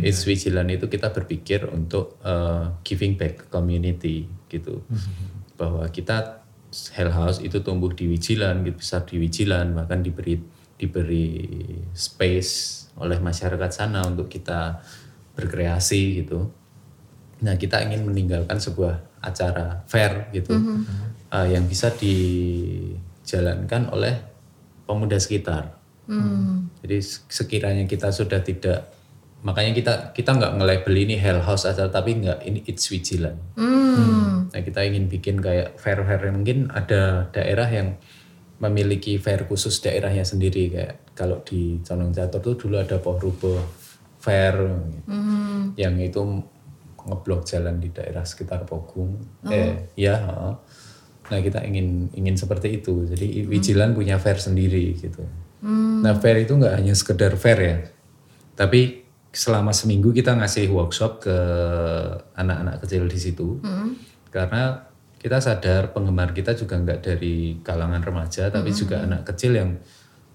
It's 0.00 0.24
Vigilant 0.24 0.72
itu 0.72 0.88
kita 0.88 1.12
berpikir 1.12 1.68
untuk 1.68 2.16
uh, 2.24 2.80
giving 2.80 3.20
back 3.20 3.44
ke 3.44 3.46
community 3.52 4.24
gitu. 4.48 4.80
Bahwa 5.60 5.84
kita 5.92 6.40
Hell 6.96 7.12
House 7.12 7.44
itu 7.44 7.60
tumbuh 7.60 7.92
di 7.92 8.08
Vigilant, 8.08 8.64
gitu, 8.64 8.80
besar 8.80 9.04
di 9.04 9.20
Vigilant, 9.20 9.76
bahkan 9.76 10.00
diberi 10.00 10.40
diberi 10.76 11.32
space 11.96 12.52
oleh 13.00 13.16
masyarakat 13.16 13.70
sana 13.72 14.04
untuk 14.04 14.28
kita 14.28 14.80
berkreasi 15.36 16.24
gitu. 16.24 16.52
Nah 17.44 17.56
kita 17.56 17.84
ingin 17.84 18.04
meninggalkan 18.08 18.56
sebuah 18.60 19.05
acara 19.26 19.82
fair 19.90 20.30
gitu 20.30 20.54
uh, 21.34 21.46
yang 21.50 21.66
bisa 21.66 21.90
dijalankan 21.90 23.90
oleh 23.90 24.14
pemuda 24.86 25.18
sekitar. 25.18 25.74
Jadi 26.86 27.02
sekiranya 27.26 27.90
kita 27.90 28.14
sudah 28.14 28.38
tidak 28.38 28.94
makanya 29.42 29.74
kita 29.74 29.94
kita 30.14 30.30
nggak 30.38 30.52
nge-label 30.58 30.94
ini 30.94 31.14
Hell 31.18 31.42
House 31.42 31.66
aja 31.66 31.90
tapi 31.90 32.22
nggak 32.22 32.46
ini 32.46 32.62
It's 32.70 32.86
Vigilant. 32.86 33.38
Nah 34.54 34.60
kita 34.62 34.86
ingin 34.86 35.10
bikin 35.10 35.42
kayak 35.42 35.82
fair-fair 35.82 36.30
mungkin 36.30 36.70
ada 36.70 37.26
daerah 37.34 37.66
yang 37.66 37.98
memiliki 38.56 39.20
fair 39.20 39.44
khusus 39.44 39.84
daerahnya 39.84 40.24
sendiri 40.24 40.72
kayak 40.72 41.12
kalau 41.12 41.44
di 41.44 41.76
Condong 41.84 42.16
Catur 42.16 42.40
tuh 42.40 42.54
dulu 42.56 42.80
ada 42.80 42.96
Pohrubo 42.96 43.60
fair 44.16 44.56
gitu. 44.56 45.12
yang 45.76 46.00
itu 46.00 46.40
ngeblok 47.06 47.46
jalan 47.46 47.78
di 47.78 47.94
daerah 47.94 48.26
sekitar 48.26 48.66
Pogung. 48.66 49.16
Eh 49.46 49.94
ya. 49.94 50.18
Nah 51.26 51.38
kita 51.42 51.62
ingin 51.66 52.10
ingin 52.14 52.34
seperti 52.34 52.82
itu. 52.82 53.06
Jadi 53.06 53.46
Vigilant 53.46 53.94
punya 53.94 54.18
fair 54.18 54.38
sendiri 54.38 54.94
gitu. 54.98 55.22
Nah 55.66 56.14
fair 56.20 56.46
itu 56.46 56.54
nggak 56.54 56.78
hanya 56.78 56.94
sekedar 56.94 57.34
fair 57.34 57.58
ya, 57.58 57.76
tapi 58.54 59.02
selama 59.34 59.74
seminggu 59.74 60.14
kita 60.14 60.38
ngasih 60.38 60.70
workshop 60.70 61.26
ke 61.26 61.38
anak-anak 62.38 62.78
kecil 62.86 63.10
di 63.10 63.18
situ. 63.18 63.58
Karena 64.30 64.86
kita 65.18 65.42
sadar 65.42 65.90
penggemar 65.90 66.30
kita 66.30 66.54
juga 66.54 66.78
nggak 66.78 67.00
dari 67.02 67.58
kalangan 67.66 67.98
remaja, 67.98 68.46
tapi 68.52 68.70
juga 68.70 69.02
anak 69.02 69.26
kecil 69.26 69.58
yang 69.58 69.70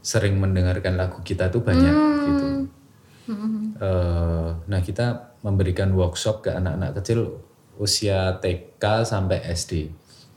sering 0.04 0.36
mendengarkan 0.36 1.00
lagu 1.00 1.24
kita 1.24 1.48
tuh 1.48 1.64
banyak 1.64 1.96
gitu. 2.28 2.48
Eh, 3.82 4.50
nah 4.68 4.82
kita 4.84 5.31
memberikan 5.42 5.90
workshop 5.94 6.46
ke 6.46 6.50
anak-anak 6.54 7.02
kecil 7.02 7.42
usia 7.78 8.38
TK 8.38 8.84
sampai 9.04 9.42
SD. 9.52 9.90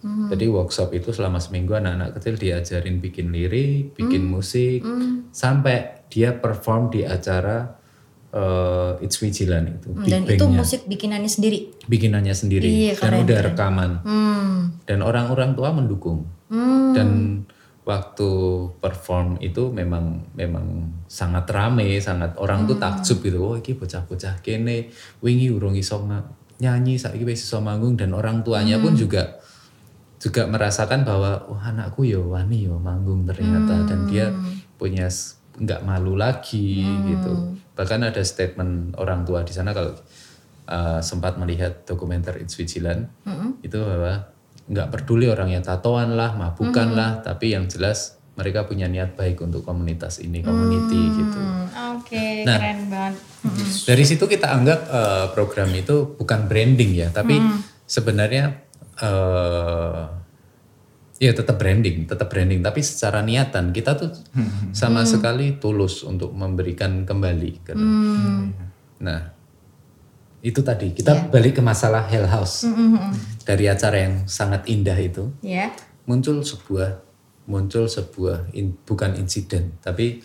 Jadi 0.04 0.44
workshop 0.52 0.92
itu 0.92 1.16
selama 1.16 1.40
seminggu 1.40 1.72
anak-anak 1.72 2.20
kecil 2.20 2.36
diajarin 2.36 3.00
bikin 3.00 3.32
lirik, 3.32 3.96
bikin 3.96 4.28
musik, 4.28 4.84
sampai 5.32 6.04
dia 6.12 6.36
perform 6.36 6.92
di 6.92 7.08
acara 7.08 7.72
eh, 8.28 9.00
It's 9.00 9.16
Vigilant 9.16 9.80
itu, 9.80 9.96
Big 9.96 10.12
Dan 10.12 10.28
itu 10.28 10.44
musik 10.44 10.84
bikinannya 10.84 11.30
sendiri. 11.32 11.72
bikinannya 11.88 12.34
sendiri 12.36 12.68
Iya, 12.68 13.00
dan 13.00 13.12
udah 13.24 13.38
rekaman. 13.48 13.90
Hmm. 14.04 14.58
dan 14.84 15.00
orang-orang 15.00 15.56
tua 15.56 15.72
mendukung. 15.72 16.28
Dan 16.92 17.08
waktu 17.84 18.30
perform 18.80 19.36
itu 19.44 19.68
memang 19.68 20.24
memang 20.32 20.88
sangat 21.04 21.44
rame 21.52 22.00
sangat 22.00 22.32
orang 22.40 22.64
tuh 22.64 22.80
takjub 22.80 23.20
gitu. 23.20 23.38
Oh 23.44 23.56
ini 23.60 23.76
bocah-bocah 23.76 24.40
kene 24.40 24.88
wingi 25.20 25.52
urung 25.52 25.76
iso 25.76 26.00
nyanyi 26.60 26.96
saiki 26.96 27.28
wis 27.28 27.44
iso 27.44 27.60
manggung. 27.60 27.94
Dan 28.00 28.16
orang 28.16 28.40
tuanya 28.40 28.80
pun 28.80 28.96
juga 28.96 29.36
juga 30.16 30.48
merasakan 30.48 31.04
bahwa 31.04 31.44
oh 31.52 31.60
anakku 31.60 32.08
yo 32.08 32.32
wani 32.32 32.64
yo 32.64 32.80
manggung 32.80 33.28
ternyata. 33.28 33.84
Dan 33.84 34.08
dia 34.08 34.32
punya 34.80 35.06
nggak 35.60 35.84
malu 35.84 36.16
lagi 36.16 36.82
gitu. 36.82 37.52
Bahkan 37.76 38.00
ada 38.00 38.24
statement 38.24 38.96
orang 38.96 39.28
tua 39.28 39.44
di 39.44 39.52
sana 39.52 39.76
kalau 39.76 39.92
uh, 40.72 41.04
sempat 41.04 41.36
melihat 41.36 41.84
dokumenter 41.84 42.40
It's 42.40 42.56
Vigilant 42.56 43.12
itu 43.60 43.76
bahwa 43.76 44.33
nggak 44.64 44.88
peduli 44.88 45.26
orangnya 45.26 45.60
tatoan 45.60 46.14
lah 46.14 46.32
mabukan 46.32 46.88
lah 46.90 47.20
tapi 47.20 47.52
yang 47.52 47.66
jelas 47.66 48.16
mereka 48.34 48.64
punya 48.64 48.88
niat 48.88 49.14
baik 49.14 49.38
untuk 49.38 49.62
komunitas 49.62 50.18
ini 50.18 50.40
community 50.40 51.00
gitu 51.12 51.38
Hmm, 51.38 52.00
Oke, 52.00 52.42
Nah. 52.42 52.58
keren 52.58 52.80
banget. 52.88 53.14
dari 53.84 54.02
situ 54.02 54.24
kita 54.24 54.50
anggap 54.50 54.80
uh, 54.86 55.26
program 55.30 55.70
itu 55.70 56.14
bukan 56.14 56.44
branding 56.44 56.96
ya, 56.96 57.08
tapi 57.08 57.38
sebenarnya 57.84 58.58
uh, 58.98 60.10
ya 61.16 61.30
tetap 61.30 61.56
branding, 61.56 62.04
tetap 62.04 62.26
branding. 62.26 62.58
Tapi 62.58 62.80
secara 62.80 63.22
niatan 63.22 63.70
kita 63.70 63.94
tuh 63.94 64.10
sama 64.72 65.04
sekali 65.04 65.56
tulus 65.56 66.02
untuk 66.02 66.32
memberikan 66.32 67.04
kembali. 67.04 67.50
gitu. 67.62 67.72
Nah 68.98 69.20
itu 70.44 70.60
tadi 70.60 70.92
kita 70.92 71.32
balik 71.32 71.56
ke 71.56 71.62
masalah 71.64 72.04
Hell 72.04 72.28
House. 72.28 72.68
Dari 73.48 73.64
acara 73.64 73.96
yang 73.96 74.28
sangat 74.28 74.68
indah 74.68 74.96
itu. 75.00 75.32
Ya. 75.40 75.72
muncul 76.04 76.44
sebuah 76.44 77.00
muncul 77.48 77.88
sebuah 77.88 78.52
in- 78.52 78.76
bukan 78.84 79.16
insiden 79.16 79.72
tapi 79.80 80.20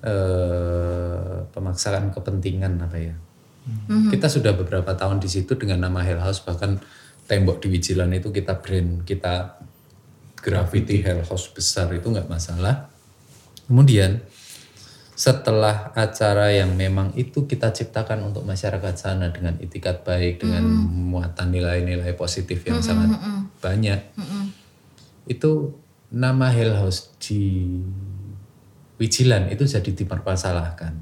eh, 0.00 1.36
pemaksaan 1.52 2.08
kepentingan 2.08 2.80
apa 2.80 2.96
ya. 2.96 3.14
Kita 4.08 4.32
sudah 4.32 4.56
beberapa 4.56 4.96
tahun 4.96 5.20
di 5.20 5.28
situ 5.28 5.52
dengan 5.60 5.84
nama 5.84 6.00
Hell 6.00 6.24
House 6.24 6.40
bahkan 6.40 6.80
tembok 7.28 7.60
di 7.60 7.68
Wijilan 7.68 8.08
itu 8.16 8.32
kita 8.32 8.64
brand 8.64 9.04
kita 9.04 9.60
graffiti 10.40 11.04
Hell 11.04 11.20
House 11.20 11.52
besar 11.52 11.92
itu 11.92 12.08
nggak 12.08 12.32
masalah. 12.32 12.88
Kemudian 13.68 14.24
setelah 15.18 15.90
acara 15.98 16.54
yang 16.54 16.78
memang 16.78 17.10
itu 17.18 17.50
kita 17.50 17.74
ciptakan 17.74 18.30
untuk 18.30 18.46
masyarakat 18.46 18.94
sana 18.94 19.34
dengan 19.34 19.58
itikat 19.58 20.06
baik 20.06 20.46
dengan 20.46 20.62
muatan 21.10 21.50
nilai-nilai 21.50 22.14
positif 22.14 22.62
yang 22.62 22.78
sangat 22.78 23.18
banyak 23.58 23.98
itu 25.26 25.74
nama 26.14 26.54
Hell 26.54 26.78
House 26.78 27.18
di 27.18 27.66
Wijilan 28.98 29.46
itu 29.50 29.64
jadi 29.66 29.90
dipermasalahkan. 29.94 30.94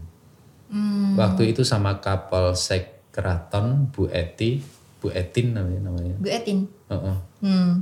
Waktu 1.17 1.57
itu 1.57 1.65
sama 1.65 2.01
Kapolsek 2.01 3.09
Keraton 3.09 3.89
Bu 3.89 4.13
Eti, 4.13 4.61
Bu 5.01 5.09
Etin 5.13 5.55
namanya 5.57 5.81
namanya. 5.89 6.15
Bu 6.21 6.29
Etin. 6.29 6.69
Heeh. 6.93 7.17
Hmm. 7.41 7.81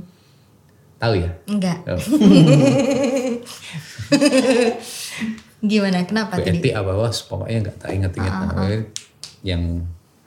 Tahu 0.95 1.13
ya? 1.19 1.31
Enggak. 1.51 1.83
Oh. 1.83 1.99
Gimana? 5.65 6.05
Kenapa 6.05 6.37
Bu 6.37 6.45
tadi? 6.45 6.69
Wah 6.71 7.11
pokoknya 7.11 7.57
nggak 7.69 7.77
tak 7.81 7.89
inget-inget 7.93 8.33
namanya. 8.33 8.79
yang 9.45 9.61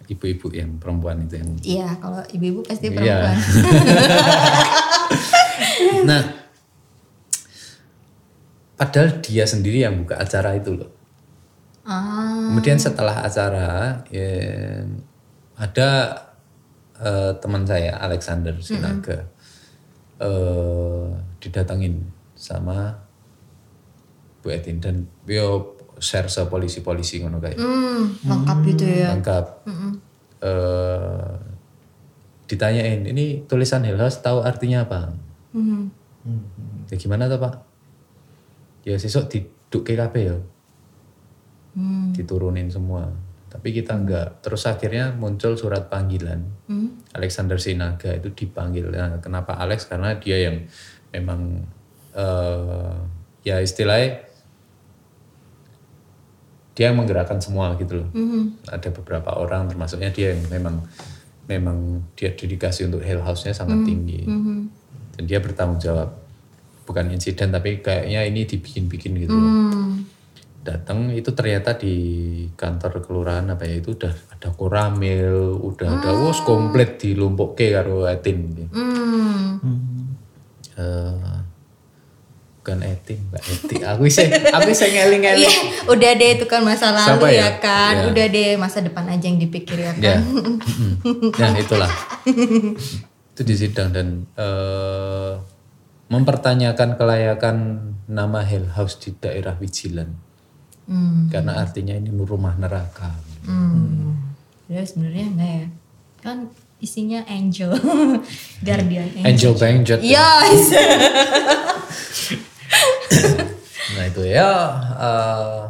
ibu-ibu 0.09 0.49
yang 0.57 0.71
perempuan 0.81 1.21
itu 1.27 1.37
yang 1.37 1.51
Iya, 1.61 1.89
kalau 2.01 2.23
ibu-ibu 2.33 2.61
pasti 2.65 2.89
Iya. 2.89 2.97
perempuan. 2.97 3.37
nah, 6.09 6.23
padahal 8.79 9.21
dia 9.21 9.45
sendiri 9.45 9.85
yang 9.85 10.07
buka 10.07 10.17
acara 10.17 10.57
itu 10.57 10.73
loh. 10.73 10.89
Ah. 11.85 12.49
Kemudian 12.53 12.79
setelah 12.81 13.21
acara 13.25 14.01
ya, 14.09 14.33
ada 15.59 15.89
eh, 16.99 17.33
teman 17.43 17.65
saya 17.69 17.97
Alexander 18.01 18.55
Sinaga 18.61 19.29
eh, 20.21 21.07
didatangin 21.43 22.01
sama 22.39 22.95
Bu 24.39 24.55
Etin 24.55 24.79
dan 24.79 25.07
bio 25.27 25.75
share 25.99 26.31
se 26.31 26.47
polisi-polisi 26.47 27.19
ngono 27.19 27.43
kayak 27.43 27.59
Hmm, 27.59 28.15
lengkap 28.23 28.59
gitu 28.71 28.85
ya. 28.87 29.11
lengkap. 29.19 29.45
Eh, 30.39 31.35
ditanyain 32.47 33.03
ini 33.03 33.43
tulisan 33.51 33.83
House 33.99 34.23
tahu 34.23 34.41
artinya 34.47 34.87
apa? 34.87 35.11
Hmm. 35.53 35.91
Ya 36.87 36.95
gimana 36.97 37.27
tuh 37.27 37.43
pak? 37.43 37.55
Ya 38.87 38.95
sesuk 38.95 39.27
diduk 39.27 39.83
KKP 39.83 40.15
ya. 40.23 40.37
Hmm. 41.75 42.15
Diturunin 42.15 42.71
semua. 42.71 43.11
Tapi 43.49 43.75
kita 43.75 43.97
enggak. 43.99 44.39
Terus 44.45 44.69
akhirnya 44.69 45.11
muncul 45.13 45.59
surat 45.59 45.91
panggilan. 45.91 46.47
Hmm. 46.71 47.01
Alexander 47.17 47.59
Sinaga 47.59 48.15
itu 48.15 48.31
dipanggil. 48.31 48.87
Nah, 48.93 49.19
kenapa 49.19 49.59
Alex? 49.59 49.89
Karena 49.91 50.15
dia 50.21 50.39
yang 50.47 50.63
memang 51.11 51.65
eh 52.15 52.95
ya 53.43 53.59
istilahnya 53.59 54.28
dia 56.79 56.95
yang 56.95 57.03
menggerakkan 57.03 57.43
semua 57.43 57.75
gitu 57.75 57.99
loh. 57.99 58.09
Ada 58.71 58.95
beberapa 58.95 59.35
orang 59.35 59.67
termasuknya 59.67 60.15
dia 60.15 60.31
yang 60.31 60.47
memang 60.47 60.87
memang 61.51 62.07
dia 62.15 62.31
dedikasi 62.31 62.87
untuk 62.87 63.03
Hell 63.03 63.19
House-nya 63.19 63.51
sangat 63.51 63.83
tinggi. 63.83 64.23
Dan 65.19 65.27
dia 65.27 65.43
bertanggung 65.43 65.83
jawab. 65.83 66.15
Bukan 66.87 67.11
insiden 67.11 67.51
tapi 67.51 67.83
kayaknya 67.83 68.23
ini 68.31 68.47
dibikin-bikin 68.47 69.19
gitu 69.27 69.35
loh. 69.35 69.51
Hmm. 69.51 70.07
Datang 70.63 71.11
itu 71.11 71.35
ternyata 71.35 71.75
di 71.75 71.97
kantor 72.55 73.03
kelurahan 73.03 73.51
apa 73.51 73.67
ya 73.67 73.83
itu 73.83 73.99
udah 73.99 74.15
ada 74.39 74.49
koramil, 74.55 75.59
udah 75.59 75.99
ada 75.99 76.15
wos 76.15 76.39
komplit 76.47 77.03
dilumpukke 77.03 77.75
karo 77.75 78.07
Etin. 78.07 78.71
Hmm. 78.71 79.59
Eh, 80.79 81.39
bukan 82.59 82.85
Eti, 82.85 83.15
Mbak 83.17 83.43
Eti. 83.43 83.77
Aku 83.81 84.01
bisa 84.05 84.21
aku 84.27 84.69
bisa 84.69 84.85
ngeling-ngeling. 84.85 85.41
Iya, 85.41 85.53
udah 85.89 86.11
deh 86.15 86.31
itu 86.37 86.45
kan 86.45 86.61
masa 86.61 86.93
Siapa 86.93 87.17
lalu 87.17 87.39
ya? 87.39 87.41
ya, 87.41 87.49
kan. 87.59 87.95
Iya. 87.97 88.05
Udah 88.13 88.27
deh 88.29 88.49
masa 88.59 88.79
depan 88.85 89.09
aja 89.09 89.25
yang 89.25 89.41
dipikir 89.41 89.79
ya 89.79 89.93
Ya, 89.97 90.21
kan. 91.33 91.57
Ya 91.57 91.61
itulah. 91.63 91.89
itu 93.33 93.43
di 93.43 93.55
sidang 93.55 93.95
dan 93.95 94.27
eh, 94.35 95.33
mempertanyakan 96.09 96.97
kelayakan 96.97 97.57
nama 98.05 98.41
Hell 98.43 98.69
House 98.75 98.99
di 98.99 99.15
daerah 99.15 99.57
Wijilan. 99.57 100.11
Hmm. 100.89 101.29
Karena 101.29 101.61
artinya 101.61 101.93
ini 101.93 102.09
rumah 102.11 102.57
neraka. 102.57 103.13
Hmm. 103.45 104.17
Ya 104.69 104.85
sebenarnya 104.85 105.25
enggak 105.33 105.53
ya. 105.53 105.67
Kan 106.19 106.39
isinya 106.81 107.21
angel. 107.29 107.73
Guardian 108.67 109.09
angel. 109.17 109.25
Angel 109.25 109.53
Bangjot. 109.55 110.01
Yes. 110.01 110.73
Nah 113.89 114.05
itu 114.05 114.21
ya 114.29 114.49
eh, 115.01 115.63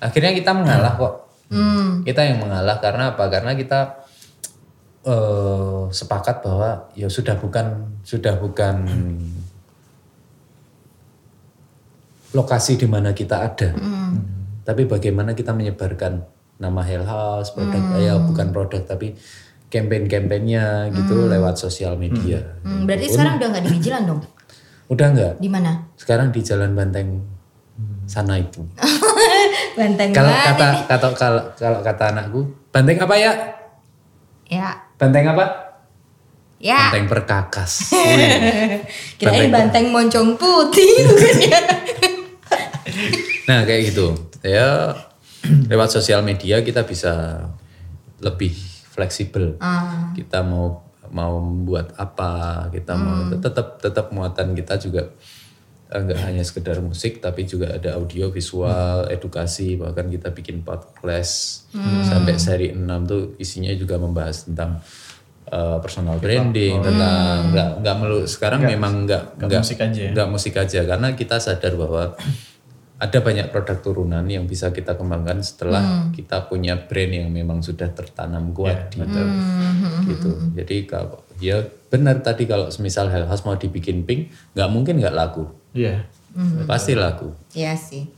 akhirnya 0.00 0.32
kita 0.32 0.56
mengalah 0.56 0.96
kok. 0.96 1.14
Hmm. 1.52 2.02
Kita 2.02 2.24
yang 2.24 2.42
mengalah 2.42 2.80
karena 2.80 3.12
apa? 3.12 3.28
Karena 3.28 3.52
kita 3.52 3.80
eh, 5.04 5.82
sepakat 5.92 6.40
bahwa 6.40 6.88
ya 6.96 7.12
sudah 7.12 7.36
bukan 7.36 8.00
sudah 8.02 8.40
bukan 8.40 8.76
lokasi 12.32 12.80
di 12.80 12.88
mana 12.88 13.12
kita 13.12 13.36
ada. 13.52 13.70
Tapi 14.66 14.82
bagaimana 14.88 15.32
kita 15.36 15.54
menyebarkan 15.54 16.26
nama 16.58 16.80
Hell 16.82 17.06
House, 17.06 17.52
produk 17.52 18.00
ya 18.00 18.18
bukan 18.18 18.50
produk 18.50 18.82
tapi 18.82 19.14
campaign-campaignnya 19.66 20.90
gitu 20.94 21.26
lewat 21.26 21.58
sosial 21.58 21.98
media. 21.98 22.38
Hmm, 22.62 22.86
berarti 22.86 23.06
sekarang 23.10 23.38
udah 23.38 23.48
nggak 23.50 23.64
di 23.66 23.78
dong? 23.82 24.20
Udah 24.86 25.06
nggak? 25.10 25.34
Di 25.38 25.48
mana? 25.50 25.82
Sekarang 25.94 26.30
di 26.30 26.40
Jalan 26.40 26.72
Banteng 26.72 27.22
sana 28.06 28.38
itu. 28.38 28.62
Banteng 29.78 30.14
Kalau 30.14 30.30
kata 30.32 30.66
kata 30.86 31.08
kalau 31.12 31.42
kalau 31.52 31.78
kata 31.82 32.04
anakku, 32.14 32.40
banteng 32.70 32.96
apa 32.96 33.14
ya? 33.14 33.32
Ya. 34.46 34.68
Banteng 34.96 35.26
apa? 35.26 35.44
Ya. 36.56 36.88
Banteng 36.88 37.10
perkakas. 37.10 37.92
Kirain 39.18 39.50
Banteng- 39.50 39.52
banteng 39.52 39.86
moncong 39.90 40.28
putih 40.38 41.04
bukan 41.04 41.36
ya? 41.50 41.60
nah 43.46 43.62
kayak 43.62 43.92
gitu. 43.92 44.14
Ya 44.40 44.94
lewat 45.70 45.92
sosial 45.92 46.22
media 46.22 46.62
kita 46.62 46.86
bisa 46.86 47.44
lebih 48.22 48.54
fleksibel. 48.88 49.58
Ah. 49.60 50.14
Kita 50.14 50.40
mau 50.40 50.85
mau 51.10 51.38
membuat 51.42 51.94
apa, 51.98 52.66
kita 52.70 52.94
mau 52.96 53.30
tetap 53.36 53.78
tetap 53.78 54.10
muatan 54.10 54.54
kita 54.54 54.78
juga 54.80 55.10
eh, 55.90 56.00
nggak 56.00 56.20
hanya 56.26 56.42
sekedar 56.42 56.78
musik 56.82 57.18
tapi 57.18 57.46
juga 57.46 57.76
ada 57.76 57.98
audio, 57.98 58.30
visual, 58.30 59.06
edukasi 59.10 59.78
bahkan 59.78 60.06
kita 60.08 60.32
bikin 60.32 60.62
podcast. 60.66 61.66
Sampai 62.06 62.40
seri 62.40 62.72
6 62.72 62.82
tuh 63.04 63.22
isinya 63.36 63.70
juga 63.76 64.00
membahas 64.00 64.48
tentang 64.48 64.82
eh, 65.46 65.78
personal 65.78 66.18
branding 66.18 66.82
tentang 66.82 67.52
nggak 67.54 67.70
nggak 67.84 67.96
melulu 68.00 68.26
sekarang 68.26 68.66
memang 68.66 69.06
nggak 69.06 69.38
nggak 69.38 69.60
musik 69.62 69.78
aja 69.78 70.00
ya? 70.00 70.10
nggak 70.12 70.28
musik 70.28 70.54
aja 70.58 70.80
karena 70.82 71.08
kita 71.14 71.36
sadar 71.38 71.72
bahwa 71.78 72.18
ada 72.96 73.18
banyak 73.20 73.52
produk 73.52 73.76
turunan 73.84 74.24
yang 74.24 74.48
bisa 74.48 74.72
kita 74.72 74.96
kembangkan 74.96 75.44
setelah 75.44 76.08
kita 76.16 76.48
punya 76.48 76.80
brand 76.88 77.12
yang 77.12 77.28
memang 77.28 77.60
sudah 77.60 77.92
tertanam 77.92 78.56
kuat 78.56 78.88
di 78.96 79.04
gitu. 80.08 80.30
Jadi 80.56 80.76
kalau 80.88 81.20
ya 81.36 81.60
benar 81.92 82.24
tadi 82.24 82.48
kalau 82.48 82.72
semisal 82.72 83.12
Hell 83.12 83.28
House 83.28 83.44
mau 83.44 83.56
dibikin 83.60 84.08
pink, 84.08 84.32
nggak 84.56 84.68
mungkin 84.72 84.96
nggak 84.96 85.12
laku, 85.12 85.44
Iya. 85.76 86.08
pasti 86.64 86.96
laku. 86.96 87.36
Iya 87.52 87.76
sih. 87.76 88.08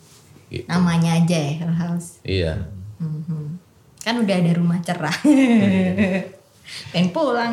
Gitu. 0.48 0.64
Namanya 0.70 1.18
aja 1.18 1.36
ya 1.36 1.52
Hell 1.58 1.74
House. 1.74 2.22
Iya. 2.22 2.70
Mhm. 3.02 3.58
Kan 3.98 4.14
udah 4.22 4.36
ada 4.38 4.52
rumah 4.54 4.78
cerah. 4.78 5.14
Pengen 6.92 7.10
pulang. 7.10 7.52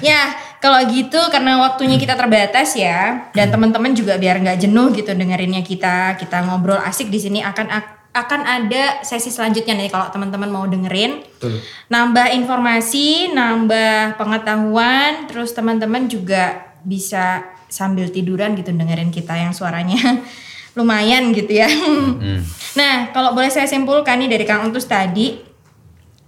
Ya, 0.00 0.34
kalau 0.62 0.80
gitu 0.90 1.18
karena 1.30 1.60
waktunya 1.60 1.98
kita 2.00 2.14
terbatas 2.14 2.74
ya, 2.78 3.30
dan 3.34 3.50
teman-teman 3.50 3.92
juga 3.92 4.16
biar 4.16 4.40
nggak 4.40 4.64
jenuh 4.64 4.94
gitu 4.94 5.10
dengerinnya 5.12 5.60
kita, 5.60 6.16
kita 6.18 6.42
ngobrol 6.46 6.78
asik 6.80 7.10
di 7.10 7.18
sini 7.20 7.40
akan 7.42 7.68
akan 8.14 8.40
ada 8.46 9.02
sesi 9.02 9.34
selanjutnya 9.34 9.74
nih 9.74 9.90
kalau 9.90 10.06
teman-teman 10.14 10.46
mau 10.46 10.64
dengerin. 10.70 11.26
Betul. 11.26 11.58
Nambah 11.90 12.30
informasi, 12.38 13.34
nambah 13.34 14.14
pengetahuan, 14.14 15.26
terus 15.26 15.50
teman-teman 15.50 16.06
juga 16.06 16.62
bisa 16.86 17.42
sambil 17.66 18.06
tiduran 18.14 18.54
gitu 18.54 18.70
dengerin 18.70 19.10
kita 19.10 19.34
yang 19.34 19.50
suaranya 19.50 19.98
lumayan 20.78 21.34
gitu 21.34 21.58
ya. 21.58 21.66
Hmm. 21.66 22.46
Nah, 22.78 23.10
kalau 23.10 23.34
boleh 23.34 23.50
saya 23.50 23.66
simpulkan 23.66 24.22
nih 24.22 24.30
dari 24.30 24.44
Kang 24.46 24.70
Untus 24.70 24.86
tadi 24.86 25.34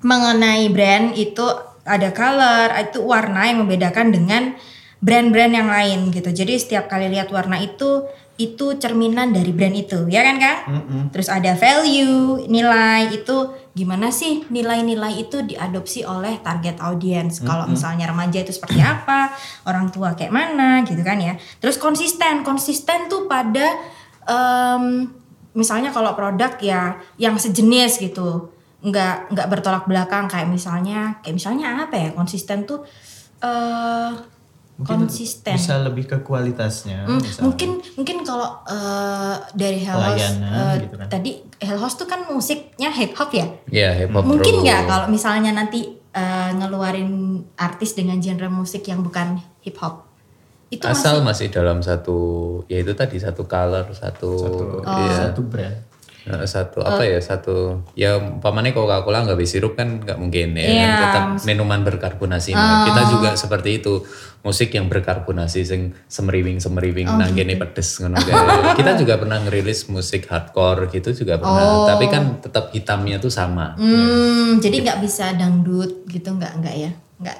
mengenai 0.02 0.66
brand 0.70 1.14
itu 1.14 1.46
ada 1.86 2.10
color, 2.10 2.74
itu 2.82 2.98
warna 3.00 3.46
yang 3.46 3.62
membedakan 3.62 4.10
dengan 4.10 4.58
brand-brand 5.00 5.52
yang 5.54 5.68
lain 5.70 6.10
gitu. 6.10 6.34
Jadi 6.34 6.58
setiap 6.58 6.90
kali 6.90 7.06
lihat 7.06 7.30
warna 7.30 7.62
itu 7.62 8.04
itu 8.36 8.76
cerminan 8.76 9.32
dari 9.32 9.48
brand 9.48 9.72
itu, 9.72 10.04
ya 10.12 10.20
kan 10.20 10.36
Kang? 10.36 10.60
Terus 11.08 11.32
ada 11.32 11.56
value, 11.56 12.44
nilai 12.44 13.08
itu 13.08 13.36
gimana 13.72 14.12
sih 14.12 14.44
nilai-nilai 14.52 15.24
itu 15.24 15.40
diadopsi 15.40 16.04
oleh 16.04 16.36
target 16.44 16.76
audience. 16.84 17.40
Kalau 17.40 17.64
misalnya 17.64 18.12
remaja 18.12 18.44
itu 18.44 18.52
seperti 18.52 18.84
apa, 18.84 19.32
orang 19.64 19.88
tua 19.88 20.12
kayak 20.12 20.32
mana 20.36 20.84
gitu 20.84 21.00
kan 21.00 21.16
ya. 21.16 21.40
Terus 21.64 21.80
konsisten, 21.80 22.44
konsisten 22.44 23.08
tuh 23.08 23.24
pada 23.24 23.72
em, 24.28 25.08
misalnya 25.56 25.88
kalau 25.88 26.12
produk 26.12 26.52
ya 26.60 27.00
yang 27.16 27.40
sejenis 27.40 28.04
gitu 28.04 28.52
nggak 28.86 29.34
nggak 29.34 29.48
bertolak 29.50 29.84
belakang 29.90 30.30
kayak 30.30 30.46
misalnya 30.46 31.18
kayak 31.18 31.34
misalnya 31.34 31.90
apa 31.90 31.96
ya 31.98 32.08
konsisten 32.14 32.62
tuh 32.62 32.86
eh 33.42 34.36
Mungkin 34.76 35.08
konsisten 35.08 35.56
Bisa 35.56 35.80
lebih 35.80 36.04
ke 36.04 36.20
kualitasnya. 36.20 37.08
Misalnya. 37.08 37.48
mungkin 37.48 37.70
mungkin 37.96 38.16
kalau 38.28 38.60
eh, 38.68 39.34
dari 39.56 39.80
Hell 39.80 39.96
House 39.96 40.36
eh, 40.36 40.74
gitu 40.84 40.94
kan. 41.00 41.08
tadi 41.08 41.40
Hell 41.56 41.80
House 41.80 41.96
tuh 41.96 42.04
kan 42.04 42.28
musiknya 42.28 42.92
hip 42.92 43.16
hop 43.16 43.32
ya 43.32 43.48
Iya, 43.72 44.04
hip 44.04 44.12
hop 44.12 44.28
mungkin 44.28 44.60
nggak 44.60 44.84
kalau 44.84 45.08
misalnya 45.08 45.56
nanti 45.56 45.96
eh, 46.12 46.50
ngeluarin 46.52 47.40
artis 47.56 47.96
dengan 47.96 48.20
genre 48.20 48.52
musik 48.52 48.84
yang 48.84 49.00
bukan 49.00 49.40
hip 49.64 49.80
hop 49.80 50.04
itu 50.68 50.84
asal 50.84 51.24
masih 51.24 51.48
masih 51.48 51.56
dalam 51.56 51.78
satu 51.80 52.18
ya 52.68 52.76
itu 52.76 52.92
tadi 52.92 53.16
satu 53.16 53.48
color 53.48 53.86
satu, 53.96 54.30
satu, 54.36 54.64
iya. 54.84 55.32
satu 55.32 55.40
brand. 55.46 55.78
Nah, 56.26 56.42
satu 56.42 56.82
apa 56.82 57.06
ya 57.06 57.22
satu 57.22 57.86
ya 57.94 58.18
umpamanya 58.18 58.74
Coca-Cola 58.74 59.30
nggak 59.30 59.38
bisa 59.38 59.62
sirup 59.62 59.78
kan 59.78 60.02
nggak 60.02 60.18
mungkin 60.18 60.58
ya 60.58 60.66
kan? 60.66 60.90
tetap 60.98 61.24
minuman 61.46 61.80
berkarbonasi. 61.86 62.50
Nah, 62.50 62.82
kita 62.90 63.02
juga 63.14 63.30
seperti 63.38 63.78
itu 63.78 64.02
musik 64.42 64.74
yang 64.74 64.90
berkarbonasi 64.90 65.62
sing 65.62 65.94
semeriwing 66.06 66.62
semeriwing 66.62 67.10
nah 67.10 67.26
gini 67.30 67.58
pedes 67.58 67.98
ngono 67.98 68.14
kita 68.78 68.94
juga 68.94 69.18
pernah 69.18 69.42
ngerilis 69.42 69.90
musik 69.90 70.30
hardcore 70.30 70.86
gitu 70.94 71.10
juga 71.10 71.38
pernah 71.38 71.90
tapi 71.90 72.06
kan 72.06 72.42
tetap 72.42 72.74
hitamnya 72.74 73.22
tuh 73.22 73.30
sama. 73.30 73.78
Hmm, 73.78 74.58
jadi 74.58 74.82
nggak 74.82 74.98
bisa 75.02 75.30
dangdut 75.34 76.06
gitu 76.10 76.34
nggak 76.34 76.52
nggak 76.58 76.74
ya? 76.74 76.90
Nggak 77.22 77.38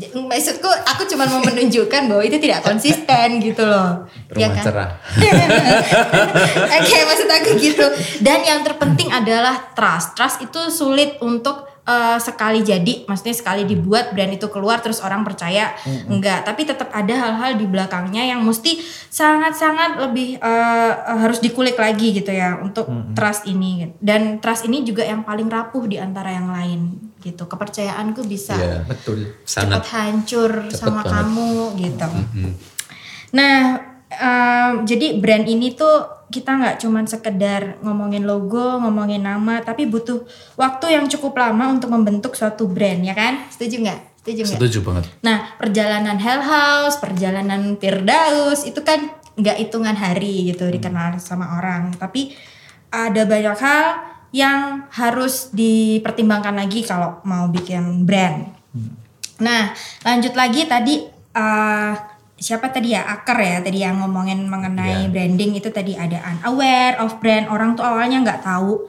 maksudku 0.00 0.68
aku 0.88 1.04
cuma 1.04 1.28
mau 1.28 1.44
menunjukkan 1.44 2.08
bahwa 2.08 2.24
itu 2.24 2.40
tidak 2.40 2.64
konsisten 2.64 3.44
gitu 3.44 3.60
loh 3.68 4.08
ya 4.32 4.48
rumah 4.48 4.56
kan 4.56 4.64
cerah 4.64 4.90
Oke, 6.82 6.98
maksud 7.04 7.28
aku 7.28 7.50
gitu. 7.60 7.86
Dan 8.24 8.42
yang 8.42 8.60
terpenting 8.64 9.12
adalah 9.12 9.72
trust. 9.76 10.16
Trust 10.16 10.38
itu 10.42 10.60
sulit 10.72 11.20
untuk 11.20 11.71
eh, 11.82 12.18
sekali 12.18 12.62
jadi, 12.62 13.04
maksudnya 13.04 13.34
sekali 13.34 13.62
dibuat 13.62 14.12
brand 14.12 14.30
itu 14.30 14.46
keluar 14.46 14.78
terus 14.78 15.00
orang 15.00 15.22
percaya 15.22 15.74
enggak. 16.06 16.42
Tapi 16.42 16.62
tetap 16.62 16.88
ada 16.90 17.10
hal-hal 17.12 17.54
di 17.54 17.66
belakangnya 17.66 18.22
yang 18.22 18.40
mesti 18.40 18.78
sangat-sangat 19.08 19.98
lebih 19.98 20.38
eh, 20.38 20.92
harus 21.18 21.38
dikulik 21.38 21.74
lagi 21.74 22.10
gitu 22.12 22.30
ya 22.30 22.58
untuk 22.58 22.86
trust 23.12 23.44
ini. 23.44 23.90
Dan 23.98 24.38
trust 24.38 24.64
ini 24.64 24.82
juga 24.82 25.02
yang 25.02 25.22
paling 25.22 25.46
rapuh 25.46 25.84
di 25.84 25.98
antara 25.98 26.30
yang 26.30 26.48
lain 26.48 26.80
gitu. 27.18 27.46
Kepercayaanku 27.46 28.22
bisa 28.24 28.54
Iya. 28.54 28.82
Betul. 28.82 29.38
sangat 29.42 29.82
cepat 29.82 29.94
hancur 29.94 30.50
Cepet 30.66 30.74
sama 30.74 31.02
banget. 31.02 31.12
kamu 31.14 31.50
gitu. 31.78 32.08
Nah, 33.32 33.78
em, 34.10 34.84
jadi 34.84 35.16
brand 35.16 35.46
ini 35.46 35.72
tuh 35.72 36.21
kita 36.32 36.56
nggak 36.56 36.76
cuman 36.80 37.04
sekedar 37.04 37.76
ngomongin 37.84 38.24
logo, 38.24 38.80
ngomongin 38.80 39.20
nama, 39.20 39.60
tapi 39.60 39.84
butuh 39.84 40.24
waktu 40.56 40.96
yang 40.96 41.04
cukup 41.12 41.36
lama 41.36 41.76
untuk 41.76 41.92
membentuk 41.92 42.32
suatu 42.32 42.64
brand, 42.64 43.04
ya 43.04 43.12
kan? 43.12 43.44
Setuju 43.52 43.84
nggak? 43.84 44.00
Setuju 44.24 44.40
nggak? 44.48 44.54
setuju 44.54 44.78
banget 44.86 45.04
Nah, 45.26 45.58
perjalanan 45.58 46.14
Hell 46.16 46.40
House, 46.40 46.96
perjalanan 47.02 47.74
Firdaus 47.76 48.64
itu 48.64 48.80
kan 48.80 49.10
nggak 49.34 49.68
hitungan 49.68 49.98
hari 49.98 50.48
gitu 50.48 50.64
dikenal 50.72 51.20
sama 51.20 51.60
orang, 51.60 51.92
tapi 52.00 52.32
ada 52.88 53.28
banyak 53.28 53.58
hal 53.60 53.84
yang 54.32 54.88
harus 54.94 55.52
dipertimbangkan 55.52 56.56
lagi 56.56 56.86
kalau 56.86 57.20
mau 57.28 57.52
bikin 57.52 58.08
brand. 58.08 58.48
Nah, 59.42 59.74
lanjut 60.06 60.32
lagi 60.32 60.64
tadi 60.64 61.04
eh, 61.36 61.94
siapa 62.42 62.74
tadi 62.74 62.90
ya? 62.92 63.06
Akar 63.06 63.38
ya 63.38 63.62
tadi 63.62 63.78
yang 63.80 64.02
ngomongin 64.02 64.50
mengenai 64.50 65.06
Iya. 65.06 65.10
branding 65.14 65.54
itu 65.54 65.70
tadi 65.70 65.94
ada 65.94 66.18
unaware 66.26 66.98
of 66.98 67.22
brand. 67.22 67.46
Orang 67.46 67.78
tuh 67.78 67.86
awalnya 67.86 68.18
nggak 68.18 68.42
tahu 68.42 68.82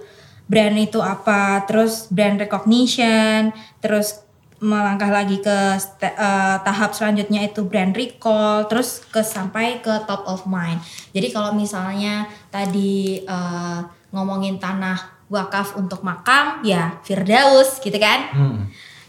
brand 0.49 0.73
itu 0.75 0.97
apa. 0.97 1.61
Terus 1.69 2.09
brand 2.09 2.41
recognition 2.41 3.53
terus 3.77 4.25
melangkah 4.57 5.11
lagi 5.11 5.37
ke 5.37 5.57
eh, 6.01 6.57
tahap 6.63 6.95
selanjutnya 6.95 7.43
itu 7.43 7.67
brand 7.67 7.91
recall 7.91 8.63
terus 8.65 9.03
ke 9.05 9.19
sampai 9.19 9.83
ke 9.83 9.91
top 10.07 10.23
of 10.25 10.49
mind. 10.49 10.81
Jadi 11.13 11.29
kalau 11.29 11.53
misalnya 11.53 12.25
tadi 12.49 13.21
eh, 13.21 13.79
ngomongin 14.09 14.57
tanah 14.57 15.13
wakaf 15.27 15.75
untuk 15.75 16.01
makam 16.01 16.61
ya 16.63 16.97
Firdaus 17.03 17.77
gitu 17.81 17.97
kan? 17.97 18.19
Hmm. 18.33 18.59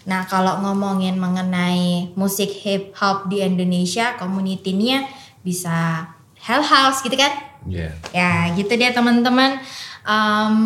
Nah, 0.04 0.28
kalau 0.28 0.60
ngomongin 0.60 1.16
mengenai 1.16 2.12
musik 2.12 2.52
hip 2.60 2.92
hop 3.00 3.32
di 3.32 3.40
Indonesia, 3.40 4.16
community-nya 4.20 5.08
bisa 5.40 6.08
Hell 6.36 6.60
House 6.60 7.00
gitu 7.00 7.16
kan? 7.16 7.32
Iya. 7.64 7.88
Ya, 8.12 8.52
gitu 8.52 8.68
deh 8.76 8.92
teman-teman. 8.92 9.56
Em, 10.04 10.56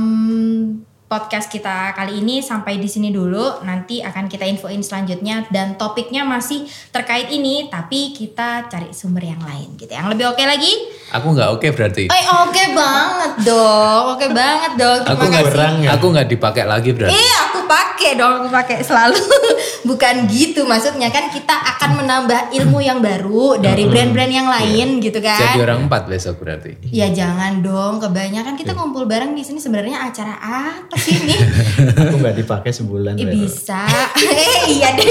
podcast 1.08 1.48
kita 1.48 1.96
kali 1.96 2.20
ini 2.20 2.44
sampai 2.44 2.76
di 2.76 2.84
sini 2.84 3.08
dulu. 3.08 3.64
Nanti 3.64 4.04
akan 4.04 4.28
kita 4.28 4.44
infoin 4.44 4.84
selanjutnya 4.84 5.48
dan 5.48 5.80
topiknya 5.80 6.22
masih 6.22 6.68
terkait 6.92 7.32
ini, 7.32 7.72
tapi 7.72 8.12
kita 8.12 8.68
cari 8.68 8.92
sumber 8.92 9.24
yang 9.24 9.40
lain 9.40 9.74
gitu. 9.80 9.88
Yang 9.88 10.12
lebih 10.12 10.24
oke 10.36 10.44
lagi? 10.44 10.72
Aku 11.16 11.32
nggak 11.32 11.48
oke 11.56 11.66
berarti. 11.72 12.04
Eh, 12.12 12.24
oke 12.28 12.62
banget 12.76 13.32
dong. 13.48 14.02
Oke 14.12 14.26
banget 14.28 14.72
dong. 14.76 15.00
Aku 15.08 15.16
Terima 15.16 15.24
nggak 15.32 15.44
kasih. 15.48 15.56
Berang 15.56 15.74
ya? 15.80 15.88
Aku 15.96 16.06
nggak 16.12 16.28
dipakai 16.28 16.64
lagi 16.68 16.90
berarti. 16.92 17.16
Eh 17.16 17.32
aku 17.48 17.58
pakai 17.64 18.10
dong, 18.20 18.32
aku 18.44 18.48
pakai 18.52 18.76
selalu. 18.84 19.16
Bukan 19.88 20.28
gitu 20.28 20.68
maksudnya 20.68 21.08
kan 21.08 21.32
kita 21.32 21.56
akan 21.56 22.04
menambah 22.04 22.52
ilmu 22.52 22.84
yang 22.84 23.00
baru 23.00 23.56
dari 23.56 23.88
brand-brand 23.88 24.28
yang 24.28 24.48
lain 24.52 25.00
gitu 25.00 25.24
kan. 25.24 25.56
Jadi 25.56 25.64
orang 25.64 25.88
empat 25.88 26.04
besok 26.04 26.44
berarti. 26.44 26.76
Ya 26.92 27.08
jangan 27.08 27.64
dong, 27.64 27.96
kebanyakan 27.96 28.60
kita 28.60 28.76
ngumpul 28.76 29.08
bareng 29.08 29.32
di 29.32 29.40
sini 29.40 29.56
sebenarnya 29.56 30.04
acara 30.04 30.36
apa 30.36 30.97
sih 30.98 31.14
ini? 31.16 31.34
Aku 32.02 32.18
nggak 32.18 32.36
dipakai 32.36 32.70
sebulan. 32.74 33.14
Eh, 33.16 33.30
bisa. 33.32 33.86
eh 34.18 34.58
iya 34.68 34.92
deh. 34.92 35.08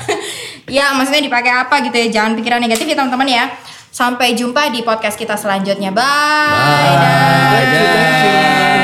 ya 0.76 0.92
maksudnya 0.94 1.24
dipakai 1.24 1.52
apa 1.52 1.80
gitu 1.82 1.96
ya. 1.96 2.08
Jangan 2.20 2.32
pikiran 2.38 2.60
negatif 2.60 2.86
ya 2.86 2.96
teman-teman 2.96 3.28
ya. 3.28 3.44
Sampai 3.88 4.36
jumpa 4.36 4.70
di 4.70 4.84
podcast 4.84 5.16
kita 5.16 5.34
selanjutnya. 5.34 5.90
Bye. 5.90 6.04
Bye. 6.04 6.94
Dah. 7.00 7.52
Dadah. 7.56 8.77